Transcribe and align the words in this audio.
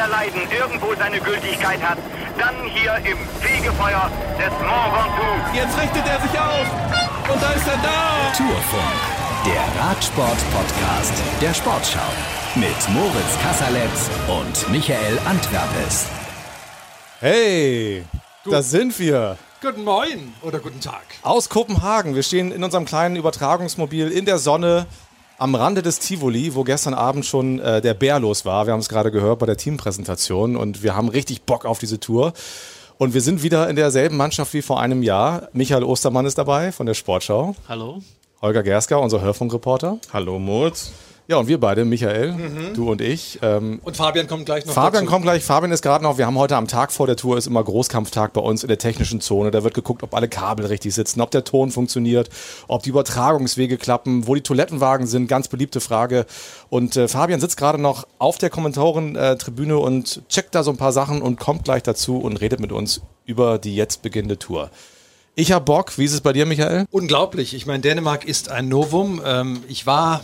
der 0.00 0.08
Leiden 0.08 0.40
irgendwo 0.50 0.94
seine 0.94 1.20
Gültigkeit 1.20 1.82
hat, 1.82 1.98
dann 2.38 2.54
hier 2.72 2.96
im 3.04 3.18
Fegefeuer 3.38 4.10
des 4.38 4.50
Mont 4.64 4.92
Ventoux. 4.96 5.54
Jetzt 5.54 5.76
richtet 5.78 6.06
er 6.08 6.20
sich 6.22 6.40
auf 6.40 6.66
und 7.30 7.42
da 7.42 7.50
ist 7.50 7.68
er 7.68 7.76
da. 7.82 8.32
Tourfunk, 8.34 9.00
der 9.44 9.82
Radsport-Podcast 9.82 11.12
der 11.42 11.52
Sportschau 11.52 12.10
mit 12.54 12.88
Moritz 12.94 13.38
Kasserletz 13.42 14.08
und 14.26 14.72
Michael 14.72 15.18
Antwerpes. 15.26 16.06
Hey, 17.20 18.06
da 18.46 18.62
sind 18.62 18.98
wir. 18.98 19.36
Guten 19.60 19.84
Morgen 19.84 20.32
oder 20.40 20.60
guten 20.60 20.80
Tag. 20.80 21.02
Aus 21.20 21.50
Kopenhagen. 21.50 22.14
Wir 22.14 22.22
stehen 22.22 22.52
in 22.52 22.64
unserem 22.64 22.86
kleinen 22.86 23.16
Übertragungsmobil 23.16 24.10
in 24.10 24.24
der 24.24 24.38
Sonne 24.38 24.86
am 25.40 25.54
Rande 25.54 25.80
des 25.80 25.98
Tivoli, 25.98 26.54
wo 26.54 26.64
gestern 26.64 26.92
Abend 26.92 27.24
schon 27.24 27.60
äh, 27.60 27.80
der 27.80 27.94
Bär 27.94 28.20
los 28.20 28.44
war. 28.44 28.66
Wir 28.66 28.74
haben 28.74 28.80
es 28.80 28.90
gerade 28.90 29.10
gehört 29.10 29.38
bei 29.38 29.46
der 29.46 29.56
Teampräsentation 29.56 30.54
und 30.54 30.82
wir 30.82 30.94
haben 30.94 31.08
richtig 31.08 31.42
Bock 31.42 31.64
auf 31.64 31.78
diese 31.78 31.98
Tour. 31.98 32.34
Und 32.98 33.14
wir 33.14 33.22
sind 33.22 33.42
wieder 33.42 33.68
in 33.70 33.76
derselben 33.76 34.18
Mannschaft 34.18 34.52
wie 34.52 34.60
vor 34.60 34.80
einem 34.80 35.02
Jahr. 35.02 35.48
Michael 35.54 35.84
Ostermann 35.84 36.26
ist 36.26 36.36
dabei 36.36 36.72
von 36.72 36.84
der 36.84 36.92
Sportschau. 36.92 37.56
Hallo. 37.66 38.02
Holger 38.42 38.62
Gersker, 38.62 39.00
unser 39.00 39.22
Hörfunkreporter. 39.22 39.98
Hallo 40.12 40.38
Moritz. 40.38 40.92
Ja, 41.30 41.36
und 41.36 41.46
wir 41.46 41.60
beide, 41.60 41.84
Michael, 41.84 42.32
mhm. 42.32 42.74
du 42.74 42.90
und 42.90 43.00
ich. 43.00 43.38
Ähm, 43.40 43.78
und 43.84 43.96
Fabian 43.96 44.26
kommt 44.26 44.46
gleich 44.46 44.66
noch. 44.66 44.74
Fabian 44.74 45.04
dazu. 45.04 45.12
kommt 45.12 45.22
gleich. 45.22 45.44
Fabian 45.44 45.70
ist 45.70 45.80
gerade 45.80 46.02
noch. 46.02 46.18
Wir 46.18 46.26
haben 46.26 46.36
heute 46.36 46.56
am 46.56 46.66
Tag 46.66 46.90
vor 46.90 47.06
der 47.06 47.14
Tour 47.14 47.38
ist 47.38 47.46
immer 47.46 47.62
Großkampftag 47.62 48.32
bei 48.32 48.40
uns 48.40 48.64
in 48.64 48.68
der 48.68 48.78
technischen 48.78 49.20
Zone. 49.20 49.52
Da 49.52 49.62
wird 49.62 49.74
geguckt, 49.74 50.02
ob 50.02 50.12
alle 50.12 50.28
Kabel 50.28 50.66
richtig 50.66 50.92
sitzen, 50.92 51.20
ob 51.20 51.30
der 51.30 51.44
Ton 51.44 51.70
funktioniert, 51.70 52.30
ob 52.66 52.82
die 52.82 52.88
Übertragungswege 52.88 53.78
klappen, 53.78 54.26
wo 54.26 54.34
die 54.34 54.40
Toilettenwagen 54.40 55.06
sind. 55.06 55.28
Ganz 55.28 55.46
beliebte 55.46 55.80
Frage. 55.80 56.26
Und 56.68 56.96
äh, 56.96 57.06
Fabian 57.06 57.38
sitzt 57.38 57.56
gerade 57.56 57.80
noch 57.80 58.08
auf 58.18 58.38
der 58.38 58.50
Kommentorentribüne 58.50 59.78
und 59.78 60.28
checkt 60.28 60.56
da 60.56 60.64
so 60.64 60.72
ein 60.72 60.78
paar 60.78 60.92
Sachen 60.92 61.22
und 61.22 61.38
kommt 61.38 61.62
gleich 61.62 61.84
dazu 61.84 62.18
und 62.18 62.40
redet 62.40 62.58
mit 62.58 62.72
uns 62.72 63.02
über 63.24 63.58
die 63.58 63.76
jetzt 63.76 64.02
beginnende 64.02 64.36
Tour. 64.36 64.68
Ich 65.36 65.52
habe 65.52 65.64
Bock. 65.64 65.96
Wie 65.96 66.04
ist 66.04 66.12
es 66.12 66.22
bei 66.22 66.32
dir, 66.32 66.44
Michael? 66.44 66.86
Unglaublich. 66.90 67.54
Ich 67.54 67.66
meine, 67.66 67.78
Dänemark 67.82 68.24
ist 68.24 68.50
ein 68.50 68.68
Novum. 68.68 69.22
Ähm, 69.24 69.62
ich 69.68 69.86
war 69.86 70.22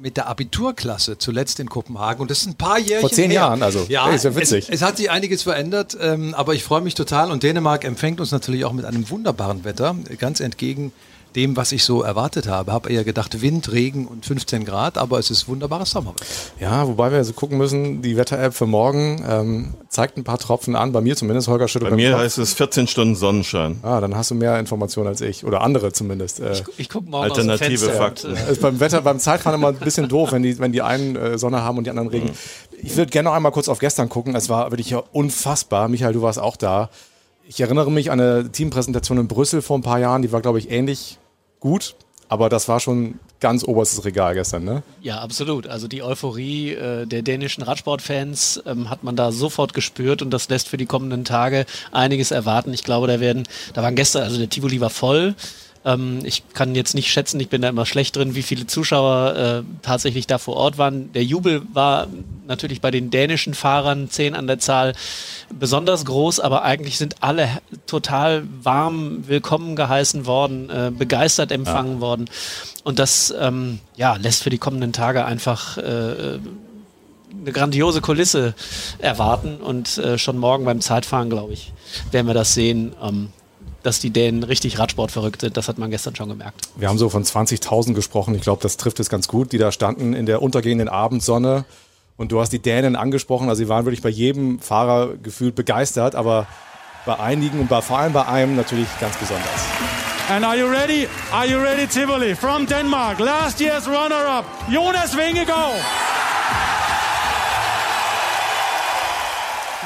mit 0.00 0.16
der 0.16 0.28
Abiturklasse 0.28 1.18
zuletzt 1.18 1.60
in 1.60 1.68
Kopenhagen 1.68 2.22
und 2.22 2.30
das 2.30 2.40
ist 2.40 2.46
ein 2.46 2.54
paar 2.54 2.78
Jahre 2.78 3.02
Vor 3.02 3.10
zehn 3.10 3.30
her. 3.30 3.40
Jahren, 3.40 3.62
also. 3.62 3.86
Ja, 3.88 4.10
ist 4.10 4.24
ja 4.24 4.34
witzig. 4.34 4.68
Es, 4.68 4.76
es, 4.76 4.82
hat 4.82 4.96
sich 4.96 5.10
einiges 5.10 5.42
verändert, 5.42 5.96
ähm, 6.00 6.34
aber 6.34 6.54
ich 6.54 6.64
freue 6.64 6.80
mich 6.80 6.94
total 6.94 7.30
und 7.30 7.42
Dänemark 7.42 7.84
empfängt 7.84 8.20
uns 8.20 8.32
natürlich 8.32 8.64
auch 8.64 8.72
mit 8.72 8.84
einem 8.84 9.08
wunderbaren 9.10 9.64
Wetter, 9.64 9.94
ganz 10.18 10.40
entgegen 10.40 10.92
dem, 11.36 11.56
was 11.56 11.72
ich 11.72 11.84
so 11.84 12.02
erwartet 12.02 12.48
habe. 12.48 12.72
Habe 12.72 12.90
eher 12.90 13.04
gedacht 13.04 13.40
Wind, 13.42 13.72
Regen 13.72 14.06
und 14.06 14.26
15 14.26 14.64
Grad, 14.64 14.98
aber 14.98 15.18
es 15.18 15.30
ist 15.30 15.48
wunderbares 15.48 15.90
Sommerwetter. 15.90 16.24
Ja, 16.58 16.86
wobei 16.86 17.10
wir 17.10 17.18
also 17.18 17.32
gucken 17.32 17.58
müssen, 17.58 18.02
die 18.02 18.16
Wetter-App 18.16 18.54
für 18.54 18.66
morgen 18.66 19.24
ähm, 19.28 19.74
zeigt 19.88 20.16
ein 20.16 20.24
paar 20.24 20.38
Tropfen 20.38 20.76
an, 20.76 20.92
bei 20.92 21.00
mir 21.00 21.16
zumindest, 21.16 21.48
Holger 21.48 21.68
schüttelt 21.68 21.90
Bei 21.90 21.96
mir 21.96 22.16
heißt 22.18 22.38
es 22.38 22.54
14 22.54 22.86
Stunden 22.86 23.14
Sonnenschein. 23.14 23.78
Ah, 23.82 24.00
dann 24.00 24.16
hast 24.16 24.30
du 24.30 24.34
mehr 24.34 24.58
Informationen 24.58 25.08
als 25.08 25.20
ich 25.20 25.44
oder 25.44 25.60
andere 25.62 25.92
zumindest. 25.92 26.40
Äh, 26.40 26.52
ich, 26.52 26.64
ich 26.76 26.88
gucke 26.88 27.08
morgen 27.08 27.30
Alternative 27.30 27.90
Fakten. 27.90 28.34
Ist 28.34 28.58
äh, 28.58 28.60
beim 28.60 28.80
Wetter, 28.80 29.02
beim 29.02 29.18
Zeitfahren 29.18 29.58
immer 29.58 29.68
ein 29.68 29.76
bisschen 29.76 30.08
doof, 30.08 30.32
wenn 30.32 30.42
die, 30.42 30.58
wenn 30.58 30.72
die 30.72 30.82
einen 30.82 31.16
äh, 31.16 31.38
Sonne 31.38 31.62
haben 31.62 31.78
und 31.78 31.84
die 31.84 31.90
anderen 31.90 32.08
Regen. 32.08 32.26
Mhm. 32.26 32.80
Ich 32.82 32.96
würde 32.96 33.10
gerne 33.10 33.28
noch 33.28 33.36
einmal 33.36 33.52
kurz 33.52 33.68
auf 33.68 33.78
gestern 33.78 34.08
gucken. 34.08 34.34
Es 34.34 34.48
war 34.48 34.70
wirklich 34.70 34.90
ja 34.90 35.02
unfassbar. 35.12 35.88
Michael, 35.88 36.12
du 36.12 36.22
warst 36.22 36.38
auch 36.38 36.56
da. 36.56 36.90
Ich 37.46 37.60
erinnere 37.60 37.90
mich 37.90 38.10
an 38.10 38.20
eine 38.20 38.50
Teampräsentation 38.50 39.18
in 39.18 39.28
Brüssel 39.28 39.60
vor 39.60 39.76
ein 39.76 39.82
paar 39.82 39.98
Jahren, 39.98 40.22
die 40.22 40.30
war, 40.30 40.40
glaube 40.40 40.58
ich, 40.58 40.70
ähnlich 40.70 41.18
gut, 41.60 41.94
aber 42.28 42.48
das 42.48 42.68
war 42.68 42.80
schon 42.80 43.18
ganz 43.40 43.64
oberstes 43.64 44.04
Regal 44.04 44.34
gestern, 44.34 44.64
ne? 44.64 44.82
Ja, 45.00 45.20
absolut. 45.20 45.66
Also 45.66 45.88
die 45.88 46.02
Euphorie 46.02 46.72
äh, 46.72 47.06
der 47.06 47.22
dänischen 47.22 47.62
Radsportfans 47.62 48.62
ähm, 48.66 48.90
hat 48.90 49.02
man 49.02 49.16
da 49.16 49.32
sofort 49.32 49.72
gespürt 49.74 50.22
und 50.22 50.30
das 50.30 50.48
lässt 50.48 50.68
für 50.68 50.76
die 50.76 50.86
kommenden 50.86 51.24
Tage 51.24 51.66
einiges 51.90 52.30
erwarten. 52.30 52.72
Ich 52.72 52.84
glaube, 52.84 53.06
da 53.06 53.18
werden, 53.18 53.44
da 53.72 53.82
waren 53.82 53.96
gestern, 53.96 54.22
also 54.22 54.38
der 54.38 54.50
Tivoli 54.50 54.80
war 54.80 54.90
voll. 54.90 55.34
Ähm, 55.84 56.20
ich 56.24 56.42
kann 56.52 56.74
jetzt 56.74 56.94
nicht 56.94 57.10
schätzen, 57.10 57.40
ich 57.40 57.48
bin 57.48 57.62
da 57.62 57.68
immer 57.68 57.86
schlecht 57.86 58.16
drin, 58.16 58.34
wie 58.34 58.42
viele 58.42 58.66
Zuschauer 58.66 59.36
äh, 59.36 59.62
tatsächlich 59.82 60.26
da 60.26 60.38
vor 60.38 60.56
Ort 60.56 60.76
waren. 60.76 61.12
Der 61.12 61.24
Jubel 61.24 61.62
war 61.72 62.08
natürlich 62.46 62.80
bei 62.80 62.90
den 62.90 63.10
dänischen 63.10 63.54
Fahrern, 63.54 64.10
zehn 64.10 64.34
an 64.34 64.46
der 64.46 64.58
Zahl, 64.58 64.92
besonders 65.58 66.04
groß, 66.04 66.40
aber 66.40 66.62
eigentlich 66.62 66.98
sind 66.98 67.22
alle 67.22 67.48
total 67.86 68.42
warm 68.62 69.26
willkommen 69.26 69.74
geheißen 69.74 70.26
worden, 70.26 70.68
äh, 70.68 70.90
begeistert 70.90 71.50
empfangen 71.50 71.94
ja. 71.94 72.00
worden. 72.00 72.30
Und 72.84 72.98
das 72.98 73.32
ähm, 73.38 73.78
ja, 73.96 74.16
lässt 74.16 74.42
für 74.42 74.50
die 74.50 74.58
kommenden 74.58 74.92
Tage 74.92 75.24
einfach 75.24 75.78
äh, 75.78 76.38
eine 77.40 77.52
grandiose 77.52 78.00
Kulisse 78.00 78.54
erwarten 78.98 79.56
und 79.56 79.96
äh, 79.98 80.18
schon 80.18 80.36
morgen 80.36 80.64
beim 80.64 80.80
Zeitfahren, 80.80 81.30
glaube 81.30 81.52
ich, 81.54 81.72
werden 82.10 82.26
wir 82.26 82.34
das 82.34 82.54
sehen. 82.54 82.92
Ähm, 83.02 83.30
dass 83.82 84.00
die 84.00 84.10
Dänen 84.10 84.42
richtig 84.42 84.78
Radsport 84.78 85.10
verrückt 85.10 85.40
sind. 85.40 85.56
Das 85.56 85.68
hat 85.68 85.78
man 85.78 85.90
gestern 85.90 86.16
schon 86.16 86.28
gemerkt. 86.28 86.68
Wir 86.76 86.88
haben 86.88 86.98
so 86.98 87.08
von 87.08 87.24
20.000 87.24 87.94
gesprochen. 87.94 88.34
Ich 88.34 88.42
glaube, 88.42 88.62
das 88.62 88.76
trifft 88.76 89.00
es 89.00 89.08
ganz 89.08 89.28
gut, 89.28 89.52
die 89.52 89.58
da 89.58 89.72
standen 89.72 90.12
in 90.12 90.26
der 90.26 90.42
untergehenden 90.42 90.88
Abendsonne. 90.88 91.64
Und 92.16 92.32
du 92.32 92.40
hast 92.40 92.50
die 92.50 92.58
Dänen 92.58 92.96
angesprochen. 92.96 93.48
Also 93.48 93.62
sie 93.62 93.68
waren 93.68 93.86
wirklich 93.86 94.02
bei 94.02 94.10
jedem 94.10 94.58
Fahrer 94.58 95.16
gefühlt 95.16 95.54
begeistert, 95.54 96.14
aber 96.14 96.46
bei 97.06 97.18
einigen 97.18 97.60
und 97.60 97.68
bei, 97.68 97.80
vor 97.80 97.98
allem 97.98 98.12
bei 98.12 98.26
einem 98.26 98.56
natürlich 98.56 98.88
ganz 99.00 99.16
besonders. 99.16 99.64
And 100.28 100.44
are 100.44 100.56
you 100.56 100.66
ready? 100.66 101.08
Are 101.32 101.46
you 101.46 101.58
ready, 101.58 101.86
Tivoli? 101.86 102.36
From 102.36 102.66
Denmark, 102.66 103.18
last 103.18 103.60
year's 103.60 103.88
runner-up, 103.88 104.44
Jonas 104.70 105.16
Vingegaard. 105.16 105.80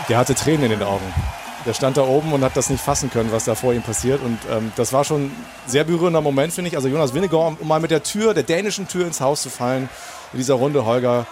Der 0.08 0.18
hatte 0.18 0.34
Tränen 0.34 0.64
in 0.64 0.70
den 0.70 0.82
Augen. 0.82 1.04
Der 1.66 1.72
stand 1.72 1.96
da 1.96 2.02
oben 2.02 2.32
und 2.32 2.44
hat 2.44 2.56
das 2.56 2.68
nicht 2.68 2.82
fassen 2.82 3.10
können, 3.10 3.32
was 3.32 3.44
da 3.44 3.54
vor 3.54 3.72
ihm 3.72 3.82
passiert. 3.82 4.20
Und 4.22 4.38
ähm, 4.50 4.72
das 4.76 4.92
war 4.92 5.04
schon 5.04 5.26
ein 5.26 5.46
sehr 5.66 5.84
berührender 5.84 6.20
Moment, 6.20 6.52
finde 6.52 6.68
ich. 6.68 6.76
Also 6.76 6.88
Jonas 6.88 7.14
Winnegor, 7.14 7.56
um 7.58 7.66
mal 7.66 7.80
mit 7.80 7.90
der 7.90 8.02
Tür, 8.02 8.34
der 8.34 8.42
dänischen 8.42 8.86
Tür 8.86 9.06
ins 9.06 9.20
Haus 9.20 9.42
zu 9.42 9.48
fallen 9.48 9.88
in 10.32 10.38
dieser 10.38 10.54
Runde, 10.54 10.84
Holger. 10.84 11.26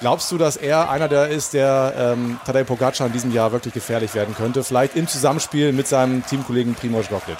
Glaubst 0.00 0.32
du, 0.32 0.38
dass 0.38 0.56
er 0.56 0.90
einer 0.90 1.08
der 1.08 1.28
ist, 1.28 1.52
der 1.52 1.94
ähm, 1.96 2.40
Tadej 2.46 2.64
Pogacar 2.64 3.06
in 3.06 3.12
diesem 3.12 3.32
Jahr 3.32 3.52
wirklich 3.52 3.74
gefährlich 3.74 4.14
werden 4.14 4.34
könnte? 4.34 4.64
Vielleicht 4.64 4.96
im 4.96 5.06
Zusammenspiel 5.06 5.72
mit 5.72 5.88
seinem 5.88 6.24
Teamkollegen 6.24 6.74
Primoz 6.74 7.10
Roglic? 7.10 7.38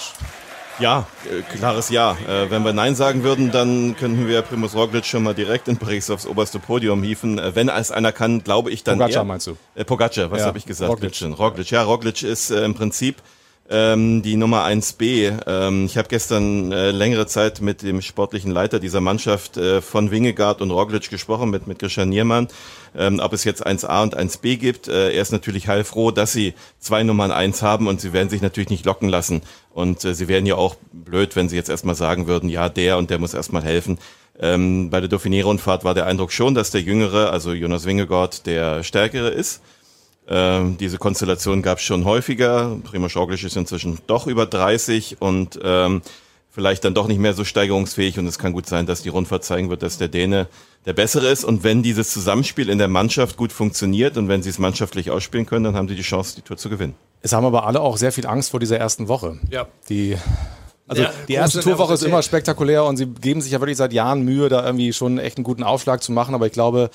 Ja, 0.81 1.05
äh, 1.29 1.41
klares 1.57 1.89
Ja. 1.89 2.17
Äh, 2.27 2.49
wenn 2.49 2.63
wir 2.63 2.73
Nein 2.73 2.95
sagen 2.95 3.23
würden, 3.23 3.51
dann 3.51 3.95
könnten 3.95 4.27
wir 4.27 4.41
Primus 4.41 4.75
Roglic 4.75 5.05
schon 5.05 5.23
mal 5.23 5.35
direkt 5.35 5.67
in 5.67 5.77
Paris 5.77 6.09
aufs 6.09 6.25
oberste 6.25 6.57
Podium 6.59 7.03
hieven. 7.03 7.37
Äh, 7.37 7.55
wenn 7.55 7.69
es 7.69 7.91
einer 7.91 8.11
kann, 8.11 8.43
glaube 8.43 8.71
ich 8.71 8.83
dann 8.83 8.97
Pogacar 8.97 9.23
meinst 9.23 9.47
du? 9.47 9.57
Äh, 9.75 9.85
Pogacar, 9.85 10.31
was 10.31 10.39
ja, 10.39 10.45
habe 10.47 10.57
ich 10.57 10.65
gesagt? 10.65 10.91
Roglic. 10.91 11.21
Roglic. 11.37 11.69
Ja, 11.69 11.83
Roglic 11.83 12.23
ist 12.23 12.49
äh, 12.49 12.65
im 12.65 12.73
Prinzip 12.73 13.17
ähm, 13.71 14.21
die 14.21 14.35
Nummer 14.35 14.65
1b. 14.65 15.39
Ähm, 15.47 15.85
ich 15.85 15.97
habe 15.97 16.07
gestern 16.09 16.71
äh, 16.71 16.91
längere 16.91 17.25
Zeit 17.25 17.61
mit 17.61 17.81
dem 17.81 18.01
sportlichen 18.01 18.51
Leiter 18.51 18.79
dieser 18.79 19.01
Mannschaft 19.01 19.57
äh, 19.57 19.81
von 19.81 20.11
Wingegaard 20.11 20.61
und 20.61 20.69
Roglic 20.69 21.09
gesprochen, 21.09 21.49
mit, 21.49 21.65
mit 21.65 21.79
Christian 21.79 22.09
Niermann 22.09 22.47
ähm, 22.95 23.19
ob 23.19 23.33
es 23.33 23.43
jetzt 23.43 23.65
1a 23.65 24.03
und 24.03 24.17
1b 24.17 24.57
gibt. 24.57 24.87
Äh, 24.87 25.13
er 25.13 25.21
ist 25.21 25.31
natürlich 25.31 25.67
heilfroh, 25.67 26.11
dass 26.11 26.33
sie 26.33 26.53
zwei 26.79 27.03
Nummern 27.03 27.31
1 27.31 27.61
haben 27.61 27.87
und 27.87 28.01
sie 28.01 28.13
werden 28.13 28.29
sich 28.29 28.41
natürlich 28.41 28.69
nicht 28.69 28.85
locken 28.85 29.09
lassen. 29.09 29.41
Und 29.73 30.03
äh, 30.03 30.13
sie 30.13 30.27
wären 30.27 30.45
ja 30.45 30.55
auch 30.55 30.75
blöd, 30.91 31.35
wenn 31.35 31.49
sie 31.49 31.55
jetzt 31.55 31.69
erstmal 31.69 31.95
sagen 31.95 32.27
würden, 32.27 32.49
ja, 32.49 32.69
der 32.69 32.97
und 32.97 33.09
der 33.09 33.19
muss 33.19 33.33
erstmal 33.33 33.63
helfen. 33.63 33.97
Ähm, 34.39 34.89
bei 34.89 34.99
der 34.99 35.09
Dauphiné-Rundfahrt 35.09 35.83
war 35.83 35.93
der 35.93 36.05
Eindruck 36.05 36.31
schon, 36.31 36.55
dass 36.55 36.71
der 36.71 36.81
Jüngere, 36.81 37.31
also 37.31 37.53
Jonas 37.53 37.85
Wingegaard, 37.85 38.45
der 38.45 38.83
Stärkere 38.83 39.29
ist. 39.29 39.61
Ähm, 40.33 40.77
diese 40.77 40.97
Konstellation 40.97 41.61
gab 41.61 41.79
es 41.79 41.83
schon 41.83 42.05
häufiger. 42.05 42.77
Primoz 42.85 43.17
Roglic 43.17 43.43
ist 43.43 43.57
inzwischen 43.57 43.99
doch 44.07 44.27
über 44.27 44.45
30 44.45 45.17
und 45.19 45.59
ähm, 45.61 46.01
vielleicht 46.49 46.85
dann 46.85 46.93
doch 46.93 47.07
nicht 47.07 47.19
mehr 47.19 47.33
so 47.33 47.43
steigerungsfähig 47.43 48.17
und 48.17 48.27
es 48.27 48.39
kann 48.39 48.53
gut 48.53 48.65
sein, 48.65 48.85
dass 48.85 49.01
die 49.01 49.09
Rundfahrt 49.09 49.43
zeigen 49.43 49.69
wird, 49.69 49.83
dass 49.83 49.97
der 49.97 50.07
Däne 50.07 50.47
der 50.85 50.93
bessere 50.93 51.27
ist 51.27 51.43
und 51.43 51.65
wenn 51.65 51.83
dieses 51.83 52.11
Zusammenspiel 52.11 52.69
in 52.69 52.77
der 52.77 52.87
Mannschaft 52.87 53.35
gut 53.35 53.51
funktioniert 53.51 54.15
und 54.15 54.29
wenn 54.29 54.41
sie 54.41 54.49
es 54.49 54.57
mannschaftlich 54.57 55.11
ausspielen 55.11 55.45
können, 55.45 55.65
dann 55.65 55.75
haben 55.75 55.89
sie 55.89 55.95
die 55.95 56.01
Chance, 56.01 56.35
die 56.37 56.41
Tour 56.43 56.55
zu 56.55 56.69
gewinnen. 56.69 56.95
Es 57.21 57.33
haben 57.33 57.45
aber 57.45 57.67
alle 57.67 57.81
auch 57.81 57.97
sehr 57.97 58.13
viel 58.13 58.25
Angst 58.25 58.51
vor 58.51 58.61
dieser 58.61 58.77
ersten 58.77 59.09
Woche. 59.09 59.37
Ja. 59.49 59.67
Die 59.89 60.15
also 60.87 61.03
ja, 61.03 61.13
die 61.27 61.33
erste 61.33 61.61
Tourwoche 61.61 61.93
ist 61.93 62.03
immer 62.03 62.21
spektakulär 62.21 62.83
und 62.83 62.97
sie 62.97 63.05
geben 63.05 63.41
sich 63.41 63.53
ja 63.53 63.61
wirklich 63.61 63.77
seit 63.77 63.93
Jahren 63.93 64.23
Mühe, 64.23 64.49
da 64.49 64.65
irgendwie 64.65 64.91
schon 64.91 65.19
echt 65.19 65.37
einen 65.37 65.45
guten 65.45 65.63
Aufschlag 65.63 66.03
zu 66.03 66.11
machen. 66.11 66.35
Aber 66.35 66.47
ich 66.47 66.51
glaube, 66.51 66.89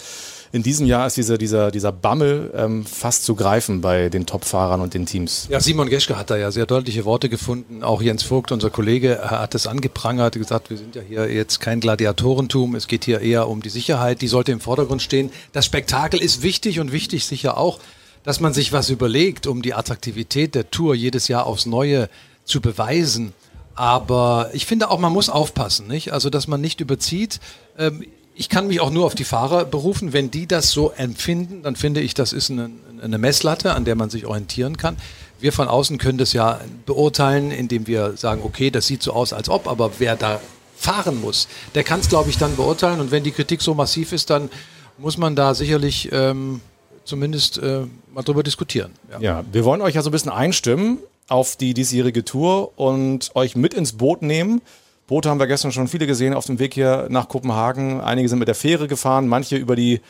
in 0.52 0.62
diesem 0.62 0.86
Jahr 0.86 1.06
ist 1.06 1.16
dieser, 1.16 1.38
dieser, 1.38 1.70
dieser 1.70 1.92
Bammel 1.92 2.52
ähm, 2.54 2.84
fast 2.84 3.24
zu 3.24 3.34
greifen 3.34 3.80
bei 3.80 4.08
den 4.08 4.26
Top-Fahrern 4.26 4.80
und 4.80 4.94
den 4.94 5.06
Teams. 5.06 5.46
Ja, 5.50 5.60
Simon 5.60 5.88
Geschke 5.88 6.16
hat 6.16 6.30
da 6.30 6.36
ja 6.36 6.50
sehr 6.50 6.66
deutliche 6.66 7.04
Worte 7.04 7.28
gefunden. 7.28 7.82
Auch 7.82 8.02
Jens 8.02 8.22
Vogt, 8.22 8.52
unser 8.52 8.70
Kollege, 8.70 9.20
hat 9.22 9.54
es 9.54 9.66
angeprangert, 9.66 10.34
gesagt, 10.34 10.70
wir 10.70 10.76
sind 10.76 10.94
ja 10.94 11.02
hier 11.02 11.32
jetzt 11.32 11.60
kein 11.60 11.80
Gladiatorentum, 11.80 12.74
es 12.74 12.86
geht 12.86 13.04
hier 13.04 13.20
eher 13.20 13.48
um 13.48 13.62
die 13.62 13.70
Sicherheit, 13.70 14.22
die 14.22 14.28
sollte 14.28 14.52
im 14.52 14.60
Vordergrund 14.60 15.02
stehen. 15.02 15.30
Das 15.52 15.66
Spektakel 15.66 16.20
ist 16.20 16.42
wichtig 16.42 16.80
und 16.80 16.92
wichtig 16.92 17.26
sicher 17.26 17.56
auch, 17.56 17.80
dass 18.22 18.40
man 18.40 18.52
sich 18.52 18.72
was 18.72 18.90
überlegt, 18.90 19.46
um 19.46 19.62
die 19.62 19.74
Attraktivität 19.74 20.54
der 20.54 20.70
Tour 20.70 20.94
jedes 20.94 21.28
Jahr 21.28 21.46
aufs 21.46 21.66
Neue 21.66 22.08
zu 22.44 22.60
beweisen. 22.60 23.32
Aber 23.76 24.50
ich 24.52 24.66
finde 24.66 24.90
auch, 24.90 24.98
man 24.98 25.12
muss 25.12 25.28
aufpassen, 25.28 25.86
nicht? 25.86 26.12
Also, 26.12 26.30
dass 26.30 26.48
man 26.48 26.60
nicht 26.60 26.80
überzieht. 26.80 27.40
Ähm, 27.78 28.04
ich 28.38 28.48
kann 28.50 28.68
mich 28.68 28.80
auch 28.80 28.90
nur 28.90 29.06
auf 29.06 29.14
die 29.14 29.24
Fahrer 29.24 29.64
berufen. 29.64 30.12
Wenn 30.12 30.30
die 30.30 30.46
das 30.46 30.70
so 30.70 30.90
empfinden, 30.90 31.62
dann 31.62 31.74
finde 31.74 32.00
ich, 32.00 32.12
das 32.12 32.32
ist 32.32 32.50
eine, 32.50 32.70
eine 33.02 33.18
Messlatte, 33.18 33.72
an 33.72 33.84
der 33.84 33.94
man 33.94 34.10
sich 34.10 34.26
orientieren 34.26 34.76
kann. 34.76 34.96
Wir 35.40 35.52
von 35.52 35.68
außen 35.68 35.96
können 35.98 36.18
das 36.18 36.34
ja 36.34 36.60
beurteilen, 36.84 37.50
indem 37.50 37.86
wir 37.86 38.16
sagen, 38.16 38.42
okay, 38.44 38.70
das 38.70 38.86
sieht 38.86 39.02
so 39.02 39.12
aus, 39.12 39.32
als 39.32 39.48
ob, 39.48 39.66
aber 39.66 39.92
wer 39.98 40.16
da 40.16 40.40
fahren 40.76 41.20
muss, 41.20 41.48
der 41.74 41.82
kann 41.82 42.00
es, 42.00 42.08
glaube 42.08 42.28
ich, 42.28 42.36
dann 42.36 42.56
beurteilen. 42.56 43.00
Und 43.00 43.10
wenn 43.10 43.24
die 43.24 43.30
Kritik 43.30 43.62
so 43.62 43.74
massiv 43.74 44.12
ist, 44.12 44.28
dann 44.28 44.50
muss 44.98 45.16
man 45.16 45.34
da 45.34 45.54
sicherlich 45.54 46.10
ähm, 46.12 46.60
zumindest 47.04 47.58
äh, 47.58 47.82
mal 48.12 48.22
drüber 48.22 48.42
diskutieren. 48.42 48.92
Ja. 49.12 49.20
ja, 49.20 49.44
wir 49.50 49.64
wollen 49.64 49.80
euch 49.80 49.94
ja 49.94 50.02
so 50.02 50.10
ein 50.10 50.12
bisschen 50.12 50.32
einstimmen 50.32 50.98
auf 51.28 51.56
die 51.56 51.72
diesjährige 51.72 52.24
Tour 52.24 52.78
und 52.78 53.30
euch 53.34 53.56
mit 53.56 53.72
ins 53.72 53.94
Boot 53.94 54.20
nehmen. 54.22 54.60
Boote 55.06 55.30
haben 55.30 55.38
wir 55.38 55.46
gestern 55.46 55.72
schon 55.72 55.88
viele 55.88 56.06
gesehen 56.06 56.34
auf 56.34 56.46
dem 56.46 56.58
Weg 56.58 56.74
hier 56.74 57.06
nach 57.10 57.28
Kopenhagen. 57.28 58.00
Einige 58.00 58.28
sind 58.28 58.38
mit 58.38 58.48
der 58.48 58.54
Fähre 58.54 58.88
gefahren, 58.88 59.28
manche 59.28 59.56
über 59.56 59.76
die 59.76 60.00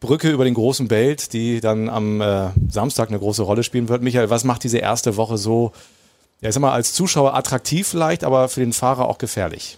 Brücke 0.00 0.30
über 0.30 0.44
den 0.44 0.54
großen 0.54 0.86
Belt, 0.86 1.32
die 1.32 1.60
dann 1.60 1.88
am 1.88 2.20
äh, 2.20 2.50
Samstag 2.70 3.08
eine 3.08 3.18
große 3.18 3.42
Rolle 3.42 3.64
spielen 3.64 3.88
wird. 3.88 4.02
Michael, 4.02 4.30
was 4.30 4.44
macht 4.44 4.62
diese 4.62 4.78
erste 4.78 5.16
Woche 5.16 5.38
so, 5.38 5.72
ja, 6.40 6.48
ich 6.48 6.54
sag 6.54 6.60
mal, 6.60 6.72
als 6.72 6.92
Zuschauer 6.92 7.34
attraktiv 7.34 7.88
vielleicht, 7.88 8.22
aber 8.22 8.48
für 8.48 8.60
den 8.60 8.72
Fahrer 8.72 9.08
auch 9.08 9.18
gefährlich? 9.18 9.76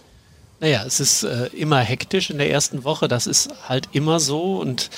Naja, 0.59 0.83
es 0.85 0.99
ist 0.99 1.23
äh, 1.23 1.47
immer 1.47 1.79
hektisch 1.79 2.29
in 2.29 2.37
der 2.37 2.51
ersten 2.51 2.83
Woche, 2.83 3.07
das 3.07 3.25
ist 3.25 3.49
halt 3.67 3.89
immer 3.93 4.19
so 4.19 4.59
und 4.59 4.91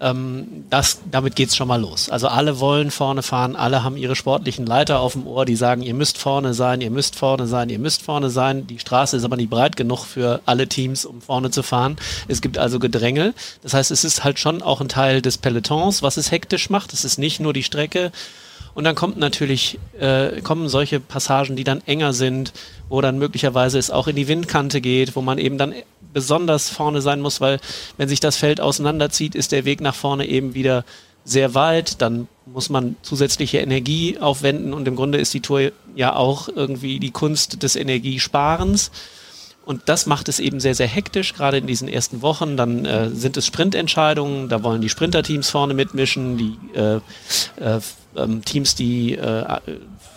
ähm, 0.00 0.64
das, 0.70 1.00
damit 1.10 1.36
geht's 1.36 1.56
schon 1.56 1.68
mal 1.68 1.80
los. 1.80 2.08
Also 2.08 2.28
alle 2.28 2.58
wollen 2.58 2.90
vorne 2.90 3.22
fahren, 3.22 3.56
alle 3.56 3.84
haben 3.84 3.96
ihre 3.96 4.16
sportlichen 4.16 4.66
Leiter 4.66 5.00
auf 5.00 5.12
dem 5.12 5.26
Ohr, 5.26 5.44
die 5.44 5.56
sagen, 5.56 5.82
ihr 5.82 5.94
müsst 5.94 6.18
vorne 6.18 6.54
sein, 6.54 6.80
ihr 6.80 6.90
müsst 6.90 7.16
vorne 7.16 7.46
sein, 7.46 7.68
ihr 7.68 7.78
müsst 7.78 8.02
vorne 8.02 8.30
sein. 8.30 8.66
Die 8.66 8.78
Straße 8.78 9.16
ist 9.16 9.24
aber 9.24 9.36
nicht 9.36 9.50
breit 9.50 9.76
genug 9.76 10.04
für 10.04 10.40
alle 10.46 10.68
Teams, 10.68 11.04
um 11.04 11.20
vorne 11.20 11.50
zu 11.50 11.62
fahren. 11.62 11.96
Es 12.28 12.40
gibt 12.40 12.58
also 12.58 12.78
Gedrängel. 12.78 13.34
Das 13.62 13.74
heißt, 13.74 13.90
es 13.90 14.04
ist 14.04 14.24
halt 14.24 14.38
schon 14.38 14.62
auch 14.62 14.80
ein 14.80 14.88
Teil 14.88 15.20
des 15.20 15.38
Pelotons, 15.38 16.02
was 16.02 16.16
es 16.16 16.30
hektisch 16.30 16.70
macht. 16.70 16.92
Es 16.92 17.04
ist 17.04 17.18
nicht 17.18 17.40
nur 17.40 17.52
die 17.52 17.62
Strecke. 17.62 18.10
Und 18.74 18.84
dann 18.84 18.94
kommt 18.94 19.18
natürlich, 19.18 19.78
äh, 19.98 20.40
kommen 20.42 20.68
solche 20.68 21.00
Passagen, 21.00 21.56
die 21.56 21.64
dann 21.64 21.82
enger 21.86 22.12
sind, 22.12 22.52
wo 22.88 23.00
dann 23.00 23.18
möglicherweise 23.18 23.78
es 23.78 23.90
auch 23.90 24.08
in 24.08 24.16
die 24.16 24.28
Windkante 24.28 24.80
geht, 24.80 25.16
wo 25.16 25.22
man 25.22 25.38
eben 25.38 25.58
dann 25.58 25.74
besonders 26.12 26.70
vorne 26.70 27.02
sein 27.02 27.20
muss, 27.20 27.40
weil 27.40 27.60
wenn 27.96 28.08
sich 28.08 28.20
das 28.20 28.36
Feld 28.36 28.60
auseinanderzieht, 28.60 29.34
ist 29.34 29.52
der 29.52 29.64
Weg 29.64 29.80
nach 29.80 29.94
vorne 29.94 30.26
eben 30.26 30.54
wieder 30.54 30.84
sehr 31.24 31.54
weit, 31.54 32.00
dann 32.00 32.28
muss 32.46 32.70
man 32.70 32.96
zusätzliche 33.02 33.58
Energie 33.58 34.18
aufwenden 34.18 34.72
und 34.72 34.88
im 34.88 34.96
Grunde 34.96 35.18
ist 35.18 35.34
die 35.34 35.40
Tour 35.40 35.70
ja 35.94 36.16
auch 36.16 36.48
irgendwie 36.48 36.98
die 36.98 37.10
Kunst 37.10 37.62
des 37.62 37.76
Energiesparens. 37.76 38.90
Und 39.66 39.82
das 39.86 40.06
macht 40.06 40.28
es 40.28 40.40
eben 40.40 40.58
sehr, 40.58 40.74
sehr 40.74 40.88
hektisch, 40.88 41.34
gerade 41.34 41.58
in 41.58 41.66
diesen 41.66 41.86
ersten 41.86 42.22
Wochen. 42.22 42.56
Dann 42.56 42.84
äh, 42.86 43.10
sind 43.10 43.36
es 43.36 43.46
Sprintentscheidungen, 43.46 44.48
da 44.48 44.64
wollen 44.64 44.80
die 44.80 44.88
Sprinterteams 44.88 45.50
vorne 45.50 45.74
mitmischen, 45.74 46.38
die 46.38 46.56
äh, 46.74 46.96
äh, 47.62 47.80
ähm, 48.16 48.44
Teams, 48.44 48.74
die 48.74 49.14
äh, 49.14 49.60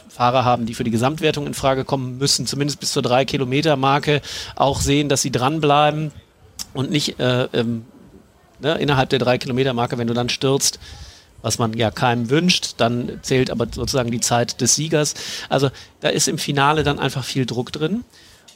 Fahrer 0.09 0.45
haben, 0.45 0.65
die 0.65 0.75
für 0.75 0.83
die 0.83 0.91
Gesamtwertung 0.91 1.47
in 1.47 1.53
Frage 1.53 1.85
kommen 1.85 2.17
müssen, 2.17 2.45
zumindest 2.45 2.79
bis 2.79 2.91
zur 2.91 3.01
3-Kilometer-Marke, 3.01 4.21
auch 4.55 4.79
sehen, 4.79 5.09
dass 5.09 5.23
sie 5.23 5.31
dranbleiben 5.31 6.11
und 6.73 6.91
nicht 6.91 7.19
äh, 7.19 7.47
ähm, 7.53 7.85
ne, 8.59 8.75
innerhalb 8.75 9.09
der 9.09 9.19
3-Kilometer-Marke, 9.19 9.97
wenn 9.97 10.07
du 10.07 10.13
dann 10.13 10.29
stürzt, 10.29 10.79
was 11.41 11.57
man 11.59 11.73
ja 11.73 11.91
keinem 11.91 12.29
wünscht, 12.29 12.75
dann 12.77 13.19
zählt 13.21 13.49
aber 13.49 13.67
sozusagen 13.71 14.11
die 14.11 14.21
Zeit 14.21 14.61
des 14.61 14.75
Siegers. 14.75 15.15
Also 15.49 15.69
da 15.99 16.09
ist 16.09 16.27
im 16.27 16.37
Finale 16.37 16.83
dann 16.83 16.99
einfach 16.99 17.23
viel 17.23 17.45
Druck 17.45 17.71
drin. 17.71 18.03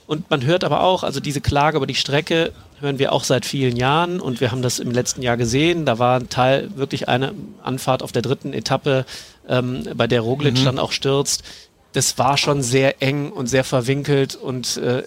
Und 0.07 0.30
man 0.30 0.45
hört 0.45 0.63
aber 0.63 0.83
auch, 0.83 1.04
also 1.04 1.19
diese 1.19 1.42
Klage 1.42 1.77
über 1.77 1.86
die 1.86 1.95
Strecke 1.95 2.54
hören 2.80 2.98
wir 2.98 3.12
auch 3.12 3.25
seit 3.25 3.45
vielen 3.45 3.75
Jahren 3.75 4.19
und 4.21 4.39
wir 4.39 4.51
haben 4.51 4.62
das 4.62 4.80
im 4.80 4.92
letzten 4.92 5.21
Jahr 5.21 5.36
gesehen. 5.36 5.86
Da 5.86 6.00
war 6.00 6.19
ein 6.19 6.30
Teil 6.30 6.69
wirklich 6.75 7.09
eine 7.09 7.33
Anfahrt 7.62 8.01
auf 8.01 8.13
der 8.13 8.21
dritten 8.21 8.54
Etappe, 8.54 9.06
ähm, 9.50 9.83
bei 9.95 10.07
der 10.07 10.21
Roglic 10.21 10.59
mhm. 10.59 10.65
dann 10.65 10.80
auch 10.80 10.94
stürzt. 10.94 11.44
Das 11.92 12.18
war 12.18 12.38
schon 12.38 12.63
sehr 12.63 13.01
eng 13.01 13.31
und 13.31 13.48
sehr 13.48 13.65
verwinkelt 13.65 14.36
und 14.36 14.77
äh, 14.77 15.04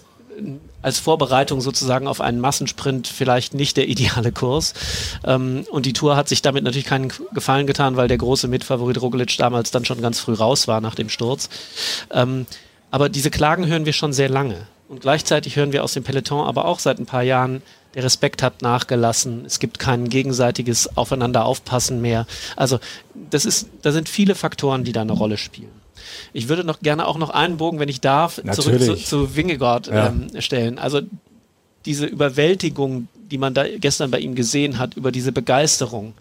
als 0.81 0.99
Vorbereitung 0.99 1.61
sozusagen 1.61 2.07
auf 2.07 2.21
einen 2.21 2.39
Massensprint 2.39 3.07
vielleicht 3.07 3.53
nicht 3.53 3.77
der 3.77 3.87
ideale 3.87 4.31
Kurs. 4.31 4.73
Ähm, 5.25 5.65
und 5.71 5.85
die 5.85 5.93
Tour 5.93 6.15
hat 6.15 6.29
sich 6.29 6.41
damit 6.41 6.63
natürlich 6.63 6.85
keinen 6.85 7.11
Gefallen 7.33 7.67
getan, 7.67 7.97
weil 7.97 8.07
der 8.07 8.17
große 8.17 8.47
Mitfavorit 8.47 9.01
Roglic 9.01 9.35
damals 9.37 9.71
dann 9.71 9.85
schon 9.85 10.01
ganz 10.01 10.19
früh 10.19 10.33
raus 10.33 10.67
war 10.67 10.81
nach 10.81 10.95
dem 10.95 11.09
Sturz. 11.09 11.49
Ähm, 12.11 12.45
aber 12.91 13.09
diese 13.09 13.31
Klagen 13.31 13.67
hören 13.67 13.85
wir 13.85 13.93
schon 13.93 14.13
sehr 14.13 14.29
lange. 14.29 14.67
Und 14.91 14.99
gleichzeitig 14.99 15.55
hören 15.55 15.71
wir 15.71 15.85
aus 15.85 15.93
dem 15.93 16.03
Peloton 16.03 16.45
aber 16.45 16.65
auch 16.65 16.79
seit 16.79 16.99
ein 16.99 17.05
paar 17.05 17.23
Jahren, 17.23 17.61
der 17.95 18.03
Respekt 18.03 18.43
hat 18.43 18.61
nachgelassen. 18.61 19.45
Es 19.45 19.59
gibt 19.59 19.79
kein 19.79 20.09
gegenseitiges 20.09 20.97
Aufeinander 20.97 21.45
aufpassen 21.45 22.01
mehr. 22.01 22.27
Also 22.57 22.77
das 23.29 23.45
ist, 23.45 23.69
da 23.83 23.93
sind 23.93 24.09
viele 24.09 24.35
Faktoren, 24.35 24.83
die 24.83 24.91
da 24.91 24.99
eine 24.99 25.13
Rolle 25.13 25.37
spielen. 25.37 25.71
Ich 26.33 26.49
würde 26.49 26.65
noch 26.65 26.81
gerne 26.81 27.07
auch 27.07 27.17
noch 27.17 27.29
einen 27.29 27.55
Bogen, 27.55 27.79
wenn 27.79 27.87
ich 27.87 28.01
darf, 28.01 28.43
Natürlich. 28.43 28.81
zurück 28.81 28.99
zu, 28.99 29.05
zu 29.05 29.35
Wingegard 29.37 29.87
ja. 29.87 30.07
ähm, 30.07 30.27
stellen. 30.41 30.77
Also 30.77 30.99
diese 31.85 32.05
Überwältigung, 32.05 33.07
die 33.15 33.37
man 33.37 33.53
da 33.53 33.63
gestern 33.65 34.11
bei 34.11 34.19
ihm 34.19 34.35
gesehen 34.35 34.77
hat, 34.77 34.97
über 34.97 35.13
diese 35.13 35.31
Begeisterung, 35.31 36.15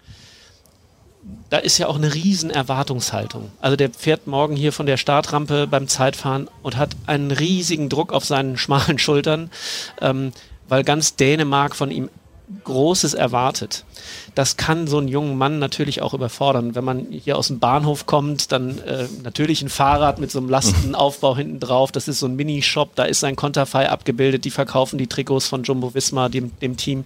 da 1.51 1.59
ist 1.59 1.79
ja 1.79 1.87
auch 1.87 1.97
eine 1.97 2.15
riesen 2.15 2.51
Erwartungshaltung. 2.51 3.51
Also 3.61 3.77
der 3.77 3.91
fährt 3.91 4.27
morgen 4.27 4.57
hier 4.57 4.73
von 4.73 4.87
der 4.87 4.97
Startrampe 4.97 5.67
beim 5.67 5.89
Zeitfahren 5.89 6.49
und 6.63 6.77
hat 6.77 6.97
einen 7.07 7.31
riesigen 7.31 7.89
Druck 7.89 8.13
auf 8.13 8.25
seinen 8.25 8.57
schmalen 8.57 8.99
Schultern, 9.01 9.51
ähm, 10.01 10.33
weil 10.69 10.85
ganz 10.85 11.17
Dänemark 11.17 11.75
von 11.77 11.91
ihm 11.91 12.09
Großes 12.65 13.15
erwartet. 13.15 13.85
Das 14.35 14.57
kann 14.57 14.87
so 14.87 14.99
einen 14.99 15.09
jungen 15.09 15.39
Mann 15.39 15.59
natürlich 15.59 16.03
auch 16.03 16.15
überfordern. 16.15 16.75
Wenn 16.75 16.85
man 16.85 17.07
hier 17.11 17.39
aus 17.39 17.49
dem 17.49 17.61
Bahnhof 17.61 18.07
kommt, 18.07 18.51
dann 18.53 18.79
äh, 18.79 19.07
natürlich 19.23 19.63
ein 19.63 19.69
Fahrrad 19.69 20.19
mit 20.19 20.31
so 20.31 20.39
einem 20.39 20.49
Lastenaufbau 20.49 21.37
hinten 21.39 21.61
drauf. 21.61 21.93
Das 21.93 22.09
ist 22.09 22.19
so 22.19 22.27
ein 22.27 22.37
Minishop, 22.37 22.95
da 22.97 23.05
ist 23.05 23.21
sein 23.21 23.37
Konterfei 23.37 23.89
abgebildet. 23.89 24.45
Die 24.45 24.51
verkaufen 24.51 24.99
die 24.99 25.07
Trikots 25.07 25.47
von 25.47 25.63
Jumbo 25.63 25.95
Visma, 25.95 26.29
dem, 26.29 26.51
dem 26.59 26.77
Team. 26.77 27.05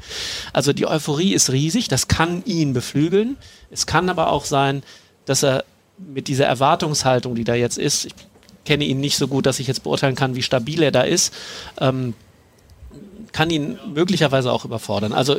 Also 0.52 0.72
die 0.72 0.86
Euphorie 0.86 1.34
ist 1.34 1.52
riesig. 1.52 1.88
Das 1.88 2.08
kann 2.08 2.42
ihn 2.46 2.72
beflügeln. 2.72 3.36
Es 3.70 3.86
kann 3.86 4.08
aber 4.08 4.30
auch 4.30 4.44
sein, 4.44 4.82
dass 5.26 5.42
er 5.42 5.64
mit 5.98 6.28
dieser 6.28 6.46
Erwartungshaltung, 6.46 7.34
die 7.34 7.44
da 7.44 7.54
jetzt 7.54 7.78
ist, 7.78 8.06
ich 8.06 8.14
kenne 8.64 8.84
ihn 8.84 9.00
nicht 9.00 9.16
so 9.16 9.28
gut, 9.28 9.46
dass 9.46 9.60
ich 9.60 9.66
jetzt 9.66 9.82
beurteilen 9.82 10.14
kann, 10.14 10.34
wie 10.34 10.42
stabil 10.42 10.82
er 10.82 10.90
da 10.90 11.02
ist, 11.02 11.34
ähm, 11.80 12.14
kann 13.34 13.50
ihn 13.50 13.78
möglicherweise 13.92 14.52
auch 14.52 14.64
überfordern. 14.64 15.12
Also 15.12 15.36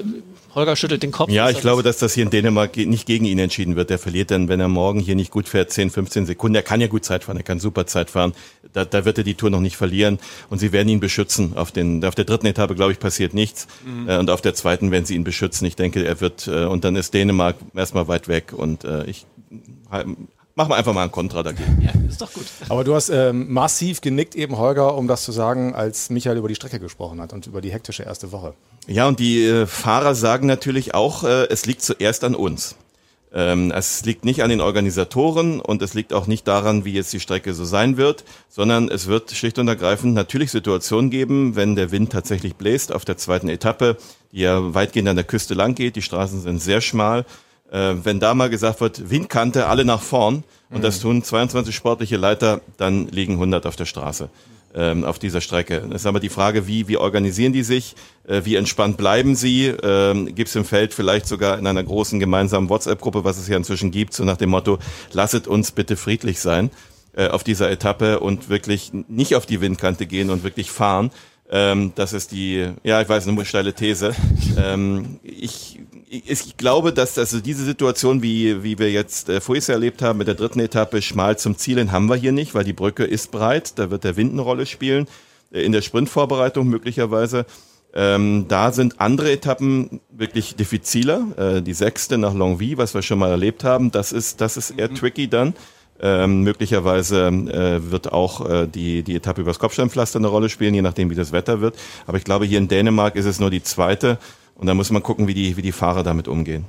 Holger 0.53 0.75
schüttelt 0.75 1.01
den 1.01 1.11
Kopf. 1.11 1.31
Ja, 1.31 1.49
ich 1.49 1.61
glaube, 1.61 1.81
dass 1.81 1.97
das 1.97 2.13
hier 2.13 2.23
in 2.23 2.29
Dänemark 2.29 2.75
nicht 2.75 3.05
gegen 3.05 3.23
ihn 3.23 3.39
entschieden 3.39 3.77
wird. 3.77 3.89
Der 3.89 3.97
verliert 3.97 4.31
dann, 4.31 4.49
wenn 4.49 4.59
er 4.59 4.67
morgen 4.67 4.99
hier 4.99 5.15
nicht 5.15 5.31
gut 5.31 5.47
fährt, 5.47 5.71
10, 5.71 5.89
15 5.89 6.25
Sekunden. 6.25 6.55
Er 6.55 6.61
kann 6.61 6.81
ja 6.81 6.87
gut 6.87 7.05
Zeit 7.05 7.23
fahren, 7.23 7.37
er 7.37 7.43
kann 7.43 7.59
super 7.59 7.87
Zeit 7.87 8.09
fahren. 8.09 8.33
Da, 8.73 8.83
da 8.83 9.05
wird 9.05 9.17
er 9.17 9.23
die 9.23 9.35
Tour 9.35 9.49
noch 9.49 9.61
nicht 9.61 9.77
verlieren. 9.77 10.19
Und 10.49 10.59
sie 10.59 10.73
werden 10.73 10.89
ihn 10.89 10.99
beschützen. 10.99 11.55
Auf, 11.55 11.71
den, 11.71 12.03
auf 12.03 12.15
der 12.15 12.25
dritten 12.25 12.47
Etappe, 12.47 12.75
glaube 12.75 12.91
ich, 12.91 12.99
passiert 12.99 13.33
nichts. 13.33 13.65
Mhm. 13.85 14.09
Äh, 14.09 14.17
und 14.17 14.29
auf 14.29 14.41
der 14.41 14.53
zweiten 14.53 14.91
werden 14.91 15.05
sie 15.05 15.15
ihn 15.15 15.23
beschützen. 15.23 15.65
Ich 15.65 15.77
denke, 15.77 16.03
er 16.03 16.19
wird, 16.19 16.47
äh, 16.47 16.65
und 16.65 16.83
dann 16.83 16.97
ist 16.97 17.13
Dänemark 17.13 17.55
erstmal 17.73 18.09
weit 18.09 18.27
weg. 18.27 18.51
Und 18.51 18.83
äh, 18.83 19.05
ich 19.05 19.25
machen 20.55 20.69
wir 20.69 20.75
einfach 20.75 20.93
mal 20.93 21.03
ein 21.03 21.11
Kontra 21.11 21.43
dagegen. 21.43 21.81
Ja, 21.81 21.91
ist 22.07 22.21
doch 22.21 22.33
gut. 22.33 22.45
Aber 22.69 22.83
du 22.83 22.95
hast 22.95 23.09
ähm, 23.09 23.51
massiv 23.51 24.01
genickt 24.01 24.35
eben, 24.35 24.57
Holger, 24.57 24.95
um 24.95 25.07
das 25.07 25.23
zu 25.23 25.31
sagen, 25.31 25.75
als 25.75 26.09
Michael 26.09 26.37
über 26.37 26.47
die 26.47 26.55
Strecke 26.55 26.79
gesprochen 26.79 27.21
hat 27.21 27.33
und 27.33 27.45
über 27.47 27.61
die 27.61 27.71
hektische 27.71 28.03
erste 28.03 28.31
Woche. 28.31 28.53
Ja, 28.87 29.07
und 29.07 29.19
die 29.19 29.43
äh, 29.45 29.65
Fahrer 29.67 30.15
sagen 30.15 30.47
natürlich 30.47 30.93
auch, 30.93 31.23
äh, 31.23 31.47
es 31.49 31.65
liegt 31.65 31.81
zuerst 31.81 32.23
an 32.23 32.35
uns. 32.35 32.75
Ähm, 33.33 33.71
es 33.71 34.05
liegt 34.05 34.23
nicht 34.23 34.43
an 34.43 34.49
den 34.49 34.61
Organisatoren 34.61 35.59
und 35.59 35.81
es 35.81 35.93
liegt 35.93 36.13
auch 36.13 36.25
nicht 36.25 36.47
daran, 36.47 36.85
wie 36.85 36.93
jetzt 36.93 37.11
die 37.11 37.19
Strecke 37.19 37.53
so 37.53 37.65
sein 37.65 37.97
wird, 37.97 38.23
sondern 38.47 38.87
es 38.87 39.07
wird 39.07 39.31
schlicht 39.31 39.59
und 39.59 39.67
ergreifend 39.67 40.13
natürlich 40.13 40.51
Situationen 40.51 41.09
geben, 41.09 41.57
wenn 41.57 41.75
der 41.75 41.91
Wind 41.91 42.13
tatsächlich 42.13 42.55
bläst 42.55 42.93
auf 42.93 43.03
der 43.03 43.17
zweiten 43.17 43.49
Etappe, 43.49 43.97
die 44.31 44.39
ja 44.39 44.73
weitgehend 44.73 45.09
an 45.09 45.17
der 45.17 45.25
Küste 45.25 45.53
lang 45.53 45.75
geht. 45.75 45.97
Die 45.97 46.01
Straßen 46.01 46.41
sind 46.41 46.59
sehr 46.59 46.79
schmal 46.79 47.25
äh, 47.75 48.05
wenn 48.05 48.19
da 48.19 48.33
mal 48.33 48.49
gesagt 48.49 48.79
wird, 48.79 49.09
Windkante, 49.09 49.67
alle 49.67 49.83
nach 49.83 50.01
vorn, 50.01 50.43
und 50.69 50.79
mhm. 50.79 50.81
das 50.81 50.99
tun 50.99 51.23
22 51.23 51.75
sportliche 51.75 52.17
Leiter, 52.17 52.61
dann 52.77 53.07
liegen 53.07 53.33
100 53.33 53.65
auf 53.65 53.75
der 53.75 53.85
Straße 53.85 54.29
ähm, 54.73 55.03
auf 55.03 55.19
dieser 55.19 55.41
Strecke. 55.41 55.83
Das 55.89 56.01
ist 56.01 56.05
aber 56.07 56.19
die 56.19 56.29
Frage, 56.29 56.67
wie, 56.67 56.87
wie 56.87 56.97
organisieren 56.97 57.53
die 57.53 57.63
sich, 57.63 57.95
äh, 58.27 58.41
wie 58.45 58.55
entspannt 58.55 58.97
bleiben 58.97 59.35
sie, 59.35 59.67
ähm, 59.67 60.33
gibt 60.33 60.49
es 60.49 60.55
im 60.55 60.65
Feld 60.65 60.93
vielleicht 60.93 61.27
sogar 61.27 61.59
in 61.59 61.67
einer 61.67 61.83
großen 61.83 62.19
gemeinsamen 62.19 62.69
WhatsApp-Gruppe, 62.69 63.23
was 63.23 63.37
es 63.37 63.47
hier 63.47 63.57
inzwischen 63.57 63.91
gibt, 63.91 64.13
so 64.13 64.23
nach 64.23 64.37
dem 64.37 64.49
Motto, 64.49 64.79
lasset 65.11 65.47
uns 65.47 65.71
bitte 65.71 65.97
friedlich 65.97 66.39
sein 66.39 66.71
äh, 67.15 67.27
auf 67.27 67.43
dieser 67.43 67.69
Etappe 67.69 68.19
und 68.19 68.49
wirklich 68.49 68.91
nicht 69.07 69.35
auf 69.35 69.45
die 69.45 69.61
Windkante 69.61 70.07
gehen 70.07 70.29
und 70.29 70.43
wirklich 70.43 70.71
fahren. 70.71 71.11
Ähm, 71.49 71.91
das 71.95 72.13
ist 72.13 72.31
die, 72.31 72.67
ja, 72.83 73.01
ich 73.01 73.09
weiß, 73.09 73.27
eine 73.27 73.45
steile 73.45 73.73
These. 73.73 74.15
Ähm, 74.57 75.19
ich 75.23 75.79
ich 76.09 76.57
glaube, 76.57 76.93
dass 76.93 77.17
also 77.17 77.39
diese 77.39 77.63
Situation, 77.63 78.21
wie, 78.21 78.63
wie 78.63 78.77
wir 78.77 78.91
jetzt 78.91 79.29
äh, 79.29 79.41
vorher 79.41 79.69
erlebt 79.69 80.01
haben 80.01 80.19
mit 80.19 80.27
der 80.27 80.35
dritten 80.35 80.59
Etappe, 80.59 81.01
schmal 81.01 81.37
zum 81.37 81.57
Zielen 81.57 81.91
haben 81.91 82.07
wir 82.07 82.15
hier 82.15 82.31
nicht, 82.31 82.53
weil 82.53 82.63
die 82.63 82.73
Brücke 82.73 83.03
ist 83.03 83.31
breit, 83.31 83.77
da 83.79 83.89
wird 83.89 84.03
der 84.03 84.15
Wind 84.17 84.33
eine 84.33 84.41
Rolle 84.41 84.65
spielen, 84.65 85.07
äh, 85.51 85.61
in 85.61 85.71
der 85.71 85.81
Sprintvorbereitung 85.81 86.67
möglicherweise. 86.67 87.45
Ähm, 87.93 88.45
da 88.49 88.71
sind 88.73 88.99
andere 88.99 89.31
Etappen 89.31 90.01
wirklich 90.09 90.55
diffiziler. 90.55 91.27
Äh, 91.37 91.61
die 91.61 91.73
sechste 91.73 92.17
nach 92.17 92.33
Longwy, 92.33 92.77
was 92.77 92.93
wir 92.93 93.01
schon 93.01 93.19
mal 93.19 93.31
erlebt 93.31 93.63
haben, 93.63 93.89
das 93.89 94.11
ist, 94.11 94.41
das 94.41 94.57
ist 94.57 94.71
eher 94.71 94.93
tricky 94.93 95.29
dann. 95.29 95.53
Ähm, 96.01 96.41
möglicherweise 96.41 97.27
äh, 97.27 97.89
wird 97.89 98.11
auch 98.11 98.49
äh, 98.49 98.67
die, 98.67 99.01
die 99.01 99.15
Etappe 99.15 99.41
übers 99.41 99.59
Kopfsteinpflaster 99.59 100.19
eine 100.19 100.27
Rolle 100.27 100.49
spielen, 100.49 100.73
je 100.73 100.81
nachdem, 100.81 101.09
wie 101.09 101.15
das 101.15 101.31
Wetter 101.31 101.61
wird. 101.61 101.77
Aber 102.05 102.17
ich 102.17 102.25
glaube, 102.25 102.45
hier 102.45 102.57
in 102.57 102.67
Dänemark 102.67 103.15
ist 103.15 103.25
es 103.25 103.39
nur 103.39 103.49
die 103.49 103.63
zweite. 103.63 104.19
Und 104.55 104.67
da 104.67 104.73
muss 104.73 104.89
man 104.89 105.03
gucken, 105.03 105.27
wie 105.27 105.33
die, 105.33 105.57
wie 105.57 105.61
die 105.61 105.71
Fahrer 105.71 106.03
damit 106.03 106.27
umgehen. 106.27 106.65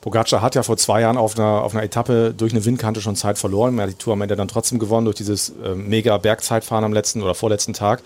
Pogacar 0.00 0.42
hat 0.42 0.54
ja 0.54 0.62
vor 0.62 0.76
zwei 0.76 1.00
Jahren 1.00 1.16
auf 1.16 1.38
einer, 1.38 1.62
auf 1.62 1.74
einer 1.74 1.82
Etappe 1.82 2.34
durch 2.36 2.52
eine 2.52 2.64
Windkante 2.64 3.00
schon 3.00 3.16
Zeit 3.16 3.38
verloren. 3.38 3.78
Er 3.78 3.84
hat 3.84 3.90
die 3.90 3.94
Tour 3.94 4.12
am 4.12 4.22
Ende 4.22 4.36
dann 4.36 4.48
trotzdem 4.48 4.78
gewonnen 4.78 5.06
durch 5.06 5.16
dieses 5.16 5.50
äh, 5.50 5.74
mega 5.74 6.16
Bergzeitfahren 6.18 6.84
am 6.84 6.92
letzten 6.92 7.22
oder 7.22 7.34
vorletzten 7.34 7.72
Tag. 7.72 8.02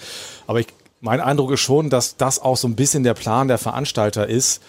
Aber 0.47 0.61
ich, 0.61 0.69
mein 1.01 1.21
Eindruck 1.21 1.53
ist 1.53 1.61
schon, 1.61 1.91
dass 1.91 2.17
das 2.17 2.41
auch 2.41 2.57
so 2.57 2.69
ein 2.69 2.77
bisschen 2.77 3.03
der 3.03 3.15
Plan 3.15 3.49
der 3.49 3.59
Veranstalter 3.59 4.27
ist, 4.29 4.63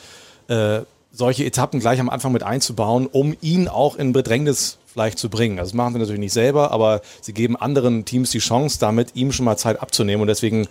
äh, 0.48 0.80
solche 1.12 1.46
Etappen 1.46 1.80
gleich 1.80 2.00
am 2.00 2.10
Anfang 2.10 2.32
mit 2.32 2.44
einzubauen, 2.44 3.08
um 3.08 3.36
ihn 3.42 3.68
auch 3.68 3.96
in 3.96 4.14
Bedrängnis 4.14 4.78
vielleicht 4.86 5.18
zu 5.18 5.30
bringen. 5.30 5.60
Also 5.60 5.72
das 5.72 5.76
machen 5.76 5.94
sie 5.94 6.00
natürlich 6.00 6.20
nicht 6.20 6.34
selber, 6.34 6.72
aber 6.72 7.02
sie 7.22 7.34
geben 7.34 7.56
anderen 7.56 8.06
Teams 8.06 8.32
die 8.32 8.40
Chance, 8.40 8.78
damit 8.80 9.16
ihm 9.16 9.32
schon 9.32 9.46
mal 9.46 9.58
Zeit 9.58 9.82
abzunehmen. 9.82 10.22
Und 10.22 10.28
deswegen 10.28 10.68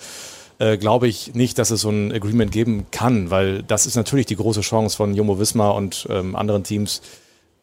äh, 0.58 0.76
glaube 0.76 1.08
ich 1.08 1.34
nicht, 1.34 1.58
dass 1.58 1.70
es 1.70 1.82
so 1.82 1.90
ein 1.90 2.12
Agreement 2.12 2.50
geben 2.50 2.86
kann, 2.90 3.30
weil 3.30 3.62
das 3.62 3.86
ist 3.86 3.96
natürlich 3.96 4.26
die 4.26 4.36
große 4.36 4.62
Chance 4.62 4.96
von 4.96 5.14
Jumbo 5.14 5.38
Wismar 5.38 5.74
und 5.74 6.06
ähm, 6.10 6.36
anderen 6.36 6.64
Teams, 6.64 7.02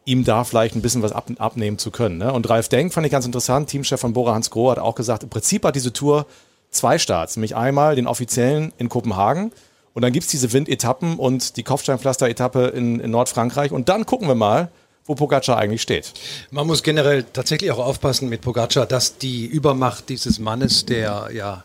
ihm 0.04 0.24
da 0.24 0.44
vielleicht 0.44 0.76
ein 0.76 0.82
bisschen 0.82 1.02
was 1.02 1.12
ab, 1.12 1.30
abnehmen 1.38 1.78
zu 1.78 1.90
können. 1.90 2.18
Ne? 2.18 2.32
Und 2.32 2.48
Ralf 2.50 2.68
Denk 2.68 2.92
fand 2.92 3.06
ich 3.06 3.12
ganz 3.12 3.24
interessant. 3.24 3.70
Teamchef 3.70 4.00
von 4.00 4.12
Bora 4.12 4.34
Hans 4.34 4.50
Groh 4.50 4.70
hat 4.70 4.78
auch 4.78 4.94
gesagt, 4.94 5.22
im 5.22 5.30
Prinzip 5.30 5.64
hat 5.64 5.76
diese 5.76 5.92
Tour 5.92 6.26
zwei 6.70 6.98
Starts, 6.98 7.36
nämlich 7.36 7.56
einmal 7.56 7.96
den 7.96 8.06
offiziellen 8.06 8.72
in 8.78 8.88
Kopenhagen 8.88 9.52
und 9.94 10.02
dann 10.02 10.12
gibt 10.12 10.24
es 10.24 10.30
diese 10.30 10.52
Windetappen 10.52 11.18
und 11.18 11.56
die 11.56 11.62
Kopfsteinpflaster-Etappe 11.62 12.66
in, 12.66 13.00
in 13.00 13.10
Nordfrankreich 13.12 13.72
und 13.72 13.88
dann 13.88 14.04
gucken 14.06 14.28
wir 14.28 14.34
mal, 14.34 14.70
wo 15.06 15.14
Pogacar 15.14 15.56
eigentlich 15.56 15.82
steht. 15.82 16.12
Man 16.50 16.66
muss 16.66 16.82
generell 16.82 17.24
tatsächlich 17.24 17.70
auch 17.70 17.78
aufpassen 17.78 18.28
mit 18.28 18.40
Pogacar, 18.40 18.86
dass 18.86 19.18
die 19.18 19.46
Übermacht 19.46 20.08
dieses 20.08 20.38
Mannes, 20.38 20.86
der 20.86 21.28
ja 21.32 21.62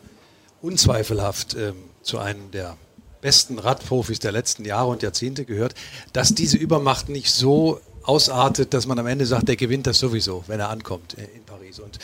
unzweifelhaft 0.62 1.54
ähm, 1.54 1.74
zu 2.02 2.18
einem 2.18 2.50
der 2.50 2.76
besten 3.20 3.58
Radprofis 3.58 4.18
der 4.18 4.32
letzten 4.32 4.64
Jahre 4.64 4.88
und 4.88 5.02
Jahrzehnte 5.02 5.44
gehört, 5.44 5.74
dass 6.12 6.34
diese 6.34 6.56
Übermacht 6.56 7.08
nicht 7.08 7.30
so 7.30 7.80
ausartet, 8.02 8.72
dass 8.72 8.86
man 8.86 8.98
am 8.98 9.06
Ende 9.06 9.26
sagt, 9.26 9.48
der 9.48 9.56
gewinnt 9.56 9.86
das 9.86 9.98
sowieso, 9.98 10.44
wenn 10.46 10.60
er 10.60 10.70
ankommt 10.70 11.16
äh, 11.18 11.24
in 11.36 11.44
Paris. 11.44 11.78
Und 11.78 11.98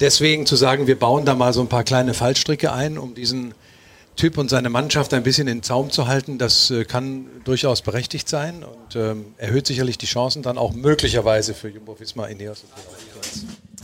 deswegen 0.00 0.46
zu 0.46 0.56
sagen, 0.56 0.86
wir 0.86 0.98
bauen 0.98 1.24
da 1.24 1.34
mal 1.34 1.52
so 1.52 1.60
ein 1.60 1.68
paar 1.68 1.84
kleine 1.84 2.14
Fallstricke 2.14 2.72
ein, 2.72 2.98
um 2.98 3.14
diesen 3.14 3.54
Typ 4.16 4.38
und 4.38 4.48
seine 4.48 4.70
Mannschaft 4.70 5.12
ein 5.12 5.24
bisschen 5.24 5.48
in 5.48 5.58
den 5.58 5.62
Zaum 5.64 5.90
zu 5.90 6.06
halten, 6.06 6.38
das 6.38 6.70
äh, 6.70 6.84
kann 6.84 7.26
durchaus 7.44 7.82
berechtigt 7.82 8.28
sein 8.28 8.62
und 8.62 8.94
ähm, 8.94 9.34
erhöht 9.38 9.66
sicherlich 9.66 9.98
die 9.98 10.06
Chancen 10.06 10.42
dann 10.42 10.56
auch 10.56 10.72
möglicherweise 10.72 11.52
für 11.52 11.68
Jumbo 11.68 11.98
Visma 11.98 12.26
Ineos. 12.26 12.62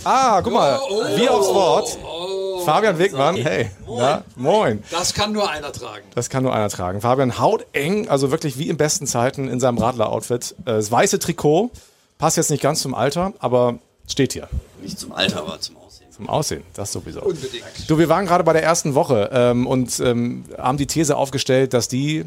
Ah, 0.04 0.40
guck 0.40 0.52
mal, 0.52 0.78
oh, 0.88 1.02
oh, 1.02 1.16
wie 1.16 1.28
aufs 1.28 1.48
Wort. 1.48 1.98
Oh, 2.04 2.39
Fabian 2.64 2.98
Wegmann, 2.98 3.36
hey, 3.36 3.70
moin. 3.86 3.98
Na, 3.98 4.24
moin. 4.36 4.82
Das 4.90 5.14
kann 5.14 5.32
nur 5.32 5.50
einer 5.50 5.72
tragen. 5.72 6.04
Das 6.14 6.30
kann 6.30 6.42
nur 6.42 6.54
einer 6.54 6.68
tragen. 6.68 7.00
Fabian 7.00 7.38
haut 7.38 7.66
eng, 7.72 8.08
also 8.08 8.30
wirklich 8.30 8.58
wie 8.58 8.68
in 8.68 8.76
besten 8.76 9.06
Zeiten 9.06 9.48
in 9.48 9.60
seinem 9.60 9.78
Radler-Outfit. 9.78 10.54
Äh, 10.60 10.72
das 10.72 10.90
weiße 10.90 11.18
Trikot 11.18 11.70
passt 12.18 12.36
jetzt 12.36 12.50
nicht 12.50 12.62
ganz 12.62 12.80
zum 12.80 12.94
Alter, 12.94 13.32
aber 13.38 13.78
steht 14.06 14.32
hier. 14.32 14.48
Nicht 14.82 14.98
zum 14.98 15.12
Alter, 15.12 15.40
aber 15.40 15.60
zum 15.60 15.76
zum 16.20 16.28
Aussehen, 16.28 16.62
das 16.74 16.92
sowieso. 16.92 17.22
Unbedingt. 17.22 17.64
Du, 17.88 17.98
wir 17.98 18.10
waren 18.10 18.26
gerade 18.26 18.44
bei 18.44 18.52
der 18.52 18.62
ersten 18.62 18.94
Woche 18.94 19.30
ähm, 19.32 19.66
und 19.66 20.00
ähm, 20.00 20.44
haben 20.58 20.76
die 20.76 20.86
These 20.86 21.16
aufgestellt, 21.16 21.72
dass 21.72 21.88
die, 21.88 22.26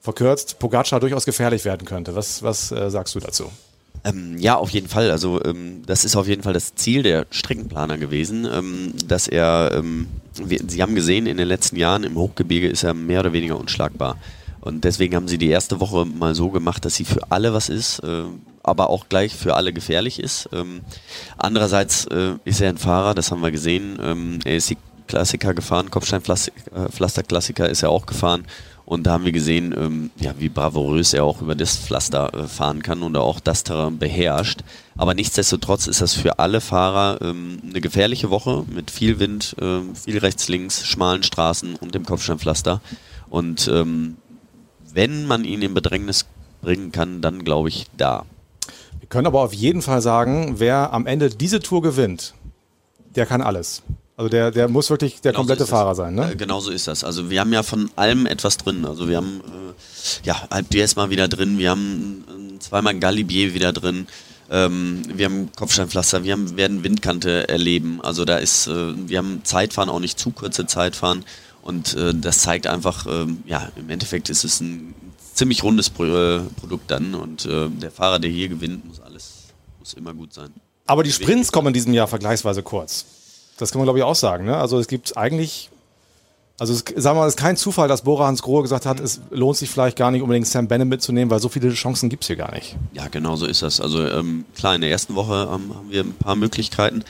verkürzt, 0.00 0.58
Pogacar 0.58 0.98
durchaus 0.98 1.24
gefährlich 1.24 1.64
werden 1.64 1.86
könnte. 1.86 2.16
Was, 2.16 2.42
was 2.42 2.72
äh, 2.72 2.90
sagst 2.90 3.14
du 3.14 3.20
dazu? 3.20 3.52
Ähm, 4.04 4.36
ja, 4.38 4.56
auf 4.56 4.70
jeden 4.70 4.88
Fall. 4.88 5.10
Also 5.10 5.42
ähm, 5.44 5.82
das 5.86 6.04
ist 6.04 6.16
auf 6.16 6.26
jeden 6.26 6.42
Fall 6.42 6.52
das 6.52 6.74
Ziel 6.74 7.02
der 7.02 7.26
Streckenplaner 7.30 7.98
gewesen, 7.98 8.46
ähm, 8.52 8.92
dass 9.06 9.28
er, 9.28 9.72
ähm, 9.74 10.08
wir, 10.34 10.60
Sie 10.66 10.82
haben 10.82 10.94
gesehen, 10.94 11.26
in 11.26 11.36
den 11.36 11.46
letzten 11.48 11.76
Jahren 11.76 12.02
im 12.02 12.16
Hochgebirge 12.16 12.68
ist 12.68 12.82
er 12.82 12.94
mehr 12.94 13.20
oder 13.20 13.32
weniger 13.32 13.58
unschlagbar. 13.58 14.16
Und 14.60 14.84
deswegen 14.84 15.16
haben 15.16 15.28
sie 15.28 15.38
die 15.38 15.50
erste 15.50 15.80
Woche 15.80 16.04
mal 16.04 16.34
so 16.34 16.50
gemacht, 16.50 16.84
dass 16.84 16.94
sie 16.94 17.04
für 17.04 17.30
alle 17.30 17.52
was 17.52 17.68
ist, 17.68 17.98
äh, 18.00 18.24
aber 18.62 18.90
auch 18.90 19.08
gleich 19.08 19.34
für 19.34 19.54
alle 19.54 19.72
gefährlich 19.72 20.20
ist. 20.20 20.48
Ähm, 20.52 20.82
andererseits 21.36 22.06
äh, 22.06 22.34
ist 22.44 22.60
er 22.60 22.68
ein 22.68 22.78
Fahrer, 22.78 23.14
das 23.14 23.30
haben 23.32 23.42
wir 23.42 23.50
gesehen. 23.50 23.98
Ähm, 24.00 24.38
er 24.44 24.56
ist 24.56 24.70
die 24.70 24.78
Klassiker 25.08 25.52
gefahren, 25.52 25.90
Kopfsteinpflaster-Klassiker 25.90 27.68
ist 27.68 27.82
er 27.82 27.90
auch 27.90 28.06
gefahren. 28.06 28.44
Und 28.84 29.04
da 29.04 29.12
haben 29.12 29.24
wir 29.24 29.32
gesehen, 29.32 29.74
ähm, 29.76 30.10
ja, 30.18 30.34
wie 30.38 30.48
bravourös 30.48 31.14
er 31.14 31.24
auch 31.24 31.40
über 31.40 31.54
das 31.54 31.76
Pflaster 31.76 32.34
äh, 32.34 32.48
fahren 32.48 32.82
kann 32.82 33.02
und 33.02 33.16
auch 33.16 33.40
das 33.40 33.64
Terrain 33.64 33.98
beherrscht. 33.98 34.60
Aber 34.96 35.14
nichtsdestotrotz 35.14 35.86
ist 35.86 36.00
das 36.00 36.14
für 36.14 36.38
alle 36.38 36.60
Fahrer 36.60 37.20
ähm, 37.22 37.60
eine 37.64 37.80
gefährliche 37.80 38.30
Woche 38.30 38.64
mit 38.68 38.90
viel 38.90 39.18
Wind, 39.18 39.54
ähm, 39.60 39.94
viel 39.94 40.18
rechts, 40.18 40.48
links, 40.48 40.84
schmalen 40.84 41.22
Straßen 41.22 41.76
und 41.76 41.94
dem 41.94 42.04
Kopfsteinpflaster. 42.04 42.80
Und 43.30 43.68
ähm, 43.72 44.16
wenn 44.92 45.26
man 45.26 45.44
ihn 45.44 45.62
in 45.62 45.74
Bedrängnis 45.74 46.26
bringen 46.60 46.92
kann, 46.92 47.22
dann 47.22 47.44
glaube 47.44 47.68
ich 47.68 47.86
da. 47.96 48.24
Wir 48.98 49.08
können 49.08 49.26
aber 49.26 49.40
auf 49.40 49.54
jeden 49.54 49.82
Fall 49.82 50.02
sagen, 50.02 50.54
wer 50.58 50.92
am 50.92 51.06
Ende 51.06 51.30
diese 51.30 51.60
Tour 51.60 51.82
gewinnt, 51.82 52.34
der 53.14 53.26
kann 53.26 53.42
alles. 53.42 53.82
Also 54.22 54.28
der, 54.30 54.52
der 54.52 54.68
muss 54.68 54.88
wirklich 54.88 55.20
der 55.20 55.32
genauso 55.32 55.48
komplette 55.48 55.66
Fahrer 55.66 55.96
sein, 55.96 56.14
ne? 56.14 56.30
Äh, 56.30 56.36
genauso 56.36 56.70
ist 56.70 56.86
das. 56.86 57.02
Also 57.02 57.28
wir 57.28 57.40
haben 57.40 57.52
ja 57.52 57.64
von 57.64 57.90
allem 57.96 58.26
etwas 58.26 58.56
drin. 58.56 58.84
Also 58.84 59.08
wir 59.08 59.16
haben 59.16 59.40
äh, 59.40 60.26
ja 60.26 60.46
Alp 60.48 60.70
d'Huez 60.70 60.94
mal 60.94 61.10
wieder 61.10 61.26
drin, 61.26 61.58
wir 61.58 61.70
haben 61.70 62.24
äh, 62.28 62.58
zweimal 62.60 62.96
Galibier 63.00 63.52
wieder 63.52 63.72
drin. 63.72 64.06
Ähm, 64.48 65.02
wir 65.12 65.24
haben 65.24 65.50
Kopfsteinpflaster, 65.56 66.22
wir 66.22 66.34
haben, 66.34 66.56
werden 66.56 66.84
Windkante 66.84 67.48
erleben. 67.48 68.00
Also 68.00 68.24
da 68.24 68.36
ist, 68.36 68.68
äh, 68.68 68.92
wir 69.08 69.18
haben 69.18 69.40
Zeitfahren, 69.42 69.88
auch 69.88 69.98
nicht 69.98 70.20
zu 70.20 70.30
kurze 70.30 70.66
Zeitfahren. 70.66 71.24
Und 71.62 71.94
äh, 71.96 72.14
das 72.14 72.42
zeigt 72.42 72.68
einfach, 72.68 73.06
ähm, 73.08 73.42
ja, 73.46 73.72
im 73.74 73.90
Endeffekt 73.90 74.30
ist 74.30 74.44
es 74.44 74.60
ein 74.60 74.94
ziemlich 75.34 75.64
rundes 75.64 75.90
Pro 75.90 76.42
Produkt 76.60 76.92
dann. 76.92 77.16
Und 77.16 77.48
der 77.48 77.90
Fahrer, 77.90 78.18
der 78.18 78.30
hier 78.30 78.48
gewinnt, 78.48 78.86
muss 78.86 79.00
alles, 79.00 79.46
muss 79.80 79.94
immer 79.94 80.12
gut 80.14 80.32
sein. 80.34 80.50
Aber 80.86 81.02
die 81.02 81.10
Sprints 81.10 81.50
kommen 81.50 81.68
in 81.68 81.72
diesem 81.72 81.94
Jahr 81.94 82.06
vergleichsweise 82.06 82.62
kurz. 82.62 83.06
Das 83.62 83.70
kann 83.70 83.78
man, 83.78 83.86
glaube 83.86 84.00
ich, 84.00 84.04
auch 84.04 84.16
sagen. 84.16 84.44
Ne? 84.44 84.56
Also 84.56 84.78
es 84.78 84.88
gibt 84.88 85.16
eigentlich, 85.16 85.70
also 86.58 86.72
es, 86.72 86.80
sagen 86.80 87.16
wir 87.16 87.20
mal, 87.20 87.28
es 87.28 87.34
ist 87.34 87.40
kein 87.40 87.56
Zufall, 87.56 87.86
dass 87.86 88.02
Bora 88.02 88.26
Hans 88.26 88.42
Grohe 88.42 88.62
gesagt 88.62 88.86
hat, 88.86 88.98
es 88.98 89.20
lohnt 89.30 89.56
sich 89.56 89.70
vielleicht 89.70 89.96
gar 89.96 90.10
nicht 90.10 90.22
unbedingt 90.22 90.46
Sam 90.48 90.66
Bennett 90.66 90.88
mitzunehmen, 90.88 91.30
weil 91.30 91.38
so 91.38 91.48
viele 91.48 91.72
Chancen 91.72 92.08
gibt 92.08 92.24
es 92.24 92.26
hier 92.26 92.36
gar 92.36 92.52
nicht. 92.52 92.76
Ja, 92.92 93.06
genau 93.08 93.36
so 93.36 93.46
ist 93.46 93.62
das. 93.62 93.80
Also 93.80 94.04
ähm, 94.06 94.44
klar, 94.56 94.74
in 94.74 94.80
der 94.80 94.90
ersten 94.90 95.14
Woche 95.14 95.48
ähm, 95.54 95.74
haben 95.74 95.90
wir 95.90 96.02
ein 96.02 96.14
paar 96.14 96.34
Möglichkeiten, 96.34 97.04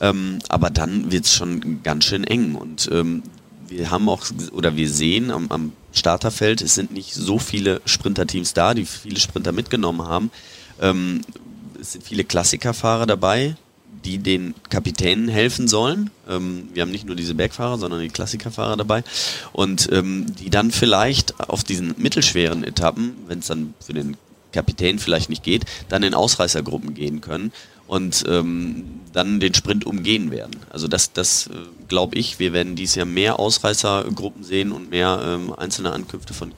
ähm, 0.00 0.38
aber 0.48 0.70
dann 0.70 1.12
wird 1.12 1.26
es 1.26 1.34
schon 1.34 1.82
ganz 1.82 2.04
schön 2.06 2.24
eng. 2.24 2.54
Und 2.54 2.88
ähm, 2.90 3.22
wir 3.68 3.90
haben 3.90 4.08
auch, 4.08 4.24
oder 4.52 4.76
wir 4.76 4.88
sehen 4.88 5.30
am, 5.30 5.50
am 5.50 5.72
Starterfeld, 5.92 6.62
es 6.62 6.74
sind 6.74 6.92
nicht 6.92 7.12
so 7.12 7.38
viele 7.38 7.82
Sprinterteams 7.84 8.54
da, 8.54 8.72
die 8.72 8.86
viele 8.86 9.20
Sprinter 9.20 9.52
mitgenommen 9.52 10.08
haben. 10.08 10.30
Ähm, 10.80 11.20
es 11.80 11.92
sind 11.92 12.04
viele 12.04 12.24
Klassikerfahrer 12.24 13.06
dabei, 13.06 13.56
die 14.04 14.18
den 14.18 14.54
Kapitänen 14.70 15.28
helfen 15.28 15.68
sollen. 15.68 16.10
Ähm, 16.28 16.68
wir 16.72 16.82
haben 16.82 16.90
nicht 16.90 17.06
nur 17.06 17.16
diese 17.16 17.34
Bergfahrer, 17.34 17.78
sondern 17.78 18.00
die 18.00 18.08
Klassikerfahrer 18.08 18.76
dabei. 18.76 19.04
Und 19.52 19.88
ähm, 19.92 20.26
die 20.36 20.50
dann 20.50 20.70
vielleicht 20.70 21.38
auf 21.48 21.64
diesen 21.64 21.94
mittelschweren 21.98 22.64
Etappen, 22.64 23.14
wenn 23.26 23.40
es 23.40 23.46
dann 23.46 23.74
für 23.80 23.92
den 23.92 24.16
Kapitän 24.52 24.98
vielleicht 24.98 25.28
nicht 25.28 25.42
geht, 25.42 25.64
dann 25.88 26.02
in 26.02 26.14
Ausreißergruppen 26.14 26.94
gehen 26.94 27.20
können 27.20 27.52
und 27.86 28.24
ähm, 28.28 29.00
dann 29.12 29.40
den 29.40 29.54
Sprint 29.54 29.86
umgehen 29.86 30.30
werden. 30.30 30.56
Also 30.70 30.88
das, 30.88 31.12
das 31.12 31.48
äh, 31.48 31.50
glaube 31.88 32.16
ich, 32.16 32.38
wir 32.38 32.52
werden 32.52 32.76
dieses 32.76 32.94
Jahr 32.94 33.06
mehr 33.06 33.38
Ausreißergruppen 33.38 34.44
sehen 34.44 34.72
und 34.72 34.90
mehr 34.90 35.20
ähm, 35.24 35.52
einzelne 35.54 35.92
Ankünfte 35.92 36.34
von 36.34 36.52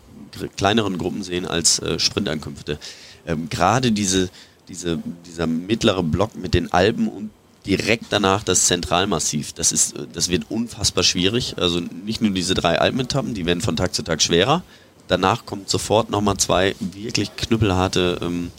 kleineren 0.57 0.99
Gruppen 0.99 1.23
sehen 1.23 1.47
als 1.47 1.79
äh, 1.81 1.99
Sprintankünfte. 1.99 2.79
Ähm, 3.27 3.49
Gerade 3.49 3.93
diese, 3.93 4.31
diese, 4.71 4.99
dieser 5.27 5.47
mittlere 5.47 6.03
Block 6.03 6.35
mit 6.37 6.55
den 6.55 6.73
Alpen 6.73 7.09
und 7.09 7.31
direkt 7.67 8.07
danach 8.11 8.43
das 8.43 8.67
Zentralmassiv. 8.67 9.53
Das 9.53 9.73
ist, 9.73 9.97
äh, 9.97 10.07
das 10.13 10.31
wird 10.31 10.51
unfassbar 10.51 11.05
schwierig. 11.05 11.57
Also 11.59 11.81
nicht 11.81 12.23
nur 12.23 12.31
diese 12.31 12.55
drei 12.55 12.81
Alpenetappen, 12.81 13.35
die 13.35 13.45
werden 13.45 13.61
von 13.61 13.77
Tag 13.77 13.95
zu 13.95 14.03
Tag 14.03 14.23
schwerer. 14.23 14.63
Danach 15.09 15.45
kommt 15.45 15.69
sofort 15.69 16.09
nochmal 16.09 16.37
zwei 16.39 16.75
wirklich 16.79 17.35
knüppelharte 17.37 18.19
ähm, 18.23 18.51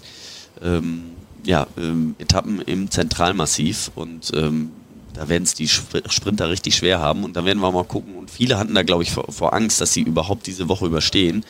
ähm, 0.61 1.03
ja, 1.43 1.65
ähm, 1.77 2.15
Etappen 2.19 2.61
im 2.61 2.91
Zentralmassiv 2.91 3.89
und 3.95 4.31
ähm, 4.35 4.71
da 5.13 5.27
werden 5.27 5.43
es 5.43 5.53
die 5.53 5.67
Sprinter 5.67 6.49
richtig 6.49 6.75
schwer 6.75 6.99
haben 6.99 7.23
und 7.23 7.35
da 7.35 7.45
werden 7.45 7.59
wir 7.59 7.71
mal 7.71 7.83
gucken. 7.83 8.15
Und 8.15 8.31
viele 8.31 8.57
hatten 8.57 8.75
da, 8.75 8.83
glaube 8.83 9.03
ich, 9.03 9.11
vor, 9.11 9.31
vor, 9.31 9.53
Angst, 9.53 9.81
dass 9.81 9.93
sie 9.93 10.01
überhaupt 10.01 10.47
diese 10.47 10.69
Woche 10.69 10.85
überstehen. 10.85 11.43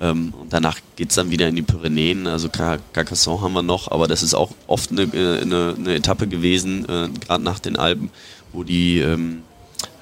Ähm, 0.00 0.32
und 0.40 0.52
danach 0.52 0.78
geht 0.96 1.10
es 1.10 1.16
dann 1.16 1.30
wieder 1.30 1.48
in 1.48 1.56
die 1.56 1.62
Pyrenäen. 1.62 2.26
Also 2.26 2.48
Carcassonne 2.48 3.42
haben 3.42 3.52
wir 3.52 3.62
noch, 3.62 3.90
aber 3.90 4.08
das 4.08 4.22
ist 4.22 4.34
auch 4.34 4.50
oft 4.66 4.90
eine, 4.90 5.02
äh, 5.02 5.42
eine, 5.42 5.74
eine 5.78 5.94
Etappe 5.94 6.26
gewesen, 6.26 6.84
äh, 6.88 7.08
gerade 7.20 7.44
nach 7.44 7.58
den 7.58 7.76
Alpen, 7.76 8.10
wo 8.52 8.64
die 8.64 9.00
ähm, 9.00 9.42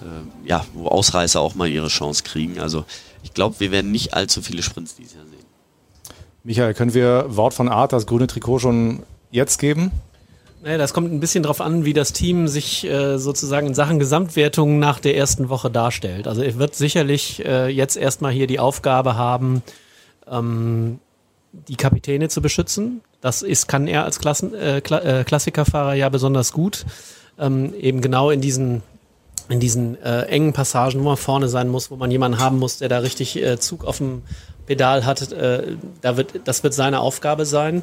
äh, 0.01 0.49
ja, 0.49 0.65
wo 0.75 0.89
Ausreißer 0.89 1.41
auch 1.41 1.55
mal 1.55 1.69
ihre 1.69 1.89
Chance 1.89 2.23
kriegen. 2.23 2.61
Also 2.61 2.85
ich 3.23 3.35
glaube, 3.35 3.57
wir 3.59 3.71
werden 3.73 3.91
nicht 3.91 4.15
allzu 4.15 4.43
viele 4.43 4.63
Sprints 4.63 4.95
dieses 4.95 5.15
Jahr 5.15 5.25
sehen. 5.27 5.39
Michael, 6.45 6.75
können 6.75 6.95
wir 6.95 7.27
Wort 7.29 7.55
von 7.55 7.69
Art 7.69 7.93
das 7.93 8.07
grüne 8.07 8.27
Trikot 8.27 8.61
schon 8.61 9.03
jetzt 9.31 9.59
geben? 9.59 9.91
Naja, 10.63 10.79
das 10.79 10.93
kommt 10.93 11.13
ein 11.13 11.21
bisschen 11.21 11.43
darauf 11.43 11.61
an, 11.61 11.85
wie 11.85 11.93
das 11.93 12.13
Team 12.13 12.49
sich 12.49 12.85
äh, 12.85 13.19
sozusagen 13.19 13.69
in 13.69 13.75
Sachen 13.75 13.99
Gesamtwertung 13.99 14.79
nach 14.79 14.99
der 14.99 15.17
ersten 15.17 15.49
Woche 15.49 15.71
darstellt. 15.71 16.27
Also 16.27 16.43
er 16.43 16.59
wird 16.59 16.75
sicherlich 16.75 17.45
äh, 17.45 17.69
jetzt 17.69 17.97
erstmal 17.97 18.33
hier 18.33 18.47
die 18.47 18.59
Aufgabe 18.59 19.17
haben, 19.17 19.63
ähm, 20.31 21.01
die 21.53 21.77
Kapitäne 21.77 22.29
zu 22.29 22.43
beschützen. 22.43 23.01
Das 23.21 23.43
ist, 23.43 23.69
kann 23.69 23.87
er 23.87 24.05
als 24.05 24.19
Klassen, 24.19 24.55
äh, 24.55 24.81
Kla 24.81 25.01
äh, 25.01 25.25
Klassikerfahrer 25.25 25.95
ja 25.95 26.09
besonders 26.09 26.53
gut. 26.53 26.85
Ähm, 27.39 27.73
eben 27.75 28.01
genau 28.01 28.31
in 28.31 28.41
diesen 28.41 28.83
in 29.49 29.61
diesen 29.61 30.01
äh, 30.03 30.23
engen 30.25 30.53
Passagen, 30.53 31.01
wo 31.01 31.05
man 31.05 31.17
vorne 31.17 31.49
sein 31.49 31.69
muss, 31.69 31.91
wo 31.91 31.97
man 31.97 32.11
jemanden 32.11 32.39
haben 32.39 32.59
muss, 32.59 32.79
der 32.79 32.89
da 32.91 32.99
richtig 32.99 33.37
äh, 33.43 33.59
Zug 33.59 33.85
auf 33.85 33.97
dem 33.97 34.23
Pedal 34.67 35.07
hat, 35.07 35.33
äh, 35.33 35.77
da 36.03 36.19
wird, 36.19 36.41
das 36.45 36.63
wird 36.63 36.75
seine 36.75 37.01
Aufgabe 37.01 37.47
sein. 37.47 37.83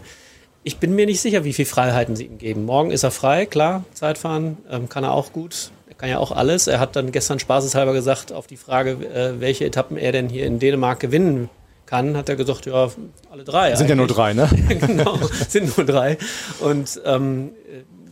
Ich 0.64 0.78
bin 0.78 0.94
mir 0.94 1.08
nicht 1.08 1.22
sicher, 1.22 1.44
wie 1.44 1.54
viele 1.54 1.68
Freiheiten 1.68 2.16
sie 2.16 2.26
ihm 2.26 2.38
geben. 2.38 2.66
Morgen 2.66 2.92
ist 2.92 3.04
er 3.04 3.12
frei, 3.12 3.48
klar, 3.48 3.84
Zeitfahren 3.94 4.58
ähm, 4.70 4.90
kann 4.90 5.04
er 5.04 5.14
auch 5.14 5.34
gut. 5.34 5.72
Er 5.90 5.96
kann 5.96 6.10
ja 6.10 6.20
auch 6.20 6.32
alles. 6.32 6.68
Er 6.68 6.80
hat 6.80 6.96
dann 6.96 7.12
gestern 7.12 7.40
spaßeshalber 7.40 7.94
gesagt, 7.94 8.32
auf 8.32 8.46
die 8.46 8.58
Frage, 8.58 8.92
äh, 8.92 9.40
welche 9.40 9.66
Etappen 9.66 9.98
er 9.98 10.12
denn 10.12 10.30
hier 10.30 10.46
in 10.46 10.60
Dänemark 10.60 11.00
gewinnen 11.00 11.50
kann, 11.86 12.18
hat 12.18 12.30
er 12.30 12.36
gesagt, 12.36 12.66
ja, 12.66 12.90
alle 13.32 13.44
drei. 13.44 13.76
Sind 13.76 13.82
eigentlich. 13.82 13.90
ja 13.90 13.96
nur 13.96 14.08
drei, 14.08 14.34
ne? 14.34 14.50
genau, 14.80 15.20
sind 15.48 15.78
nur 15.78 15.86
drei. 15.86 16.18
Und 16.60 17.02
ähm, 17.06 17.52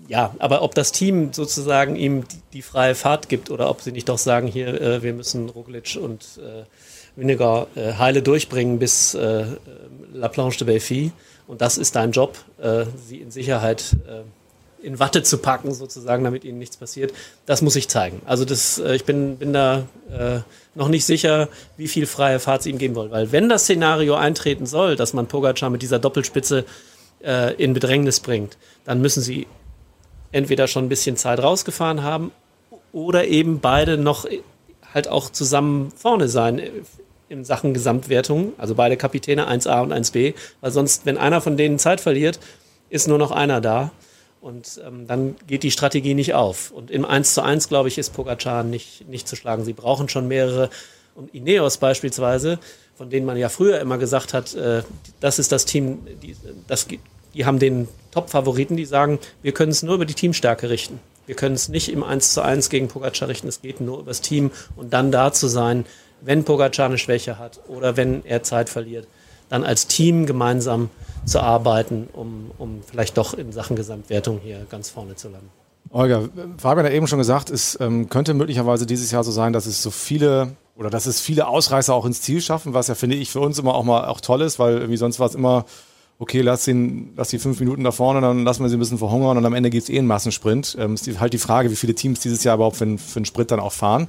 ja, 0.08 0.36
aber 0.40 0.62
ob 0.62 0.76
das 0.76 0.92
Team 0.92 1.34
sozusagen 1.34 1.96
ihm 1.96 2.28
die, 2.28 2.42
die, 2.54 2.62
freie 2.62 2.96
Fahrt 2.96 3.30
gibt 3.30 3.50
oder 3.50 3.70
ob 3.70 3.82
sie 3.82 3.92
nicht 3.92 4.10
doch 4.10 4.18
sagen, 4.18 4.48
hier, 4.48 4.80
äh, 4.80 5.02
wir 5.02 5.14
müssen 5.14 5.50
Roglic 5.50 5.98
und 6.00 6.40
äh, 6.40 6.64
Vinegar 7.16 7.68
äh, 7.76 7.94
heile 7.94 8.22
durchbringen 8.22 8.80
bis 8.80 9.14
äh, 9.14 9.46
La 10.14 10.28
Planche 10.28 10.60
de 10.60 10.68
Belfi. 10.68 11.12
Und 11.48 11.62
das 11.62 11.78
ist 11.78 11.96
dein 11.96 12.12
Job, 12.12 12.38
äh, 12.62 12.86
sie 13.08 13.18
in 13.18 13.32
Sicherheit 13.32 13.98
äh, 14.08 14.22
in 14.84 15.00
Watte 15.00 15.24
zu 15.24 15.38
packen, 15.38 15.74
sozusagen, 15.74 16.24
damit 16.24 16.44
ihnen 16.44 16.60
nichts 16.60 16.78
passiert. 16.78 17.14
Das 17.46 17.62
muss 17.62 17.76
ich 17.76 17.88
zeigen. 17.88 18.22
Also 18.26 18.46
das, 18.46 18.78
äh, 18.80 18.96
ich 18.96 19.06
bin, 19.06 19.38
bin 19.38 19.54
da 19.54 19.88
äh, 20.12 20.40
noch 20.76 20.90
nicht 20.90 21.06
sicher, 21.06 21.50
wie 21.78 21.88
viel 21.88 22.06
freie 22.06 22.40
Fahrt 22.40 22.64
sie 22.64 22.70
ihm 22.70 22.78
geben 22.78 22.96
wollen. 22.96 23.12
Weil 23.12 23.32
wenn 23.32 23.50
das 23.50 23.64
Szenario 23.64 24.16
eintreten 24.16 24.66
soll, 24.66 24.96
dass 24.96 25.14
man 25.14 25.28
Pogacar 25.28 25.70
mit 25.70 25.82
dieser 25.82 26.00
Doppelspitze 26.00 26.66
äh, 27.24 27.56
in 27.56 27.74
Bedrängnis 27.74 28.20
bringt, 28.20 28.58
dann 28.86 29.02
müssen 29.02 29.22
sie 29.22 29.48
entweder 30.32 30.68
schon 30.68 30.86
ein 30.86 30.90
bisschen 30.90 31.16
Zeit 31.16 31.42
rausgefahren 31.42 32.04
haben 32.04 32.32
oder 32.92 33.26
eben 33.28 33.60
beide 33.60 33.98
noch 33.98 34.26
halt 34.94 35.08
auch 35.08 35.30
zusammen 35.30 35.92
vorne 35.96 36.28
sein 36.28 36.62
in 37.30 37.46
Sachen 37.46 37.74
Gesamtwertung, 37.74 38.54
also 38.58 38.76
beide 38.76 38.98
Kapitäne 38.98 39.50
1a 39.50 39.82
und 39.82 39.94
1b, 39.94 40.36
weil 40.62 40.72
sonst, 40.72 41.06
wenn 41.06 41.18
einer 41.18 41.42
von 41.42 41.58
denen 41.58 41.80
Zeit 41.80 42.02
verliert, 42.02 42.40
ist 42.90 43.08
nur 43.08 43.18
noch 43.18 43.32
einer 43.32 43.62
da 43.62 43.92
und 44.44 44.82
ähm, 44.86 45.08
dann 45.08 45.36
geht 45.48 45.64
die 45.64 45.72
Strategie 45.72 46.14
nicht 46.14 46.34
auf. 46.34 46.72
Und 46.72 46.92
im 46.92 47.06
1 47.06 47.34
zu 47.34 47.42
1, 47.42 47.70
glaube 47.70 47.88
ich, 47.88 47.98
ist 47.98 48.14
Pogacar 48.14 48.64
nicht, 48.64 49.08
nicht 49.08 49.26
zu 49.26 49.38
schlagen. 49.38 49.64
Sie 49.64 49.72
brauchen 49.72 50.10
schon 50.10 50.28
mehrere 50.28 50.70
und 51.16 51.34
Ineos 51.34 51.78
beispielsweise, 51.78 52.60
von 52.96 53.10
denen 53.10 53.26
man 53.26 53.38
ja 53.38 53.48
früher 53.48 53.80
immer 53.80 53.98
gesagt 53.98 54.34
hat, 54.34 54.54
äh, 54.54 54.84
das 55.22 55.40
ist 55.40 55.54
das 55.54 55.64
Team, 55.66 56.00
die, 56.22 56.36
das, 56.68 56.88
die 57.34 57.46
haben 57.46 57.58
den 57.58 57.88
Top-Favoriten, 58.12 58.76
die 58.76 58.86
sagen, 58.86 59.18
wir 59.42 59.54
können 59.54 59.72
es 59.72 59.82
nur 59.82 59.96
über 59.96 60.06
die 60.06 60.14
Teamstärke 60.14 60.70
richten. 60.70 61.00
Wir 61.26 61.36
können 61.36 61.56
es 61.56 61.70
nicht 61.70 61.90
im 61.90 62.04
1 62.04 62.34
zu 62.34 62.42
1 62.42 62.70
gegen 62.70 62.90
Pogacar 62.90 63.30
richten, 63.30 63.48
es 63.48 63.62
geht 63.62 63.80
nur 63.80 64.00
über 64.00 64.12
das 64.12 64.20
Team 64.20 64.52
und 64.76 64.92
dann 64.92 65.10
da 65.10 65.32
zu 65.32 65.48
sein, 65.48 65.86
wenn 66.20 66.44
Pogacar 66.44 66.88
eine 66.88 66.98
Schwäche 66.98 67.40
hat 67.40 67.62
oder 67.70 67.96
wenn 67.96 68.26
er 68.26 68.44
Zeit 68.44 68.68
verliert, 68.68 69.08
dann 69.48 69.64
als 69.64 69.88
Team 69.88 70.26
gemeinsam 70.26 70.90
zu 71.26 71.42
arbeiten, 71.42 72.10
um, 72.14 72.52
um 72.58 72.82
vielleicht 72.84 73.18
doch 73.18 73.34
in 73.34 73.52
Sachen 73.52 73.76
Gesamtwertung 73.76 74.40
hier 74.44 74.66
ganz 74.70 74.90
vorne 74.90 75.16
zu 75.16 75.30
landen. 75.30 75.50
Olga, 75.90 76.24
Fabian 76.58 76.86
hat 76.86 76.94
eben 76.94 77.08
schon 77.08 77.20
gesagt, 77.20 77.50
es 77.50 77.78
ähm, 77.80 78.10
könnte 78.10 78.34
möglicherweise 78.34 78.86
dieses 78.86 79.12
Jahr 79.12 79.24
so 79.24 79.32
sein, 79.32 79.54
dass 79.54 79.66
es 79.66 79.84
so 79.84 79.92
viele 79.92 80.56
oder 80.76 80.90
dass 80.90 81.06
es 81.06 81.22
viele 81.22 81.48
Ausreißer 81.48 81.94
auch 81.94 82.06
ins 82.06 82.22
Ziel 82.22 82.42
schaffen, 82.42 82.74
was 82.74 82.88
ja 82.88 82.96
finde 82.96 83.16
ich 83.16 83.30
für 83.30 83.40
uns 83.40 83.60
immer 83.60 83.76
auch 83.76 83.84
mal 83.84 84.08
auch 84.08 84.22
toll 84.22 84.42
ist, 84.42 84.58
weil 84.58 84.76
irgendwie 84.76 84.98
sonst 84.98 85.20
war 85.20 85.28
es 85.28 85.36
immer, 85.36 85.66
okay, 86.18 86.42
lass, 86.42 86.68
ihn, 86.68 87.14
lass 87.16 87.30
die 87.30 87.38
fünf 87.38 87.60
Minuten 87.60 87.84
da 87.84 87.92
vorne, 87.92 88.22
dann 88.22 88.44
lassen 88.44 88.64
wir 88.64 88.70
sie 88.70 88.78
ein 88.78 88.80
bisschen 88.80 88.98
verhungern 88.98 89.38
und 89.38 89.46
am 89.46 89.54
Ende 89.54 89.70
gibt 89.70 89.84
es 89.84 89.90
eh 89.90 90.00
einen 90.00 90.08
Massensprint. 90.08 90.76
Ähm, 90.80 90.96
ist 90.96 91.20
halt 91.20 91.34
die 91.34 91.38
Frage, 91.38 91.70
wie 91.70 91.76
viele 91.76 91.94
Teams 91.94 92.22
dieses 92.22 92.44
Jahr 92.44 92.56
überhaupt 92.56 92.78
für, 92.78 92.98
für 92.98 93.18
einen 93.18 93.26
Sprint 93.26 93.52
dann 93.52 93.60
auch 93.60 93.72
fahren 93.72 94.08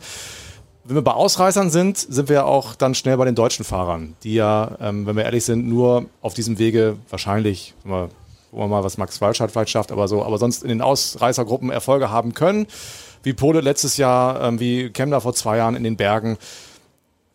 wenn 0.85 0.97
wir 0.97 1.03
bei 1.03 1.13
Ausreißern 1.13 1.71
sind, 1.71 1.99
sind 1.99 2.29
wir 2.29 2.47
auch 2.47 2.75
dann 2.75 2.95
schnell 2.95 3.17
bei 3.17 3.25
den 3.25 3.35
deutschen 3.35 3.65
Fahrern, 3.65 4.17
die 4.23 4.35
ja, 4.35 4.77
ähm, 4.81 5.07
wenn 5.07 5.17
wir 5.17 5.25
ehrlich 5.25 5.45
sind, 5.45 5.67
nur 5.67 6.07
auf 6.21 6.35
diesem 6.35 6.59
Wege 6.59 6.97
wahrscheinlich, 7.09 7.75
gucken 7.83 8.11
wir 8.53 8.69
mal, 8.69 8.85
was 8.85 8.99
Max 8.99 9.21
Walscheid 9.21 9.51
vielleicht 9.51 9.71
schafft, 9.71 9.93
aber 9.93 10.09
so, 10.09 10.23
aber 10.25 10.39
sonst 10.39 10.63
in 10.63 10.69
den 10.69 10.83
Ausreißergruppen 10.83 11.71
Erfolge 11.71 12.11
haben 12.11 12.35
können. 12.35 12.67
Wie 13.23 13.33
Pole 13.33 13.63
letztes 13.63 13.97
Jahr, 13.97 14.43
ähm, 14.43 14.61
wie 14.61 14.91
Kemner 14.91 15.23
vor 15.23 15.35
zwei 15.35 15.57
Jahren 15.57 15.75
in 15.75 15.85
den 15.85 15.97
Bergen 15.97 16.37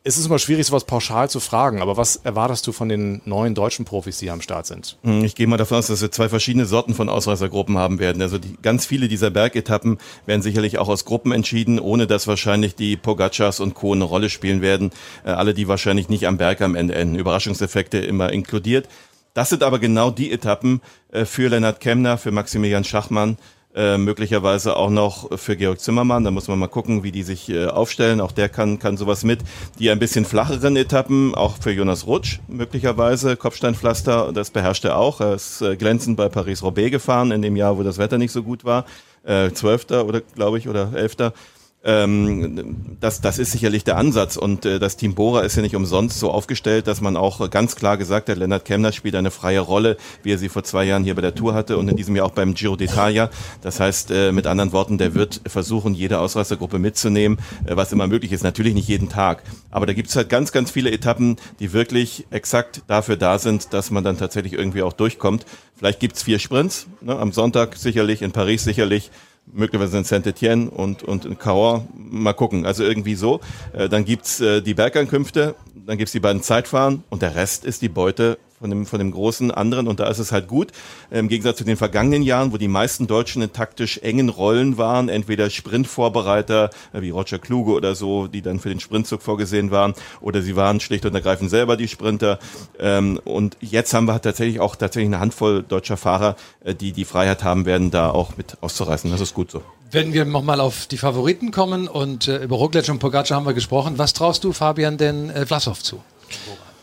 es 0.10 0.18
ist 0.18 0.26
immer 0.26 0.40
schwierig, 0.40 0.66
sowas 0.66 0.86
pauschal 0.86 1.30
zu 1.30 1.40
fragen, 1.40 1.84
aber 1.84 1.96
was 1.96 2.16
erwartest 2.16 2.66
du 2.66 2.72
von 2.72 2.90
den 2.90 3.22
neuen 3.26 3.54
deutschen 3.54 3.86
Profis, 3.86 4.18
die 4.18 4.32
am 4.32 4.42
Start 4.42 4.66
sind? 4.66 4.98
Hm, 5.04 5.24
ich 5.24 5.36
gehe 5.36 5.46
mal 5.46 5.58
davon 5.58 5.78
aus, 5.78 5.86
dass 5.86 6.02
wir 6.02 6.12
zwei 6.12 6.30
verschiedene 6.30 6.66
Sorten 6.66 6.96
von 6.96 7.10
Ausreißergruppen 7.10 7.78
haben 7.78 8.00
werden. 8.00 8.20
Also 8.24 8.40
die, 8.40 8.58
ganz 8.60 8.88
viele 8.88 9.08
dieser 9.08 9.30
Bergetappen 9.30 10.00
werden 10.26 10.42
sicherlich 10.42 10.80
auch 10.80 10.90
aus 10.90 11.06
Gruppen 11.06 11.32
entschieden, 11.32 11.80
ohne 11.80 12.08
dass 12.08 12.26
wahrscheinlich 12.26 12.74
die 12.74 12.98
Pogacars 12.98 13.60
und 13.60 13.76
Co. 13.76 13.94
eine 13.94 14.04
Rolle 14.04 14.32
spielen 14.32 14.62
werden. 14.64 14.90
Äh, 15.24 15.30
alle, 15.30 15.54
die 15.54 15.68
wahrscheinlich 15.68 16.10
nicht 16.10 16.26
am 16.26 16.38
Berg 16.38 16.62
am 16.62 16.74
Ende 16.74 16.96
enden. 16.96 17.16
Überraschungseffekte 17.16 18.00
immer 18.00 18.34
inkludiert. 18.34 18.90
Das 19.36 19.50
sind 19.50 19.62
aber 19.62 19.78
genau 19.78 20.10
die 20.10 20.32
Etappen 20.32 20.82
äh, 21.12 21.26
für 21.26 21.50
Lennart 21.50 21.82
Kemner, 21.82 22.18
für 22.18 22.32
Maximilian 22.32 22.84
Schachmann, 22.84 23.38
äh, 23.76 23.98
möglicherweise 23.98 24.76
auch 24.76 24.90
noch 24.90 25.38
für 25.38 25.56
Georg 25.56 25.80
Zimmermann. 25.80 26.24
Da 26.24 26.32
muss 26.32 26.48
man 26.48 26.58
mal 26.58 26.68
gucken, 26.68 27.04
wie 27.04 27.12
die 27.12 27.24
sich 27.24 27.50
äh, 27.50 27.68
aufstellen. 27.68 28.20
Auch 28.20 28.32
der 28.32 28.50
kann, 28.50 28.80
kann 28.80 28.98
sowas 28.98 29.24
mit. 29.24 29.42
Die 29.78 29.90
ein 29.90 30.00
bisschen 30.00 30.26
flacheren 30.26 30.76
Etappen, 30.76 31.36
auch 31.36 31.58
für 31.58 31.72
Jonas 31.72 32.08
Rutsch 32.08 32.40
möglicherweise. 32.48 33.38
Kopfsteinpflaster, 33.38 34.32
das 34.34 34.50
beherrscht 34.50 34.86
er 34.86 34.98
auch. 34.98 35.22
Er 35.22 35.36
ist 35.36 35.62
äh, 35.62 35.76
glänzend 35.76 36.18
bei 36.18 36.30
Paris-Roubaix 36.30 36.92
gefahren 36.92 37.32
in 37.32 37.42
dem 37.42 37.56
Jahr, 37.56 37.78
wo 37.78 37.84
das 37.84 37.98
Wetter 37.98 38.18
nicht 38.18 38.32
so 38.32 38.44
gut 38.44 38.66
war. 38.66 38.86
Äh, 39.24 39.52
Zwölfter 39.52 40.06
oder 40.06 40.22
glaube 40.22 40.58
ich 40.58 40.68
oder 40.68 40.94
Elfter. 40.94 41.34
Ähm, 41.82 42.98
das, 43.00 43.22
das 43.22 43.40
ist 43.40 43.54
sicherlich 43.54 43.86
der 43.86 43.96
Ansatz 43.96 44.36
und 44.36 44.66
äh, 44.66 44.80
das 44.80 44.98
Team 44.98 45.16
Bora 45.16 45.42
ist 45.42 45.56
ja 45.56 45.62
nicht 45.62 45.78
umsonst 45.78 46.20
so 46.20 46.30
aufgestellt, 46.30 46.88
dass 46.88 47.00
man 47.00 47.16
auch 47.16 47.50
ganz 47.50 47.78
klar 47.78 47.96
gesagt 47.96 48.28
hat, 48.28 48.38
Lennart 48.38 48.66
Kemner 48.66 48.92
spielt 48.92 49.16
eine 49.16 49.32
freie 49.32 49.62
Rolle, 49.62 49.96
wie 50.22 50.34
er 50.34 50.38
sie 50.38 50.50
vor 50.50 50.66
zwei 50.66 50.84
Jahren 50.84 51.06
hier 51.06 51.16
bei 51.16 51.22
der 51.22 51.36
Tour 51.36 51.54
hatte 51.54 51.78
und 51.78 51.88
in 51.88 51.96
diesem 51.96 52.18
Jahr 52.18 52.26
auch 52.26 52.32
beim 52.32 52.54
Giro 52.54 52.74
d'Italia. 52.74 53.30
Das 53.62 53.80
heißt, 53.80 54.12
äh, 54.12 54.34
mit 54.34 54.46
anderen 54.46 54.74
Worten, 54.74 54.98
der 54.98 55.14
wird 55.14 55.40
versuchen, 55.48 55.94
jede 55.94 56.20
Ausreißergruppe 56.20 56.80
mitzunehmen, 56.80 57.38
äh, 57.66 57.78
was 57.78 57.94
immer 57.94 58.08
möglich 58.08 58.34
ist. 58.34 58.44
Natürlich 58.44 58.74
nicht 58.74 58.90
jeden 58.90 59.08
Tag, 59.08 59.44
aber 59.72 59.86
da 59.86 59.94
gibt 59.94 60.10
es 60.10 60.18
halt 60.18 60.28
ganz, 60.28 60.52
ganz 60.52 60.72
viele 60.72 60.92
Etappen, 60.92 61.38
die 61.62 61.72
wirklich 61.72 62.28
exakt 62.30 62.82
dafür 62.88 63.16
da 63.16 63.40
sind, 63.40 63.72
dass 63.72 63.90
man 63.90 64.04
dann 64.04 64.18
tatsächlich 64.18 64.52
irgendwie 64.52 64.82
auch 64.82 64.94
durchkommt. 64.94 65.46
Vielleicht 65.78 66.02
gibt's 66.02 66.24
vier 66.24 66.40
Sprints, 66.40 66.88
ne? 67.00 67.18
am 67.18 67.32
Sonntag 67.32 67.78
sicherlich, 67.78 68.22
in 68.22 68.34
Paris 68.34 68.66
sicherlich, 68.66 69.12
möglicherweise 69.54 69.98
in 69.98 70.04
Saint-Etienne 70.04 70.70
und, 70.70 71.04
und 71.04 71.26
in 71.26 71.38
Caen. 71.38 71.88
Mal 71.96 72.34
gucken. 72.34 72.66
Also 72.66 72.84
irgendwie 72.84 73.16
so. 73.16 73.40
Äh, 73.74 73.90
dann 73.90 74.06
gibt's 74.06 74.40
äh, 74.40 74.62
die 74.62 74.74
Bergankünfte, 74.74 75.56
dann 75.86 75.98
gibt's 75.98 76.12
die 76.12 76.20
beiden 76.20 76.42
Zeitfahren 76.42 77.04
und 77.10 77.22
der 77.22 77.36
Rest 77.36 77.66
ist 77.66 77.82
die 77.82 77.90
Beute 77.90 78.38
von 78.60 78.70
dem, 78.70 78.86
von 78.86 79.00
dem 79.00 79.12
großen 79.12 79.52
anderen. 79.52 79.88
Und 79.88 80.00
da 80.00 80.08
ist 80.08 80.20
es 80.20 80.32
halt 80.32 80.48
gut, 80.48 80.72
im 81.10 81.28
Gegensatz 81.28 81.58
zu 81.58 81.64
den 81.64 81.78
vergangenen 81.78 82.24
Jahren, 82.24 82.52
wo 82.52 82.58
die 82.58 82.68
meisten 82.68 83.08
Deutschen 83.08 83.42
in 83.42 83.54
taktisch 83.54 84.00
engen 84.00 84.30
Rollen 84.30 84.78
waren, 84.78 85.10
entweder 85.10 85.50
Sprintvorbereiter 85.50 86.70
äh, 86.94 87.02
wie 87.02 87.10
Roger 87.10 87.40
Kluge 87.40 87.72
oder 87.74 87.96
so, 87.96 88.28
die 88.28 88.42
dann 88.42 88.60
für 88.60 88.70
den 88.70 88.80
Sprintzug 88.80 89.22
vorgesehen 89.22 89.72
waren, 89.72 89.94
oder 90.22 90.42
sie 90.42 90.56
waren 90.56 90.80
schlicht 90.80 91.06
und 91.06 91.16
ergreifend 91.16 91.50
selber 91.50 91.78
die 91.78 91.88
Sprinter. 91.88 92.40
Ähm, 92.80 93.20
und 93.24 93.58
jetzt 93.62 93.94
haben 93.94 94.06
wir 94.06 94.14
halt 94.14 94.24
tatsächlich 94.24 94.60
auch 94.60 94.76
tatsächlich 94.76 95.10
eine 95.10 95.20
Handvoll 95.20 95.64
deutscher 95.64 95.98
Fahrer, 95.98 96.36
äh, 96.64 96.76
die 96.76 96.92
die 96.92 97.06
Freiheit 97.06 97.44
haben 97.44 97.66
werden, 97.66 97.92
da 97.92 98.10
auch 98.10 98.38
mit 98.38 98.58
auszureißen. 98.62 99.10
Das 99.12 99.22
ist 99.22 99.34
gut 99.34 99.52
so. 99.52 99.62
Wenn 99.92 100.14
wir 100.14 100.26
nochmal 100.26 100.60
auf 100.60 100.86
die 100.86 100.98
Favoriten 100.98 101.52
kommen 101.52 101.88
und 101.88 102.28
äh, 102.28 102.44
über 102.44 102.58
Roglic 102.58 102.90
und 102.90 103.00
Pogacar 103.00 103.38
haben 103.38 103.46
wir 103.46 103.54
gesprochen, 103.54 103.98
was 103.98 104.14
traust 104.14 104.44
du 104.44 104.54
Fabian 104.54 104.98
denn 104.98 105.32
äh, 105.32 105.48
Vlasov 105.48 105.82
zu? 105.82 106.00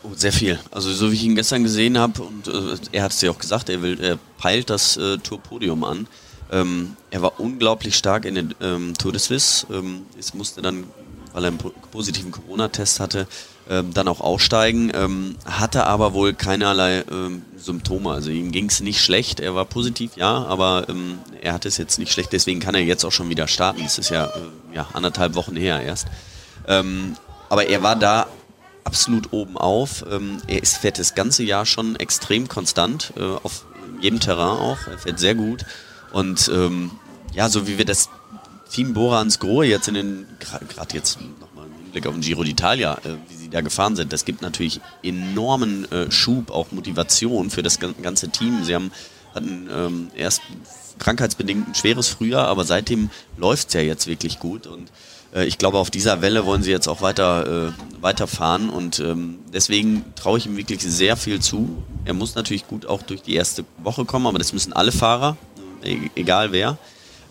Oh, 0.07 0.13
sehr 0.15 0.31
viel. 0.31 0.59
Also 0.71 0.93
so 0.93 1.11
wie 1.11 1.15
ich 1.15 1.23
ihn 1.23 1.35
gestern 1.35 1.63
gesehen 1.63 1.97
habe 1.97 2.21
und 2.21 2.47
äh, 2.47 2.77
er 2.93 3.03
hat 3.03 3.11
es 3.11 3.21
ja 3.21 3.31
auch 3.31 3.37
gesagt, 3.37 3.69
er 3.69 3.81
will, 3.81 3.99
er 3.99 4.17
peilt 4.37 4.69
das 4.69 4.95
äh, 4.95 5.17
Tourpodium 5.17 5.83
an. 5.83 6.07
Ähm, 6.49 6.95
er 7.11 7.21
war 7.21 7.39
unglaublich 7.39 7.97
stark 7.97 8.23
in 8.23 8.35
den 8.35 8.55
ähm, 8.61 8.93
Tour 8.97 9.11
de 9.11 9.19
Suisse. 9.19 9.67
Ähm, 9.69 10.03
es 10.17 10.33
musste 10.33 10.61
dann, 10.61 10.85
weil 11.33 11.43
er 11.43 11.49
einen 11.49 11.59
positiven 11.91 12.31
Corona-Test 12.31 13.01
hatte, 13.01 13.27
ähm, 13.69 13.93
dann 13.93 14.07
auch 14.07 14.21
aussteigen. 14.21 14.91
Ähm, 14.93 15.35
hatte 15.45 15.85
aber 15.85 16.13
wohl 16.13 16.33
keinerlei 16.33 17.03
ähm, 17.11 17.41
Symptome. 17.57 18.11
Also 18.11 18.29
ihm 18.29 18.53
ging 18.53 18.69
es 18.69 18.79
nicht 18.79 19.01
schlecht. 19.01 19.41
Er 19.41 19.55
war 19.55 19.65
positiv, 19.65 20.15
ja, 20.15 20.45
aber 20.45 20.85
er 21.41 21.51
hatte 21.51 21.67
es 21.67 21.75
jetzt 21.75 21.99
nicht 21.99 22.13
schlecht. 22.13 22.31
Deswegen 22.31 22.61
kann 22.61 22.75
er 22.75 22.81
jetzt 22.81 23.03
auch 23.03 23.11
schon 23.11 23.29
wieder 23.29 23.49
starten. 23.49 23.83
Das 23.83 23.97
ist 23.97 24.09
ja, 24.09 24.27
äh, 24.27 24.75
ja 24.75 24.87
anderthalb 24.93 25.35
Wochen 25.35 25.57
her 25.57 25.81
erst. 25.81 26.07
Aber 27.49 27.65
er 27.67 27.81
war 27.81 27.95
da 27.95 28.27
absolut 28.87 29.33
oben 29.33 29.57
auf. 29.57 30.05
Ähm, 30.09 30.37
er 30.47 30.63
ist, 30.63 30.77
fährt 30.77 30.97
das 30.97 31.13
ganze 31.13 31.43
Jahr 31.43 31.65
schon 31.65 31.97
extrem 31.97 32.47
konstant, 32.47 33.13
äh, 33.17 33.21
auf 33.21 33.65
jedem 33.99 34.19
Terrain 34.19 34.57
auch. 34.57 34.87
Er 34.87 34.97
fährt 34.97 35.19
sehr 35.19 35.35
gut. 35.35 35.65
Und 36.13 36.49
ähm, 36.53 36.91
ja, 37.33 37.49
so 37.49 37.67
wie 37.67 37.77
wir 37.77 37.85
das 37.85 38.09
Team 38.71 38.93
Bora 38.93 39.19
ans 39.19 39.39
Grohe 39.39 39.65
jetzt 39.65 39.89
in 39.89 39.93
den, 39.93 40.25
gerade 40.39 40.95
jetzt 40.95 41.19
nochmal 41.39 41.67
im 41.67 41.83
Hinblick 41.83 42.07
auf 42.07 42.13
den 42.13 42.21
Giro 42.21 42.41
d'Italia, 42.43 42.97
äh, 43.05 43.17
wie 43.27 43.35
sie 43.35 43.49
da 43.49 43.59
gefahren 43.59 43.97
sind, 43.97 44.13
das 44.13 44.23
gibt 44.23 44.41
natürlich 44.41 44.79
enormen 45.03 45.91
äh, 45.91 46.09
Schub, 46.09 46.49
auch 46.49 46.71
Motivation 46.71 47.49
für 47.49 47.63
das 47.63 47.79
ganze 47.79 48.29
Team. 48.29 48.63
Sie 48.63 48.73
haben 48.73 48.91
hatten 49.35 49.69
ähm, 49.71 50.11
erst 50.15 50.41
krankheitsbedingt 50.99 51.67
ein 51.67 51.75
schweres 51.75 52.07
Frühjahr, 52.07 52.47
aber 52.47 52.63
seitdem 52.63 53.09
läuft 53.37 53.67
es 53.67 53.73
ja 53.75 53.81
jetzt 53.81 54.07
wirklich 54.07 54.39
gut 54.39 54.65
und 54.65 54.91
ich 55.33 55.57
glaube, 55.57 55.77
auf 55.77 55.91
dieser 55.91 56.21
Welle 56.21 56.45
wollen 56.45 56.63
sie 56.63 56.71
jetzt 56.71 56.87
auch 56.87 57.01
weiter, 57.01 57.67
äh, 57.67 58.01
weiterfahren 58.01 58.69
und 58.69 58.99
ähm, 58.99 59.39
deswegen 59.53 60.05
traue 60.15 60.37
ich 60.37 60.45
ihm 60.45 60.57
wirklich 60.57 60.81
sehr 60.81 61.17
viel 61.17 61.39
zu. 61.41 61.83
Er 62.05 62.13
muss 62.13 62.35
natürlich 62.35 62.67
gut 62.67 62.85
auch 62.85 63.01
durch 63.01 63.21
die 63.21 63.35
erste 63.35 63.65
Woche 63.83 64.05
kommen, 64.05 64.27
aber 64.27 64.37
das 64.37 64.53
müssen 64.53 64.73
alle 64.73 64.91
Fahrer, 64.91 65.37
äh, 65.83 65.97
egal 66.15 66.51
wer. 66.51 66.77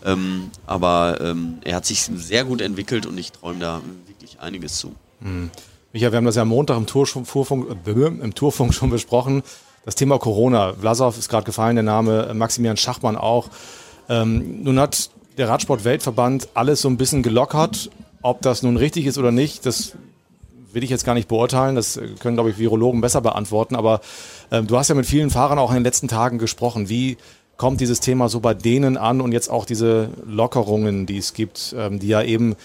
Ähm, 0.05 0.51
aber 0.65 1.19
ähm, 1.21 1.57
er 1.63 1.75
hat 1.75 1.85
sich 1.85 2.01
sehr 2.03 2.45
gut 2.45 2.61
entwickelt 2.61 3.05
und 3.05 3.17
ich 3.17 3.31
träume 3.31 3.59
da 3.59 3.81
wirklich 4.05 4.39
einiges 4.39 4.77
zu. 4.77 4.93
Hm. 5.21 5.49
Micha, 5.91 6.11
wir 6.11 6.17
haben 6.17 6.25
das 6.25 6.35
ja 6.35 6.43
am 6.43 6.49
Montag 6.49 6.77
im, 6.77 6.85
Tourfunk, 6.85 7.27
äh, 7.85 7.91
im 7.91 8.35
Tourfunk 8.35 8.73
schon 8.75 8.89
besprochen. 8.89 9.41
Das 9.85 9.95
Thema 9.95 10.19
Corona. 10.19 10.73
Vlasov 10.73 11.17
ist 11.17 11.29
gerade 11.29 11.45
gefallen, 11.45 11.75
der 11.75 11.83
Name, 11.83 12.31
Maximilian 12.33 12.77
Schachmann 12.77 13.15
auch. 13.15 13.49
Ähm, 14.09 14.63
nun 14.63 14.79
hat 14.79 15.09
der 15.37 15.49
Radsport-Weltverband 15.49 16.49
alles 16.53 16.81
so 16.81 16.89
ein 16.89 16.97
bisschen 16.97 17.23
gelockert. 17.23 17.89
Ob 18.21 18.41
das 18.41 18.63
nun 18.63 18.77
richtig 18.77 19.05
ist 19.05 19.17
oder 19.17 19.31
nicht, 19.31 19.65
das 19.65 19.93
will 20.73 20.83
ich 20.83 20.89
jetzt 20.89 21.05
gar 21.05 21.13
nicht 21.13 21.27
beurteilen. 21.27 21.75
Das 21.75 21.99
können, 22.19 22.35
glaube 22.35 22.49
ich, 22.49 22.57
Virologen 22.57 23.01
besser 23.01 23.21
beantworten. 23.21 23.75
Aber 23.75 24.01
ähm, 24.51 24.67
du 24.67 24.77
hast 24.77 24.89
ja 24.89 24.95
mit 24.95 25.05
vielen 25.05 25.29
Fahrern 25.29 25.59
auch 25.59 25.69
in 25.69 25.77
den 25.77 25.83
letzten 25.83 26.07
Tagen 26.07 26.37
gesprochen. 26.37 26.89
Wie 26.89 27.17
kommt 27.57 27.81
dieses 27.81 27.99
Thema 27.99 28.29
so 28.29 28.39
bei 28.39 28.53
denen 28.53 28.97
an 28.97 29.21
und 29.21 29.31
jetzt 29.31 29.49
auch 29.49 29.65
diese 29.65 30.09
Lockerungen, 30.25 31.05
die 31.05 31.17
es 31.17 31.33
gibt, 31.33 31.75
ähm, 31.77 31.99
die 31.99 32.07
ja 32.07 32.21
eben 32.21 32.55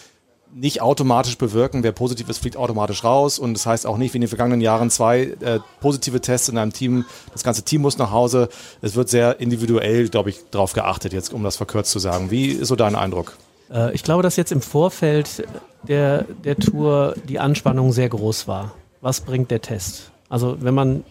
nicht 0.54 0.82
automatisch 0.82 1.38
bewirken. 1.38 1.82
Wer 1.82 1.92
positiv 1.92 2.28
ist, 2.28 2.38
fliegt 2.38 2.56
automatisch 2.56 3.04
raus. 3.04 3.38
Und 3.38 3.54
das 3.54 3.66
heißt 3.66 3.86
auch 3.86 3.96
nicht 3.96 4.12
wie 4.12 4.18
in 4.18 4.22
den 4.22 4.28
vergangenen 4.28 4.60
Jahren 4.60 4.90
zwei 4.90 5.34
äh, 5.40 5.60
positive 5.80 6.20
Tests 6.20 6.48
in 6.48 6.58
einem 6.58 6.72
Team. 6.72 7.04
Das 7.32 7.42
ganze 7.42 7.62
Team 7.62 7.82
muss 7.82 7.98
nach 7.98 8.10
Hause. 8.10 8.48
Es 8.80 8.94
wird 8.94 9.08
sehr 9.08 9.40
individuell, 9.40 10.08
glaube 10.08 10.30
ich, 10.30 10.40
darauf 10.50 10.72
geachtet, 10.72 11.12
jetzt 11.12 11.32
um 11.32 11.42
das 11.42 11.56
verkürzt 11.56 11.90
zu 11.90 11.98
sagen. 11.98 12.30
Wie 12.30 12.48
ist 12.48 12.68
so 12.68 12.76
dein 12.76 12.94
Eindruck? 12.94 13.36
Äh, 13.72 13.94
ich 13.94 14.02
glaube, 14.02 14.22
dass 14.22 14.36
jetzt 14.36 14.52
im 14.52 14.60
Vorfeld 14.60 15.46
der, 15.82 16.24
der 16.44 16.56
Tour 16.56 17.14
die 17.28 17.38
Anspannung 17.38 17.92
sehr 17.92 18.08
groß 18.08 18.46
war. 18.46 18.72
Was 19.00 19.20
bringt 19.20 19.50
der 19.50 19.62
Test? 19.62 20.10
Also 20.28 20.56
wenn 20.60 20.74
man 20.74 21.04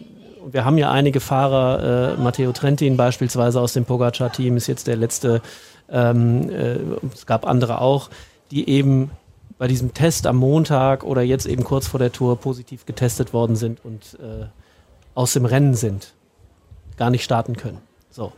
wir 0.50 0.64
haben 0.64 0.78
ja 0.78 0.90
einige 0.90 1.20
Fahrer, 1.20 2.16
äh, 2.18 2.20
Matteo 2.20 2.52
Trentin 2.52 2.96
beispielsweise 2.96 3.60
aus 3.60 3.74
dem 3.74 3.84
Pogacar-Team 3.84 4.56
ist 4.56 4.66
jetzt 4.66 4.86
der 4.86 4.96
letzte, 4.96 5.40
ähm, 5.88 6.50
äh, 6.50 6.78
es 7.14 7.26
gab 7.26 7.46
andere 7.46 7.80
auch, 7.80 8.10
die 8.50 8.68
eben 8.68 9.10
bei 9.62 9.68
diesem 9.68 9.94
Test 9.94 10.26
am 10.26 10.38
Montag 10.38 11.04
oder 11.04 11.22
jetzt 11.22 11.46
eben 11.46 11.62
kurz 11.62 11.86
vor 11.86 12.00
der 12.00 12.10
Tour 12.10 12.34
positiv 12.34 12.84
getestet 12.84 13.32
worden 13.32 13.54
sind 13.54 13.84
und 13.84 14.18
äh, 14.20 14.46
aus 15.14 15.34
dem 15.34 15.44
Rennen 15.44 15.74
sind, 15.74 16.14
gar 16.96 17.10
nicht 17.10 17.22
starten 17.22 17.56
können. 17.56 17.78
So. 18.10 18.32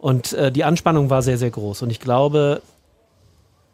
Und 0.00 0.32
äh, 0.32 0.50
die 0.50 0.64
Anspannung 0.64 1.10
war 1.10 1.22
sehr, 1.22 1.38
sehr 1.38 1.52
groß. 1.52 1.82
Und 1.82 1.90
ich 1.90 2.00
glaube, 2.00 2.60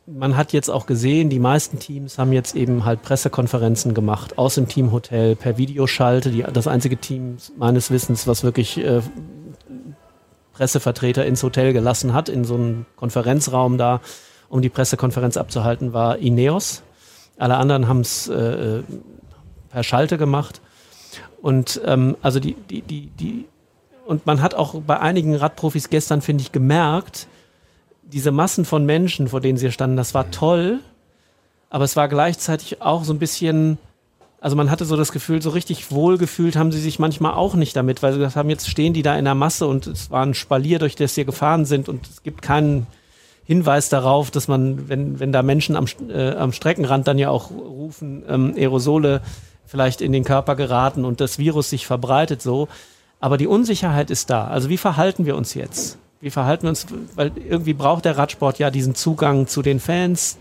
man 0.05 0.37
hat 0.37 0.53
jetzt 0.53 0.69
auch 0.69 0.85
gesehen, 0.85 1.31
die 1.31 1.39
meisten 1.39 1.79
Teams 1.79 2.19
haben 2.19 2.35
jetzt 2.35 2.55
eben 2.55 2.85
halt 2.85 3.01
Pressekonferenzen 3.01 3.95
gemacht 3.95 4.37
aus 4.37 4.57
dem 4.57 4.69
Teamhotel 4.69 5.37
per 5.37 5.57
Videoschalte. 5.57 6.31
Die, 6.31 6.43
das 6.43 6.67
einzige 6.67 6.99
Team 6.99 7.39
meines 7.57 7.91
Wissens, 7.91 8.27
was 8.27 8.45
wirklich 8.45 8.77
äh, 8.77 9.01
Pressevertreter 10.53 11.25
ins 11.25 11.43
Hotel 11.43 11.73
gelassen 11.73 12.13
hat, 12.13 12.29
in 12.29 12.45
so 12.45 12.57
einem 12.57 12.85
Konferenzraum 12.97 13.79
da 13.79 14.03
um 14.49 14.63
die 14.63 14.69
Pressekonferenz 14.69 15.37
abzuhalten, 15.37 15.93
war 15.93 16.19
Ineos. 16.19 16.83
Alle 17.37 17.57
anderen 17.57 17.89
haben 17.89 18.01
es 18.01 18.29
äh, 18.29 18.83
per 19.71 19.83
Schalte 19.83 20.19
gemacht. 20.19 20.61
Und 21.41 21.81
ähm, 21.85 22.17
also 22.23 22.41
die, 22.41 22.55
die, 22.55 22.83
die, 22.83 23.11
die, 23.19 23.45
und 24.07 24.27
man 24.27 24.43
hat 24.43 24.55
auch 24.55 24.81
bei 24.81 24.99
einigen 24.99 25.37
Radprofis 25.37 25.91
gestern, 25.91 26.23
finde 26.23 26.43
ich, 26.43 26.53
gemerkt, 26.53 27.29
diese 28.03 28.33
Massen 28.33 28.65
von 28.65 28.87
Menschen, 28.87 29.29
vor 29.29 29.41
denen 29.41 29.59
sie 29.59 29.71
standen, 29.71 29.97
das 29.97 30.15
war 30.15 30.31
toll, 30.31 30.81
aber 31.71 31.85
es 31.85 31.95
war 31.95 32.09
gleichzeitig 32.09 32.81
auch 32.81 33.05
so 33.05 33.13
ein 33.13 33.19
bisschen, 33.19 33.79
also 34.41 34.57
man 34.57 34.71
hatte 34.71 34.87
so 34.87 34.97
das 34.97 35.13
Gefühl, 35.13 35.43
so 35.43 35.51
richtig 35.51 35.91
wohlgefühlt 35.93 36.57
haben 36.57 36.73
sie 36.73 36.81
sich 36.81 36.99
manchmal 36.99 37.35
auch 37.35 37.55
nicht 37.55 37.77
damit, 37.77 38.03
weil 38.03 38.13
sie 38.13 38.19
gesagt 38.19 38.37
haben, 38.37 38.51
jetzt 38.51 38.69
stehen 38.69 38.95
die 38.95 39.03
da 39.03 39.17
in 39.17 39.27
der 39.27 39.35
Masse 39.35 39.67
und 39.67 39.87
es 39.87 40.11
war 40.11 40.25
ein 40.25 40.35
Spalier, 40.35 40.79
durch 40.79 40.97
das 40.97 41.15
sie 41.15 41.27
gefahren 41.27 41.67
sind 41.67 41.89
und 41.89 42.09
es 42.09 42.23
gibt 42.23 42.41
keinen 42.41 42.87
Hinweis 43.49 43.89
darauf, 43.89 44.31
dass 44.31 44.47
man, 44.47 44.91
wenn, 44.91 45.21
wenn 45.21 45.33
da 45.33 45.43
Menschen 45.43 45.75
am, 45.75 45.87
äh, 46.11 46.33
am 46.33 46.53
Streckenrand 46.53 47.09
dann 47.09 47.17
ja 47.17 47.31
auch 47.31 47.51
rufen, 47.51 48.23
ähm, 48.29 48.53
Aerosole 48.55 49.23
vielleicht 49.65 50.03
in 50.03 50.13
den 50.13 50.23
Körper 50.23 50.55
geraten 50.55 51.07
und 51.07 51.23
das 51.23 51.39
Virus 51.39 51.71
sich 51.71 51.87
verbreitet 51.87 52.43
so. 52.43 52.69
Aber 53.21 53.39
die 53.39 53.47
Unsicherheit 53.47 54.11
ist 54.11 54.29
da. 54.29 54.49
Also 54.49 54.69
wie 54.69 54.77
verhalten 54.77 55.25
wir 55.25 55.35
uns 55.35 55.55
jetzt? 55.55 55.97
Wie 56.21 56.29
verhalten 56.29 56.65
wir 56.65 56.69
uns? 56.69 56.85
Weil 57.15 57.33
irgendwie 57.37 57.73
braucht 57.73 58.05
der 58.05 58.19
Radsport 58.19 58.59
ja 58.59 58.71
diesen 58.71 58.95
Zugang 58.95 59.47
zu 59.47 59.63
den 59.63 59.81
Fans. 59.81 60.37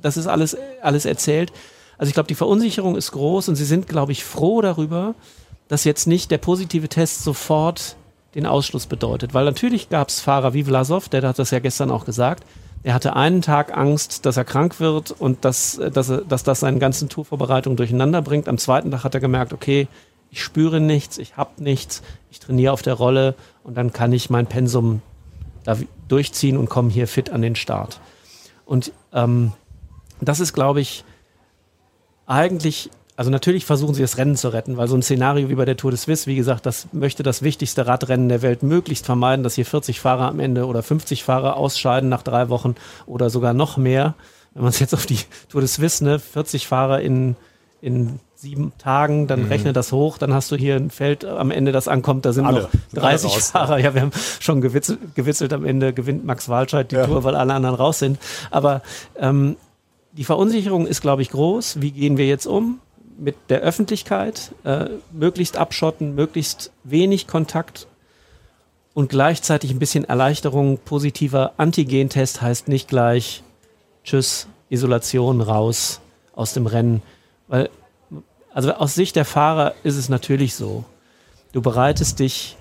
Das 0.00 0.16
ist 0.16 0.26
alles, 0.26 0.56
alles 0.82 1.04
erzählt. 1.04 1.52
Also 1.96 2.08
ich 2.08 2.14
glaube, 2.14 2.26
die 2.26 2.34
Verunsicherung 2.34 2.96
ist 2.96 3.12
groß 3.12 3.50
und 3.50 3.54
sie 3.54 3.64
sind, 3.64 3.86
glaube 3.86 4.10
ich, 4.10 4.24
froh 4.24 4.62
darüber, 4.62 5.14
dass 5.68 5.84
jetzt 5.84 6.08
nicht 6.08 6.32
der 6.32 6.38
positive 6.38 6.88
Test 6.88 7.22
sofort 7.22 7.94
den 8.34 8.46
Ausschluss 8.46 8.86
bedeutet. 8.86 9.34
Weil 9.34 9.44
natürlich 9.44 9.88
gab 9.88 10.08
es 10.08 10.20
Fahrer 10.20 10.54
wie 10.54 10.64
Vlasov, 10.64 11.08
der 11.08 11.22
hat 11.22 11.38
das 11.38 11.50
ja 11.50 11.58
gestern 11.58 11.90
auch 11.90 12.04
gesagt. 12.04 12.44
Er 12.82 12.94
hatte 12.94 13.14
einen 13.14 13.42
Tag 13.42 13.76
Angst, 13.76 14.26
dass 14.26 14.36
er 14.36 14.44
krank 14.44 14.80
wird 14.80 15.12
und 15.12 15.44
dass, 15.44 15.80
dass, 15.92 16.08
er, 16.08 16.22
dass 16.22 16.42
das 16.42 16.60
seine 16.60 16.78
ganzen 16.78 17.08
Tourvorbereitungen 17.08 17.76
durcheinander 17.76 18.22
bringt. 18.22 18.48
Am 18.48 18.58
zweiten 18.58 18.90
Tag 18.90 19.04
hat 19.04 19.14
er 19.14 19.20
gemerkt, 19.20 19.52
okay, 19.52 19.86
ich 20.30 20.42
spüre 20.42 20.80
nichts, 20.80 21.18
ich 21.18 21.36
habe 21.36 21.62
nichts, 21.62 22.02
ich 22.30 22.40
trainiere 22.40 22.72
auf 22.72 22.82
der 22.82 22.94
Rolle 22.94 23.34
und 23.62 23.76
dann 23.76 23.92
kann 23.92 24.12
ich 24.12 24.30
mein 24.30 24.46
Pensum 24.46 25.02
da 25.62 25.76
durchziehen 26.08 26.56
und 26.56 26.68
komme 26.68 26.90
hier 26.90 27.06
fit 27.06 27.30
an 27.30 27.42
den 27.42 27.54
Start. 27.54 28.00
Und 28.64 28.92
ähm, 29.12 29.52
das 30.20 30.40
ist, 30.40 30.52
glaube 30.52 30.80
ich, 30.80 31.04
eigentlich 32.26 32.90
also 33.16 33.30
natürlich 33.30 33.66
versuchen 33.66 33.94
sie 33.94 34.02
das 34.02 34.16
Rennen 34.16 34.36
zu 34.36 34.48
retten, 34.48 34.76
weil 34.76 34.88
so 34.88 34.96
ein 34.96 35.02
Szenario 35.02 35.48
wie 35.50 35.54
bei 35.54 35.64
der 35.64 35.76
Tour 35.76 35.90
de 35.90 35.98
Suisse, 35.98 36.26
wie 36.26 36.36
gesagt, 36.36 36.64
das 36.64 36.88
möchte 36.92 37.22
das 37.22 37.42
wichtigste 37.42 37.86
Radrennen 37.86 38.28
der 38.28 38.42
Welt 38.42 38.62
möglichst 38.62 39.06
vermeiden, 39.06 39.42
dass 39.42 39.54
hier 39.54 39.66
40 39.66 40.00
Fahrer 40.00 40.28
am 40.28 40.40
Ende 40.40 40.66
oder 40.66 40.82
50 40.82 41.22
Fahrer 41.22 41.56
ausscheiden 41.56 42.08
nach 42.08 42.22
drei 42.22 42.48
Wochen 42.48 42.74
oder 43.06 43.28
sogar 43.28 43.52
noch 43.52 43.76
mehr. 43.76 44.14
Wenn 44.54 44.62
man 44.62 44.70
es 44.70 44.80
jetzt 44.80 44.94
auf 44.94 45.06
die 45.06 45.18
Tour 45.48 45.60
de 45.60 45.68
Suisse, 45.68 46.02
ne, 46.02 46.18
40 46.18 46.66
Fahrer 46.66 47.00
in, 47.00 47.36
in 47.80 48.18
sieben 48.34 48.72
Tagen, 48.78 49.26
dann 49.26 49.44
mhm. 49.44 49.48
rechne 49.48 49.72
das 49.72 49.92
hoch, 49.92 50.18
dann 50.18 50.32
hast 50.32 50.50
du 50.50 50.56
hier 50.56 50.76
ein 50.76 50.90
Feld 50.90 51.24
am 51.24 51.50
Ende, 51.50 51.70
das 51.70 51.88
ankommt, 51.88 52.24
da 52.24 52.32
sind 52.32 52.46
alle, 52.46 52.62
noch 52.62 52.70
30 52.94 53.30
raus, 53.30 53.50
Fahrer. 53.50 53.78
Ja. 53.78 53.84
ja, 53.84 53.94
wir 53.94 54.00
haben 54.02 54.12
schon 54.40 54.60
gewitzelt, 54.60 55.14
gewitzelt 55.14 55.52
am 55.52 55.64
Ende 55.64 55.92
gewinnt 55.92 56.24
Max 56.24 56.48
Walscheid 56.48 56.90
die 56.90 56.96
ja. 56.96 57.06
Tour, 57.06 57.24
weil 57.24 57.36
alle 57.36 57.52
anderen 57.52 57.76
raus 57.76 57.98
sind. 57.98 58.18
Aber 58.50 58.82
ähm, 59.16 59.56
die 60.12 60.24
Verunsicherung 60.24 60.86
ist, 60.86 61.02
glaube 61.02 61.22
ich, 61.22 61.30
groß. 61.30 61.80
Wie 61.80 61.90
gehen 61.90 62.16
wir 62.16 62.26
jetzt 62.26 62.46
um? 62.46 62.80
Mit 63.22 63.36
der 63.48 63.60
Öffentlichkeit, 63.60 64.52
äh, 64.64 64.88
möglichst 65.12 65.56
abschotten, 65.56 66.14
möglichst 66.16 66.72
wenig 66.82 67.28
Kontakt 67.28 67.86
und 68.94 69.08
gleichzeitig 69.08 69.70
ein 69.70 69.78
bisschen 69.78 70.04
Erleichterung. 70.04 70.78
Positiver 70.78 71.52
Antigentest 71.56 72.42
heißt 72.42 72.66
nicht 72.66 72.88
gleich 72.88 73.44
Tschüss, 74.02 74.48
Isolation 74.70 75.40
raus 75.40 76.00
aus 76.34 76.52
dem 76.52 76.66
Rennen. 76.66 77.00
Weil, 77.46 77.70
also 78.52 78.72
aus 78.72 78.94
Sicht 78.94 79.14
der 79.14 79.24
Fahrer 79.24 79.74
ist 79.84 79.96
es 79.96 80.08
natürlich 80.08 80.56
so. 80.56 80.84
Du 81.52 81.62
bereitest 81.62 82.18
dich 82.18 82.56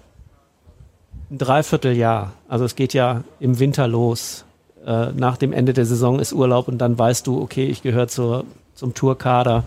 ein 1.31 1.39
Dreivierteljahr, 1.39 2.33
also 2.47 2.65
es 2.65 2.75
geht 2.75 2.93
ja 2.93 3.23
im 3.39 3.57
Winter 3.57 3.87
los. 3.87 4.45
Äh, 4.85 5.11
nach 5.13 5.37
dem 5.37 5.53
Ende 5.53 5.73
der 5.73 5.85
Saison 5.85 6.19
ist 6.19 6.33
Urlaub 6.33 6.67
und 6.67 6.77
dann 6.77 6.99
weißt 6.99 7.25
du, 7.25 7.41
okay, 7.41 7.65
ich 7.65 7.81
gehöre 7.81 8.07
zum 8.07 8.93
Tourkader 8.93 9.63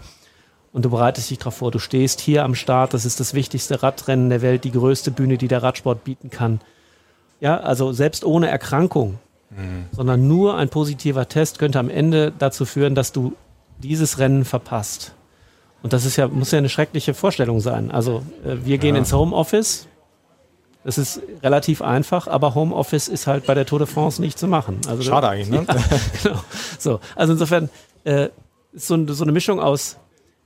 und 0.75 0.85
du 0.85 0.91
bereitest 0.91 1.31
dich 1.31 1.39
darauf 1.39 1.55
vor. 1.55 1.71
Du 1.71 1.79
stehst 1.79 2.21
hier 2.21 2.45
am 2.45 2.57
Start, 2.57 2.95
das 2.95 3.05
ist 3.05 3.21
das 3.21 3.33
wichtigste 3.33 3.83
Radrennen 3.83 4.29
der 4.29 4.43
Welt, 4.43 4.65
die 4.65 4.73
größte 4.73 5.13
Bühne, 5.13 5.39
die 5.39 5.47
der 5.47 5.63
Radsport 5.63 6.03
bieten 6.03 6.31
kann. 6.31 6.61
Ja, 7.41 7.59
also 7.59 7.93
selbst 7.93 8.25
ohne 8.25 8.49
Erkrankung, 8.49 9.21
mhm. 9.51 9.87
sondern 9.93 10.27
nur 10.27 10.57
ein 10.57 10.69
positiver 10.69 11.29
Test 11.29 11.61
könnte 11.61 11.79
am 11.79 11.89
Ende 11.89 12.33
dazu 12.37 12.65
führen, 12.65 12.97
dass 12.97 13.13
du 13.13 13.35
dieses 13.79 14.19
Rennen 14.19 14.45
verpasst. 14.45 15.15
Und 15.85 15.93
das 15.93 16.05
ist 16.05 16.17
ja, 16.17 16.27
muss 16.27 16.51
ja 16.51 16.59
eine 16.59 16.69
schreckliche 16.69 17.15
Vorstellung 17.15 17.61
sein. 17.61 17.93
Also 17.93 18.23
äh, 18.45 18.57
wir 18.65 18.79
gehen 18.79 18.97
ja. 18.97 18.99
ins 18.99 19.13
Homeoffice. 19.13 19.87
Das 20.83 20.99
ist 20.99 21.23
relativ 21.43 21.83
einfach, 21.83 22.27
aber 22.27 22.57
Homeoffice 22.57 23.07
ist 23.07 23.29
halt 23.29 23.47
bei 23.47 23.55
der 23.55 23.65
Tour 23.65 23.79
de 23.79 23.87
France 23.87 24.21
nicht 24.21 24.41
zu 24.41 24.49
machen. 24.49 24.81
Also, 24.89 25.03
Schade 25.03 25.29
eigentlich, 25.29 25.51
ne? 25.51 25.65
Ja, 25.69 25.77
genau. 26.23 26.41
So, 26.79 27.01
also 27.15 27.33
insofern 27.33 27.71
äh, 28.03 28.29
ist 28.73 28.89
so, 28.89 29.07
so 29.07 29.23
eine 29.23 29.33
Mischung 29.33 29.61
aus 29.61 29.99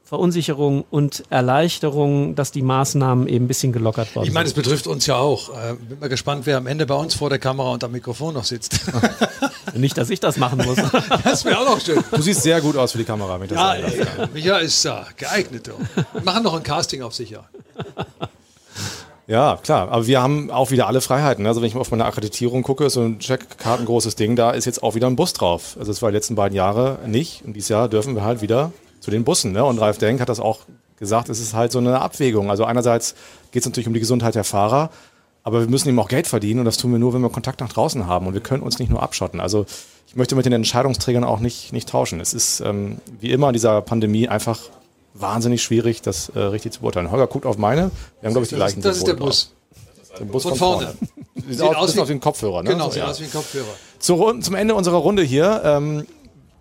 Verunsicherung 0.09 0.87
und 0.91 1.25
Erleichterung, 1.29 2.35
dass 2.35 2.51
die 2.51 2.63
Maßnahmen 2.63 3.29
eben 3.29 3.45
ein 3.45 3.49
bisschen 3.49 3.73
gelockert 3.75 4.17
worden 4.17 4.27
Ich 4.27 4.33
meine, 4.33 4.47
es 4.47 4.55
sind. 4.55 4.63
betrifft 4.63 4.87
uns 4.87 5.05
ja 5.05 5.17
auch. 5.17 5.51
Äh, 5.51 5.75
bin 5.75 5.99
mal 6.01 6.09
gespannt, 6.09 6.47
wer 6.47 6.57
am 6.57 6.67
Ende 6.67 6.87
bei 6.87 6.95
uns 6.95 7.15
vor 7.15 7.29
der 7.29 7.39
Kamera 7.39 7.73
und 7.73 7.85
am 7.85 7.93
Mikrofon 7.93 8.33
noch 8.33 8.45
sitzt. 8.45 8.81
Nicht, 9.75 9.99
dass 9.99 10.09
ich 10.09 10.19
das 10.19 10.39
machen 10.39 10.63
muss. 10.65 10.79
Das 11.25 11.45
wäre 11.45 11.59
auch 11.59 11.67
noch 11.67 11.81
schön. 11.83 12.03
Du 12.11 12.23
siehst 12.23 12.43
sehr 12.43 12.63
gut 12.63 12.75
aus 12.79 12.93
für 12.93 12.99
die 12.99 13.05
Kamera. 13.05 13.39
Wenn 13.39 13.49
ich 13.49 13.53
das 13.53 13.59
Ja, 14.17 14.27
Micha 14.33 14.57
ist 14.57 14.83
da, 14.83 15.07
geeignet. 15.15 15.71
Wir 16.15 16.23
machen 16.23 16.43
noch 16.43 16.55
ein 16.55 16.63
Casting 16.63 17.03
auf 17.03 17.15
sicher. 17.15 17.45
Ja, 19.27 19.59
klar. 19.63 19.91
Aber 19.91 20.07
wir 20.07 20.23
haben 20.23 20.51
auch 20.51 20.71
wieder 20.71 20.87
alle 20.87 21.03
Freiheiten. 21.03 21.47
Also 21.47 21.61
wenn 21.61 21.69
ich 21.69 21.75
mal 21.75 21.83
auf 21.83 21.91
meine 21.91 22.07
Akkreditierung 22.07 22.63
gucke, 22.63 22.87
ist 22.87 22.95
so 22.95 23.03
ein 23.03 23.19
Checkkarten 23.19 23.85
großes 23.85 24.17
Ding, 24.17 24.37
da 24.37 24.53
ist 24.53 24.65
jetzt 24.65 24.83
auch 24.83 24.95
wieder 24.95 25.07
ein 25.07 25.17
Bus 25.17 25.35
drauf. 25.35 25.77
Also 25.79 25.93
das 25.93 26.01
war 26.01 26.11
die 26.11 26.17
letzten 26.17 26.35
beiden 26.35 26.57
Jahre 26.57 26.99
nicht. 27.07 27.45
Und 27.45 27.53
dieses 27.53 27.69
Jahr 27.69 27.91
dürfen 27.91 28.15
wir 28.15 28.25
halt 28.25 28.41
wieder 28.41 28.73
zu 29.09 29.11
den 29.11 29.25
Bussen. 29.25 29.53
Ne? 29.53 29.65
Und 29.65 29.79
Ralf 29.79 29.97
Denk 29.97 30.21
hat 30.21 30.29
das 30.29 30.39
auch 30.39 30.61
gesagt, 30.99 31.31
es 31.31 31.41
ist 31.41 31.55
halt 31.55 31.73
so 31.73 31.79
eine 31.79 32.01
Abwägung. 32.01 32.51
Also 32.51 32.65
einerseits 32.65 33.15
geht 33.53 33.63
es 33.63 33.67
natürlich 33.67 33.87
um 33.87 33.95
die 33.95 34.01
Gesundheit 34.01 34.35
der 34.35 34.45
Fahrer, 34.45 34.91
aber 35.45 35.61
wir 35.61 35.69
müssen 35.69 35.89
eben 35.89 35.99
auch 35.99 36.09
Geld 36.09 36.27
verdienen 36.27 36.59
und 36.61 36.67
das 36.67 36.77
tun 36.77 36.93
wir 36.93 36.99
nur, 36.99 37.15
wenn 37.15 37.23
wir 37.23 37.31
Kontakt 37.31 37.61
nach 37.61 37.73
draußen 37.73 38.07
haben. 38.07 38.27
Und 38.27 38.35
wir 38.35 38.43
können 38.43 38.63
uns 38.63 38.79
nicht 38.79 38.91
nur 38.91 39.03
abschotten. 39.03 39.41
Also 39.41 39.65
ich 40.07 40.15
möchte 40.17 40.35
mit 40.37 40.45
den 40.45 40.53
Entscheidungsträgern 40.53 41.25
auch 41.25 41.41
nicht, 41.41 41.73
nicht 41.73 41.89
tauschen. 41.89 42.21
Es 42.21 42.35
ist 42.35 42.61
ähm, 42.61 42.99
wie 43.21 43.31
immer 43.33 43.47
in 43.49 43.53
dieser 43.55 43.81
Pandemie 43.81 44.29
einfach 44.29 44.59
wahnsinnig 45.15 45.63
schwierig, 45.63 46.03
das 46.03 46.29
äh, 46.35 46.39
richtig 46.39 46.73
zu 46.75 46.81
beurteilen. 46.81 47.11
Holger 47.11 47.29
guckt 47.29 47.47
auf 47.47 47.57
meine. 47.57 47.91
Wir 48.21 48.27
haben, 48.27 48.35
glaube 48.35 48.43
ich, 48.43 48.51
die 48.51 48.57
gleichen 48.57 48.83
das 48.83 48.99
ist 48.99 49.07
der 49.07 49.15
Bus. 49.15 49.53
Den 50.21 50.29
Bus 50.29 50.43
Von 50.43 50.55
vorne. 50.57 50.87
vorne. 50.89 50.99
Sieht, 51.49 51.63
aus 51.63 51.77
aus, 51.77 51.97
wie- 51.97 52.01
auf 52.01 52.09
den 52.09 52.21
Kopfhörer, 52.21 52.63
ne? 52.63 52.71
Genau, 52.71 52.87
So, 52.87 52.91
sieht 52.91 53.03
ja. 53.03 53.09
aus 53.09 53.21
wie 53.21 53.25
ein 53.25 53.33
Kopfhörer. 53.33 53.65
Zu, 54.01 54.15
Rund- 54.15 54.45
zum 54.45 54.55
Ende 54.55 54.75
unserer 54.75 54.97
Runde 54.99 55.23
hier. 55.23 55.63
Ähm, 55.65 56.07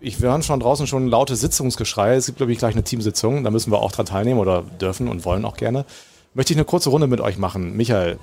ich 0.00 0.20
wir 0.20 0.30
hören 0.30 0.42
schon 0.42 0.60
draußen 0.60 0.86
schon 0.86 1.08
laute 1.08 1.36
Sitzungsgeschrei. 1.36 2.14
Es 2.14 2.26
gibt, 2.26 2.38
glaube 2.38 2.52
ich, 2.52 2.58
gleich 2.58 2.74
eine 2.74 2.84
Teamsitzung. 2.84 3.44
Da 3.44 3.50
müssen 3.50 3.72
wir 3.72 3.80
auch 3.80 3.92
dran 3.92 4.06
teilnehmen 4.06 4.40
oder 4.40 4.62
dürfen 4.62 5.08
und 5.08 5.24
wollen 5.24 5.44
auch 5.44 5.56
gerne. 5.56 5.84
Möchte 6.34 6.52
ich 6.52 6.56
eine 6.56 6.64
kurze 6.64 6.90
Runde 6.90 7.06
mit 7.06 7.20
euch 7.20 7.38
machen. 7.38 7.76
Michael, 7.76 8.18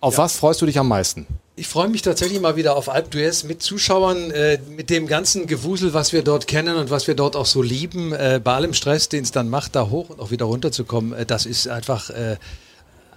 auf 0.00 0.18
was 0.18 0.34
freust 0.34 0.60
du 0.60 0.66
dich 0.66 0.80
am 0.80 0.88
meisten? 0.88 1.26
Ich 1.54 1.68
freue 1.68 1.88
mich 1.88 2.02
tatsächlich 2.02 2.40
mal 2.40 2.56
wieder 2.56 2.76
auf 2.76 2.88
Alp 2.88 3.14
d'Huez 3.14 3.46
mit 3.46 3.62
Zuschauern, 3.62 4.32
äh, 4.32 4.58
mit 4.68 4.90
dem 4.90 5.06
ganzen 5.06 5.46
Gewusel, 5.46 5.94
was 5.94 6.12
wir 6.12 6.22
dort 6.24 6.48
kennen 6.48 6.76
und 6.76 6.90
was 6.90 7.06
wir 7.06 7.14
dort 7.14 7.36
auch 7.36 7.46
so 7.46 7.62
lieben. 7.62 8.12
Äh, 8.12 8.40
bei 8.42 8.54
allem 8.54 8.74
Stress, 8.74 9.08
den 9.08 9.22
es 9.22 9.30
dann 9.30 9.48
macht, 9.48 9.76
da 9.76 9.90
hoch 9.90 10.10
und 10.10 10.18
auch 10.18 10.32
wieder 10.32 10.46
runterzukommen, 10.46 11.12
äh, 11.12 11.24
das 11.24 11.46
ist 11.46 11.68
einfach 11.68 12.10
äh, 12.10 12.36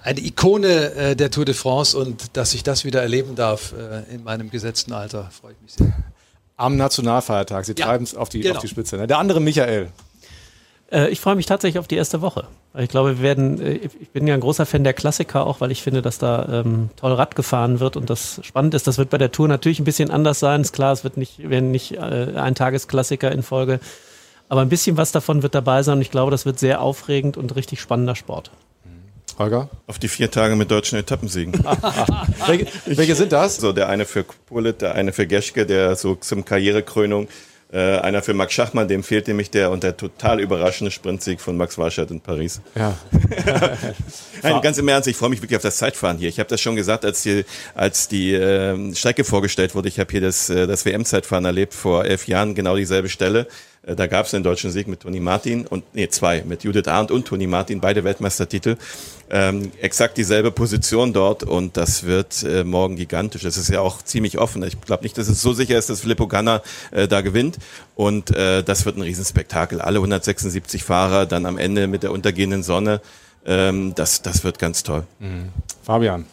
eine 0.03 0.19
Ikone 0.19 0.93
äh, 0.93 1.15
der 1.15 1.31
Tour 1.31 1.45
de 1.45 1.55
France 1.55 1.97
und 1.97 2.37
dass 2.37 2.53
ich 2.53 2.61
das 2.61 2.85
wieder 2.85 3.01
erleben 3.01 3.33
darf 3.35 3.73
äh, 3.73 4.13
in 4.13 4.23
meinem 4.23 4.51
gesetzten 4.51 4.93
Alter, 4.93 5.31
freue 5.31 5.53
ich 5.53 5.61
mich 5.61 5.73
sehr. 5.73 5.95
Am 6.57 6.77
Nationalfeiertag. 6.77 7.65
Sie 7.65 7.73
Ja, 7.77 7.85
treiben 7.85 8.03
es 8.03 8.15
auf 8.15 8.29
die, 8.29 8.41
genau. 8.41 8.55
auf 8.55 8.61
die 8.61 8.67
Spitze. 8.67 8.97
Ne? 8.97 9.07
Der 9.07 9.17
andere 9.19 9.41
Michael. 9.41 9.89
Äh, 10.91 11.09
ich 11.09 11.19
freue 11.19 11.35
mich 11.35 11.45
tatsächlich 11.45 11.79
auf 11.79 11.87
die 11.87 11.95
erste 11.95 12.21
Woche. 12.21 12.47
Ich 12.77 12.89
glaube, 12.89 13.17
wir 13.17 13.23
werden, 13.23 13.59
äh, 13.59 13.73
ich 13.73 14.09
bin 14.09 14.27
ja 14.27 14.33
ein 14.33 14.39
großer 14.39 14.65
Fan 14.65 14.83
der 14.83 14.93
Klassiker 14.93 15.45
auch, 15.45 15.61
weil 15.61 15.71
ich 15.71 15.81
finde, 15.81 16.01
dass 16.01 16.17
da 16.17 16.61
ähm, 16.61 16.89
toll 16.95 17.13
Rad 17.13 17.35
gefahren 17.35 17.79
wird 17.79 17.97
und 17.97 18.09
das 18.09 18.39
spannend 18.43 18.73
ist. 18.73 18.87
Das 18.87 18.97
wird 18.97 19.09
bei 19.09 19.17
der 19.17 19.31
Tour 19.31 19.47
natürlich 19.47 19.79
ein 19.79 19.85
bisschen 19.85 20.11
anders 20.11 20.39
sein. 20.39 20.61
Ist 20.61 20.73
klar, 20.73 20.93
es 20.93 21.03
wird 21.03 21.17
nicht, 21.17 21.49
werden 21.49 21.71
nicht 21.71 21.93
äh, 21.93 22.33
ein 22.35 22.55
Tagesklassiker 22.55 23.31
in 23.31 23.43
Folge. 23.43 23.79
Aber 24.47 24.61
ein 24.61 24.69
bisschen 24.69 24.95
was 24.95 25.11
davon 25.11 25.41
wird 25.41 25.55
dabei 25.55 25.81
sein 25.81 25.95
und 25.95 26.01
ich 26.01 26.11
glaube, 26.11 26.29
das 26.31 26.45
wird 26.45 26.59
sehr 26.59 26.79
aufregend 26.81 27.35
und 27.35 27.55
richtig 27.55 27.81
spannender 27.81 28.15
Sport. 28.15 28.51
Holger? 29.37 29.69
Auf 29.87 29.99
die 29.99 30.07
vier 30.07 30.31
Tage 30.31 30.55
mit 30.55 30.71
deutschen 30.71 30.97
Etappensiegen. 30.97 31.53
Welche, 32.47 32.67
welche 32.85 33.15
sind 33.15 33.31
das? 33.31 33.57
So, 33.57 33.73
der 33.73 33.89
eine 33.89 34.05
für 34.05 34.23
Pulit, 34.23 34.81
der 34.81 34.95
eine 34.95 35.13
für 35.13 35.27
Geschke, 35.27 35.65
der 35.65 35.95
so 35.95 36.15
zum 36.15 36.45
Karrierekrönung. 36.45 37.27
Äh, 37.73 37.97
einer 37.97 38.21
für 38.21 38.35
Max 38.35 38.53
Schachmann, 38.53 38.87
dem 38.87 39.03
fehlt 39.03 39.27
nämlich 39.27 39.49
der 39.49 39.71
und 39.71 39.83
der 39.83 39.97
total 39.97 40.39
überraschende 40.39 40.91
Sprintsieg 40.91 41.41
von 41.41 41.57
Max 41.57 41.77
Warschert 41.79 42.11
in 42.11 42.21
Paris. 42.21 42.61
Ja. 42.75 42.95
Nein, 44.43 44.61
ganz 44.61 44.77
im 44.77 44.87
Ernst, 44.87 45.07
ich 45.09 45.17
freue 45.17 45.29
mich 45.29 45.41
wirklich 45.41 45.57
auf 45.57 45.63
das 45.63 45.77
Zeitfahren 45.77 46.17
hier. 46.17 46.29
Ich 46.29 46.39
habe 46.39 46.47
das 46.47 46.61
schon 46.61 46.75
gesagt, 46.75 47.03
als 47.03 47.23
die, 47.23 47.43
als 47.73 48.07
die 48.07 48.33
äh, 48.33 48.95
Strecke 48.95 49.23
vorgestellt 49.23 49.73
wurde. 49.73 49.89
Ich 49.89 49.99
habe 49.99 50.11
hier 50.11 50.21
das, 50.21 50.49
äh, 50.49 50.67
das 50.67 50.85
WM-Zeitfahren 50.85 51.43
erlebt 51.43 51.73
vor 51.73 52.05
elf 52.05 52.27
Jahren, 52.27 52.53
genau 52.53 52.75
dieselbe 52.75 53.09
Stelle. 53.09 53.47
Äh, 53.85 53.95
da 53.95 54.07
gab 54.07 54.25
es 54.25 54.31
den 54.31 54.43
deutschen 54.43 54.71
Sieg 54.71 54.87
mit 54.87 55.01
Toni 55.01 55.19
Martin 55.19 55.65
und 55.67 55.83
nee, 55.93 56.07
zwei, 56.09 56.43
mit 56.45 56.63
Judith 56.63 56.87
Arndt 56.87 57.11
und 57.11 57.25
Toni 57.27 57.47
Martin, 57.47 57.81
beide 57.81 58.03
Weltmeistertitel. 58.03 58.77
Ähm, 59.29 59.71
exakt 59.81 60.17
dieselbe 60.17 60.51
Position 60.51 61.13
dort 61.13 61.43
und 61.43 61.77
das 61.77 62.03
wird 62.03 62.43
äh, 62.43 62.63
morgen 62.63 62.95
gigantisch. 62.95 63.43
Es 63.43 63.57
ist 63.57 63.69
ja 63.69 63.81
auch 63.81 64.01
ziemlich 64.01 64.37
offen. 64.37 64.63
Ich 64.63 64.79
glaube 64.81 65.03
nicht, 65.03 65.17
dass 65.17 65.27
es 65.27 65.41
so 65.41 65.53
sicher 65.53 65.77
ist, 65.77 65.89
dass 65.89 66.01
Filippo 66.01 66.27
Ganna 66.27 66.61
äh, 66.91 67.07
da 67.07 67.21
gewinnt 67.21 67.57
und 67.95 68.35
äh, 68.35 68.63
das 68.63 68.85
wird 68.85 68.97
ein 68.97 69.01
Riesenspektakel. 69.01 69.81
Alle 69.81 69.97
176 69.97 70.83
Fahrer 70.83 71.25
dann 71.25 71.45
am 71.45 71.57
Ende 71.57 71.87
mit 71.87 72.03
der 72.03 72.11
untergehenden 72.11 72.63
Sonne. 72.63 73.01
Ähm, 73.45 73.93
das, 73.95 74.21
das 74.21 74.43
wird 74.43 74.59
ganz 74.59 74.83
toll. 74.83 75.05
Fabian. 75.83 76.25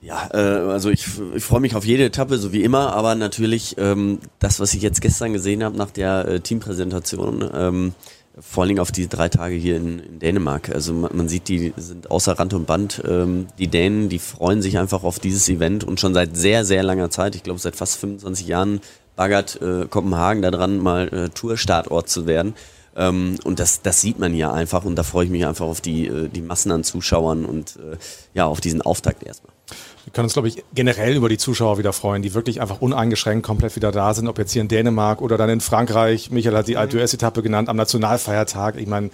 Ja, 0.00 0.28
äh, 0.32 0.38
also 0.38 0.90
ich, 0.90 1.06
ich 1.34 1.44
freue 1.44 1.60
mich 1.60 1.74
auf 1.74 1.84
jede 1.84 2.04
Etappe, 2.04 2.38
so 2.38 2.52
wie 2.52 2.62
immer, 2.62 2.92
aber 2.94 3.14
natürlich 3.16 3.76
ähm, 3.78 4.20
das, 4.38 4.60
was 4.60 4.72
ich 4.74 4.82
jetzt 4.82 5.00
gestern 5.00 5.32
gesehen 5.32 5.64
habe 5.64 5.76
nach 5.76 5.90
der 5.90 6.28
äh, 6.28 6.40
Teampräsentation, 6.40 7.50
ähm, 7.52 7.94
vor 8.40 8.62
allen 8.62 8.68
Dingen 8.68 8.80
auf 8.80 8.92
die 8.92 9.08
drei 9.08 9.28
Tage 9.28 9.56
hier 9.56 9.76
in, 9.76 9.98
in 9.98 10.18
Dänemark. 10.20 10.68
Also 10.72 10.92
man, 10.92 11.16
man 11.16 11.28
sieht, 11.28 11.48
die 11.48 11.72
sind 11.76 12.12
außer 12.12 12.38
Rand 12.38 12.54
und 12.54 12.66
Band. 12.66 13.02
Ähm, 13.08 13.48
die 13.58 13.66
Dänen, 13.66 14.08
die 14.08 14.20
freuen 14.20 14.62
sich 14.62 14.78
einfach 14.78 15.02
auf 15.02 15.18
dieses 15.18 15.48
Event 15.48 15.82
und 15.82 15.98
schon 15.98 16.14
seit 16.14 16.36
sehr, 16.36 16.64
sehr 16.64 16.84
langer 16.84 17.10
Zeit, 17.10 17.34
ich 17.34 17.42
glaube 17.42 17.58
seit 17.58 17.74
fast 17.74 17.98
25 17.98 18.46
Jahren, 18.46 18.80
baggert 19.16 19.60
äh, 19.60 19.86
Kopenhagen 19.86 20.42
daran, 20.42 20.78
mal 20.78 21.08
äh, 21.08 21.28
Tourstartort 21.30 22.08
zu 22.08 22.26
werden. 22.26 22.54
Ähm, 22.94 23.34
und 23.42 23.58
das, 23.58 23.82
das 23.82 24.00
sieht 24.00 24.20
man 24.20 24.32
ja 24.32 24.52
einfach 24.52 24.84
und 24.84 24.94
da 24.94 25.02
freue 25.02 25.24
ich 25.24 25.30
mich 25.32 25.44
einfach 25.44 25.66
auf 25.66 25.80
die, 25.80 26.06
äh, 26.06 26.28
die 26.28 26.42
Massen 26.42 26.70
an 26.70 26.84
Zuschauern 26.84 27.44
und 27.44 27.76
äh, 27.76 27.96
ja, 28.34 28.46
auf 28.46 28.60
diesen 28.60 28.80
Auftakt 28.80 29.24
erstmal. 29.24 29.57
Wir 30.04 30.12
können 30.12 30.24
uns, 30.24 30.32
glaube 30.32 30.48
ich, 30.48 30.64
generell 30.74 31.16
über 31.16 31.28
die 31.28 31.38
Zuschauer 31.38 31.78
wieder 31.78 31.92
freuen, 31.92 32.22
die 32.22 32.32
wirklich 32.32 32.60
einfach 32.60 32.80
uneingeschränkt 32.80 33.44
komplett 33.44 33.76
wieder 33.76 33.92
da 33.92 34.14
sind, 34.14 34.26
ob 34.26 34.38
jetzt 34.38 34.52
hier 34.52 34.62
in 34.62 34.68
Dänemark 34.68 35.20
oder 35.20 35.36
dann 35.36 35.50
in 35.50 35.60
Frankreich. 35.60 36.30
Michael 36.30 36.56
hat 36.56 36.68
die 36.68 36.76
Alpe 36.76 36.96
d'Huez-Etappe 36.96 37.42
genannt, 37.42 37.68
am 37.68 37.76
Nationalfeiertag. 37.76 38.76
Ich 38.78 38.86
meine, 38.86 39.10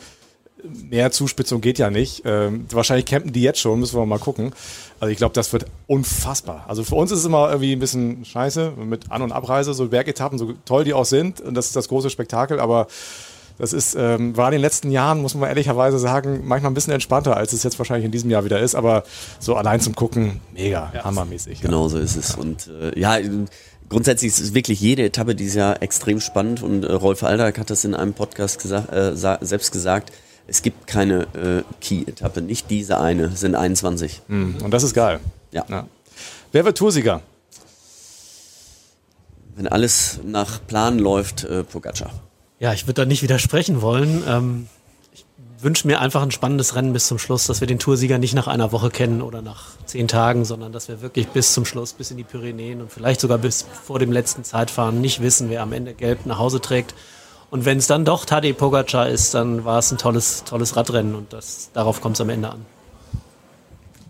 mehr 0.63 1.11
Zuspitzung 1.11 1.61
geht 1.61 1.79
ja 1.79 1.91
nicht. 1.91 2.23
Ähm, 2.25 2.67
wahrscheinlich 2.71 3.07
campen 3.07 3.33
die 3.33 3.43
jetzt 3.43 3.61
schon, 3.61 3.81
müssen 3.81 3.99
wir 3.99 4.07
mal 4.07 4.19
gucken. 4.19 4.53
Also 5.01 5.11
ich 5.11 5.19
glaube, 5.19 5.35
das 5.35 5.53
wird 5.53 5.67
unfassbar. 5.87 6.65
Also 6.69 6.85
für 6.85 6.95
uns 6.95 7.11
ist 7.11 7.21
es 7.21 7.25
immer 7.25 7.49
irgendwie 7.49 7.73
ein 7.73 7.81
bisschen 7.81 8.25
scheiße 8.25 8.73
mit 8.77 9.11
An- 9.11 9.23
und 9.23 9.33
Abreise, 9.33 9.75
so 9.75 9.89
Bergetappen, 9.89 10.39
so 10.39 10.55
toll 10.65 10.85
die 10.85 10.95
auch 10.95 11.05
sind. 11.05 11.41
Und 11.41 11.55
das 11.55 11.67
ist 11.67 11.77
das 11.77 11.89
große 11.89 12.11
Spektakel, 12.11 12.61
aber 12.61 12.87
das 13.59 13.73
ist, 13.73 13.95
ähm, 13.97 14.37
war 14.37 14.49
in 14.49 14.53
den 14.53 14.61
letzten 14.61 14.91
Jahren, 14.91 15.23
muss 15.23 15.35
man 15.35 15.49
ehrlicherweise 15.49 15.99
sagen, 15.99 16.43
manchmal 16.45 16.73
ein 16.73 16.75
bisschen 16.75 16.93
entspannter, 16.93 17.37
als 17.37 17.53
es 17.53 17.63
jetzt 17.63 17.79
wahrscheinlich 17.79 18.05
in 18.05 18.11
diesem 18.11 18.31
Jahr 18.31 18.45
wieder 18.45 18.59
ist. 18.59 18.75
Aber 18.75 19.05
so 19.39 19.55
allein 19.55 19.81
zum 19.81 19.95
Gucken, 19.95 20.41
mega, 20.53 20.93
hammermäßig. 21.05 21.59
ja. 21.61 21.67
Genau 21.67 21.89
so 21.89 21.99
ist 21.99 22.17
es. 22.17 22.35
Und 22.35 22.69
äh, 22.69 22.99
ja, 22.99 23.17
grundsätzlich 23.89 24.33
ist 24.33 24.41
es 24.41 24.55
wirklich 24.55 24.81
jede 24.81 25.05
Etappe 25.05 25.35
dieses 25.35 25.55
Jahr 25.55 25.83
extrem 25.83 26.21
spannend 26.21 26.63
und 26.63 26.85
äh, 26.85 26.93
Rolf 26.93 27.23
Aldag 27.23 27.59
hat 27.59 27.71
das 27.71 27.85
in 27.85 27.95
einem 27.95 28.15
Podcast 28.15 28.61
gesagt, 28.61 28.93
äh, 28.93 29.15
selbst 29.15 29.71
gesagt. 29.73 30.13
Es 30.47 30.61
gibt 30.61 30.87
keine 30.87 31.23
äh, 31.35 31.63
Key-Etappe, 31.81 32.43
nicht 32.43 32.69
diese 32.71 33.01
eine, 33.01 33.25
es 33.25 33.41
sind 33.41 33.55
21. 33.55 34.23
Mhm. 34.29 34.57
Und 34.63 34.73
das 34.73 34.83
ist 34.83 34.95
geil. 34.95 35.21
Ja. 35.53 35.65
Ja. 35.69 35.87
Wer 36.53 36.65
wird 36.65 36.77
Toursieger? 36.77 37.23
Wenn 39.57 39.69
alles 39.69 40.21
nach 40.25 40.67
Plan 40.67 40.99
läuft, 40.99 41.45
äh, 41.45 41.63
Pogacar. 41.63 42.11
Ja, 42.65 42.73
ich 42.73 42.87
würde 42.87 43.03
da 43.03 43.05
nicht 43.05 43.23
widersprechen 43.23 43.83
wollen. 43.83 44.25
Ähm, 44.27 44.69
ich 45.13 45.27
wünsche 45.61 45.87
mir 45.87 46.01
einfach 46.01 46.23
ein 46.23 46.31
spannendes 46.31 46.75
Rennen 46.75 46.95
bis 46.95 47.07
zum 47.07 47.19
Schluss, 47.19 47.47
dass 47.47 47.61
wir 47.61 47.67
den 47.67 47.79
Toursieger 47.79 48.17
nicht 48.17 48.33
nach 48.33 48.47
einer 48.47 48.73
Woche 48.73 48.89
kennen 48.89 49.21
oder 49.21 49.43
nach 49.43 49.73
zehn 49.85 50.09
Tagen, 50.09 50.47
sondern 50.47 50.73
dass 50.73 50.89
wir 50.89 51.03
wirklich 51.03 51.29
bis 51.29 51.53
zum 51.53 51.67
Schluss, 51.67 51.93
bis 51.93 52.11
in 52.11 52.17
die 52.17 52.25
Pyrenäen 52.25 52.81
und 52.81 52.91
vielleicht 52.91 53.21
sogar 53.21 53.37
bis 53.37 53.67
vor 53.83 53.99
dem 53.99 54.13
letzten 54.13 54.45
Zeitfahren 54.45 55.03
nicht 55.03 55.21
wissen, 55.21 55.51
wer 55.51 55.61
am 55.61 55.75
Ende 55.75 55.93
gelb 55.93 56.25
nach 56.25 56.39
Hause 56.39 56.59
trägt. 56.59 56.95
Und 57.51 57.67
wenn 57.67 57.77
es 57.77 57.87
dann 57.87 58.07
doch 58.07 58.25
Tadej 58.25 58.55
Pogacar 58.55 59.11
ist, 59.11 59.35
dann 59.35 59.67
war 59.67 59.81
es 59.81 59.93
ein 59.93 59.99
tolles, 59.99 60.45
tolles 60.45 60.75
Radrennen 60.75 61.15
und 61.15 61.35
das, 61.35 61.69
darauf 61.75 62.01
kommt 62.01 62.17
es 62.17 62.23
am 62.23 62.31
Ende 62.31 62.49
an. 62.49 62.65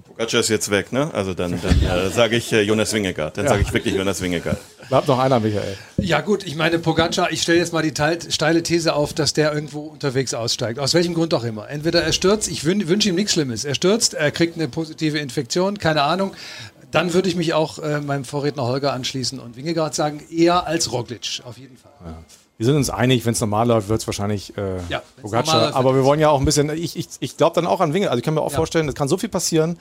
Pogacar 0.07 0.39
ist 0.39 0.49
jetzt 0.49 0.71
weg, 0.71 0.93
ne? 0.93 1.11
Also 1.13 1.35
dann, 1.35 1.61
dann 1.61 1.83
äh, 1.83 2.09
sage 2.11 2.37
ich 2.37 2.53
äh, 2.53 2.61
Jonas 2.61 2.93
Wingegaard. 2.93 3.37
Dann 3.37 3.49
sage 3.49 3.63
ich 3.63 3.73
wirklich 3.73 3.97
Jonas 3.97 4.23
Wingegaard. 4.23 4.59
Bleibt 4.89 5.09
noch 5.09 5.19
einer, 5.19 5.41
Michael. 5.41 5.77
Ja 5.99 6.21
gut, 6.21 6.45
ich 6.45 6.57
meine 6.57 6.79
Pogacar, 6.79 7.31
ich 7.33 7.43
stelle 7.43 7.59
jetzt 7.59 7.73
mal 7.73 7.83
die 7.83 7.93
teil- 7.93 8.19
steile 8.31 8.63
These 8.63 8.95
auf, 8.95 9.13
dass 9.13 9.33
der 9.33 9.53
irgendwo 9.53 9.81
unterwegs 9.81 10.35
aussteigt. 10.35 10.79
Aus 10.79 10.95
welchem 10.95 11.15
Grund 11.15 11.33
auch 11.35 11.45
immer. 11.45 11.69
Entweder 11.69 12.03
er 12.03 12.13
stürzt, 12.13 12.49
ich 12.49 12.63
wün- 12.63 12.87
wünsche 12.89 13.09
ihm 13.09 13.15
nichts 13.15 13.33
Schlimmes. 13.33 13.65
Er 13.65 13.75
stürzt, 13.75 14.15
er 14.15 14.31
kriegt 14.31 14.57
eine 14.57 14.69
positive 14.69 15.19
Infektion, 15.19 15.79
keine 15.79 16.03
Ahnung. 16.03 16.33
Dann 16.91 17.13
würde 17.13 17.29
ich 17.29 17.35
mich 17.37 17.55
auch 17.55 17.79
äh, 17.81 18.01
meinem 18.01 18.25
Vorredner 18.25 18.65
Holger 18.65 18.93
anschließen 18.93 19.41
und 19.41 19.57
Wingegaard 19.57 19.95
sagen, 19.95 20.23
eher 20.31 20.67
als 20.67 20.93
Roglic, 20.93 21.41
auf 21.45 21.59
jeden 21.59 21.77
Fall. 21.77 21.91
Wir 22.57 22.67
sind 22.67 22.77
uns 22.77 22.89
einig, 22.89 23.27
wenn 23.27 23.33
es 23.33 23.41
normal 23.41 23.67
läuft, 23.67 23.89
wird 23.89 24.01
es 24.01 24.07
wahrscheinlich 24.07 24.57
äh, 24.57 24.77
Ja, 24.89 25.03
Pogacar. 25.21 25.75
Aber 25.75 25.97
wir 25.97 26.05
wollen 26.05 26.21
ja 26.21 26.29
auch 26.29 26.39
ein 26.39 26.45
bisschen, 26.45 26.71
ich, 26.71 26.97
ich, 26.97 27.09
ich 27.19 27.37
glaube 27.37 27.57
dann 27.57 27.67
auch 27.67 27.81
an 27.81 27.95
Winge. 27.95 28.11
Also 28.11 28.19
ich 28.19 28.25
kann 28.25 28.35
mir 28.35 28.43
auch 28.43 28.53
Ja. 28.53 28.57
vorstellen, 28.57 28.89
es 28.89 28.95
kann 28.95 29.09
so 29.09 29.17
viel 29.17 29.29
passieren. 29.29 29.77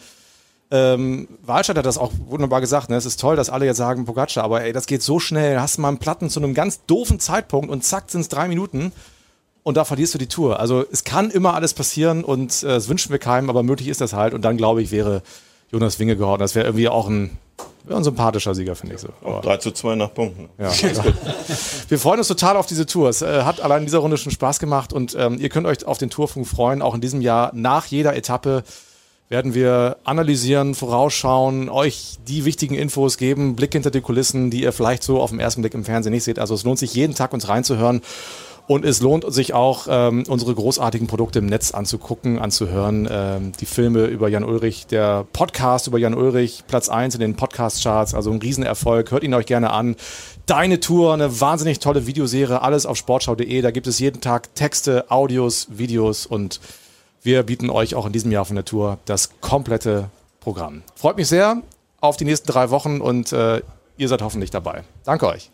Ähm, 0.73 1.27
Walstadt 1.43 1.77
hat 1.77 1.86
das 1.86 1.99
auch 1.99 2.12
wunderbar 2.25 2.59
gesagt. 2.59 2.89
Ne? 2.89 2.95
Es 2.95 3.05
ist 3.05 3.19
toll, 3.19 3.36
dass 3.36 3.51
alle 3.51 3.67
jetzt 3.67 3.77
sagen 3.77 4.05
Pogacar, 4.05 4.43
aber 4.43 4.63
ey, 4.63 4.73
das 4.73 4.88
geht 4.88 5.03
so 5.03 5.19
schnell. 5.19 5.59
Hast 5.59 5.77
mal 5.77 5.88
einen 5.88 5.99
Platten 5.99 6.31
zu 6.31 6.39
einem 6.39 6.55
ganz 6.55 6.83
doofen 6.88 7.19
Zeitpunkt 7.19 7.69
und 7.69 7.83
zack 7.83 8.09
sind 8.09 8.21
es 8.21 8.27
drei 8.27 8.47
Minuten. 8.47 8.91
und 9.62 9.77
da 9.77 9.86
verlierst 9.86 10.15
du 10.15 10.17
die 10.17 10.27
Tour. 10.27 10.59
Also 10.59 10.83
es 10.91 11.03
kann 11.03 11.29
immer 11.29 11.53
alles 11.53 11.75
passieren 11.75 12.23
und 12.23 12.63
äh, 12.63 12.77
es 12.77 12.89
wünschen 12.89 13.12
wir 13.12 13.19
keinem, 13.19 13.51
aber 13.51 13.62
möglich 13.62 13.88
ist 13.88 14.01
das 14.01 14.13
halt. 14.13 14.33
Und 14.33 14.41
dann 14.41 14.57
glaube 14.57 14.81
ich, 14.81 14.91
wäre 14.91 15.21
Jonas 15.71 15.99
Winge 15.99 16.15
geworden. 16.15 16.39
Das 16.39 16.55
wäre 16.55 16.65
irgendwie 16.65 16.89
auch 16.89 17.07
ein, 17.07 17.38
ein 17.88 18.03
sympathischer 18.03 18.55
Sieger, 18.55 18.75
finde 18.75 18.95
ich 18.95 19.01
so. 19.01 19.09
Aber, 19.23 19.41
3 19.41 19.57
zu 19.57 19.71
2 19.73 19.95
nach 19.95 20.12
Punkten. 20.12 20.49
ja, 20.57 20.71
wir 21.88 21.99
freuen 21.99 22.17
uns 22.17 22.27
total 22.27 22.57
auf 22.57 22.65
diese 22.65 22.88
Tour. 22.88 23.09
Es 23.09 23.21
äh, 23.21 23.43
hat 23.43 23.62
allein 23.62 23.81
in 23.81 23.86
dieser 23.86 23.99
Runde 23.99 24.17
schon 24.17 24.31
Spaß 24.31 24.57
gemacht 24.57 24.91
und 24.91 25.15
ähm, 25.19 25.38
ihr 25.39 25.49
könnt 25.49 25.67
euch 25.67 25.86
auf 25.86 25.99
den 25.99 26.09
Tourfunk 26.09 26.47
freuen. 26.47 26.81
Auch 26.81 26.95
in 26.95 27.01
diesem 27.01 27.21
Jahr 27.21 27.51
nach 27.53 27.86
jeder 27.86 28.15
Etappe 28.15 28.63
werden 29.29 29.53
wir 29.53 29.97
analysieren, 30.03 30.75
vorausschauen, 30.75 31.69
euch 31.69 32.17
die 32.27 32.45
wichtigen 32.45 32.75
Infos 32.75 33.17
geben, 33.17 33.55
Blick 33.55 33.73
hinter 33.73 33.89
die 33.89 34.01
Kulissen, 34.01 34.51
die 34.51 34.62
ihr 34.62 34.71
vielleicht 34.71 35.03
so 35.03 35.19
auf 35.21 35.31
den 35.31 35.39
ersten 35.39 35.62
Blick 35.62 35.73
im 35.73 35.86
Fernsehen 35.86 36.13
nicht 36.13 36.23
seht. 36.23 36.39
Also 36.39 36.53
es 36.53 36.63
lohnt 36.63 36.79
sich 36.79 36.93
jeden 36.93 37.15
Tag 37.15 37.33
uns 37.33 37.47
reinzuhören. 37.47 38.01
Und 38.65 38.86
es 38.86 39.01
lohnt 39.01 39.25
sich 39.33 39.53
auch, 39.53 39.88
ähm, 39.89 40.23
unsere 40.29 40.55
großartigen 40.55 41.07
Produkte 41.07 41.39
im 41.39 41.47
Netz 41.47 41.71
anzugucken, 41.71 42.39
anzuhören. 42.39 43.07
Ähm, 43.12 43.51
die 43.59 43.65
Filme 43.65 44.05
über 44.05 44.29
Jan 44.29 44.45
Ulrich, 44.45 44.88
der 44.88 45.25
Podcast 45.33 45.88
über 45.88 45.97
Jan 45.97 46.13
Ulrich, 46.13 46.63
Platz 46.67 46.88
1 46.88 47.15
in 47.15 47.19
den 47.19 47.36
Podcast-Charts, 47.36 48.13
also 48.13 48.31
ein 48.31 48.39
Riesenerfolg. 48.39 49.12
Hört 49.12 49.23
ihn 49.23 49.33
euch 49.33 49.47
gerne 49.47 49.71
an. 49.71 49.97
Deine 50.45 50.79
Tour, 50.79 51.13
eine 51.13 51.41
wahnsinnig 51.41 51.79
tolle 51.79 52.07
Videoserie, 52.07 52.62
alles 52.62 52.86
auf 52.86 52.95
sportschau.de. 52.95 53.62
Da 53.62 53.71
gibt 53.71 53.88
es 53.88 53.99
jeden 53.99 54.21
Tag 54.21 54.55
Texte, 54.55 55.12
Audios, 55.12 55.67
Videos 55.69 56.25
und 56.25 56.62
wir 57.23 57.43
bieten 57.43 57.69
euch 57.69 57.95
auch 57.95 58.05
in 58.05 58.13
diesem 58.13 58.31
Jahr 58.31 58.45
von 58.45 58.55
der 58.55 58.65
Tour 58.65 58.99
das 59.05 59.29
komplette 59.41 60.09
Programm. 60.39 60.83
Freut 60.95 61.17
mich 61.17 61.27
sehr 61.27 61.62
auf 62.01 62.17
die 62.17 62.25
nächsten 62.25 62.47
drei 62.47 62.69
Wochen 62.69 63.01
und 63.01 63.31
äh, 63.31 63.62
ihr 63.97 64.07
seid 64.07 64.21
hoffentlich 64.21 64.51
dabei. 64.51 64.83
Danke 65.05 65.27
euch. 65.27 65.49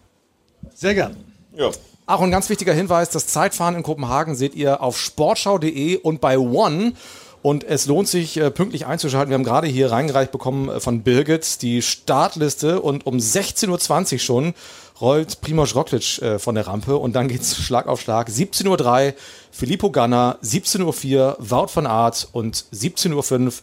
Sehr 0.74 0.96
gern. 0.96 1.16
Ja. 1.56 1.70
Auch 2.08 2.22
ein 2.22 2.32
ganz 2.32 2.50
wichtiger 2.50 2.74
Hinweis, 2.74 3.12
das 3.12 3.28
Zeitfahren 3.28 3.76
in 3.76 3.84
Kopenhagen 3.84 4.34
seht 4.36 4.56
ihr 4.56 4.82
auf 4.82 4.98
sportschau.de 4.98 5.98
und 5.98 6.22
bei 6.22 6.40
One. 6.40 6.94
Und 7.42 7.64
es 7.64 7.86
lohnt 7.86 8.08
sich, 8.08 8.36
äh, 8.38 8.52
pünktlich 8.52 8.86
einzuschalten. 8.86 9.30
Wir 9.30 9.36
haben 9.36 9.46
gerade 9.46 9.68
hier 9.68 9.92
reingereicht 9.92 10.32
bekommen 10.32 10.70
äh, 10.70 10.80
von 10.80 11.04
Birgit 11.04 11.62
die 11.62 11.82
Startliste 11.82 12.82
und 12.82 13.06
um 13.06 13.18
16.20 13.18 14.14
Uhr 14.14 14.20
schon 14.20 14.54
rollt 15.02 15.42
Primoz 15.42 15.76
Roglic 15.76 16.22
äh, 16.22 16.40
von 16.40 16.56
der 16.56 16.68
Rampe 16.68 16.98
und 16.98 17.16
dann 17.16 17.28
geht's 17.28 17.56
Schlag 17.58 17.88
auf 17.88 18.02
Schlag. 18.02 18.30
17.03 18.30 19.08
Uhr 19.08 19.14
Filippo 19.52 19.92
Ganna, 19.92 20.38
17.04 20.44 21.16
Uhr 21.18 21.38
Wout 21.40 21.70
van 21.74 21.88
Aert 21.88 22.28
und 22.32 22.56
17.05 22.74 23.46
Uhr 23.46 23.54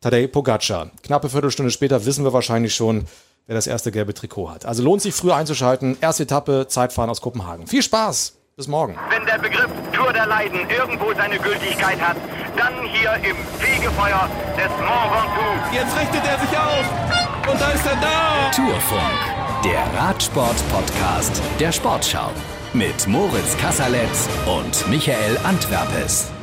Tadej 0.00 0.28
Pogacar. 0.28 0.90
Knappe 1.02 1.28
Viertelstunde 1.28 1.70
später 1.70 2.04
wissen 2.04 2.24
wir 2.24 2.32
wahrscheinlich 2.32 2.74
schon, 2.74 3.06
wer 3.46 3.54
das 3.54 3.66
erste 3.66 3.90
gelbe 3.92 4.14
Trikot 4.14 4.50
hat. 4.50 4.66
Also 4.66 4.82
lohnt 4.82 5.02
sich 5.02 5.14
früher 5.14 5.36
einzuschalten. 5.36 5.96
Erste 6.00 6.24
Etappe, 6.24 6.66
Zeitfahren 6.68 7.10
aus 7.10 7.20
Kopenhagen. 7.20 7.66
Viel 7.66 7.82
Spaß. 7.82 8.34
Bis 8.56 8.68
morgen. 8.68 8.96
Wenn 9.10 9.26
der 9.26 9.38
Begriff 9.38 9.70
Tour 9.92 10.14
der 10.14 10.26
Leiden 10.26 10.60
irgendwo 10.70 11.12
seine 11.14 11.38
Gültigkeit 11.38 12.00
hat, 12.00 12.16
dann 12.56 12.72
hier 12.86 13.12
im 13.16 13.36
Fegefeuer 13.58 14.30
des 14.56 14.70
Mont 14.80 15.12
Ventoux. 15.12 15.74
Jetzt 15.74 15.94
richtet 15.94 16.24
er 16.24 16.38
sich 16.38 16.56
auf. 16.56 17.52
Und 17.52 17.60
da 17.60 17.70
ist 17.72 17.84
er 17.84 17.96
da. 17.96 18.50
Tourfunk, 18.56 19.35
der 19.64 19.82
Radsport-Podcast 19.94 21.40
der 21.58 21.72
Sportschau. 21.72 22.30
Mit 22.72 23.06
Moritz 23.06 23.56
Kasserletz 23.56 24.28
und 24.46 24.88
Michael 24.88 25.38
Antwerpes. 25.44 26.35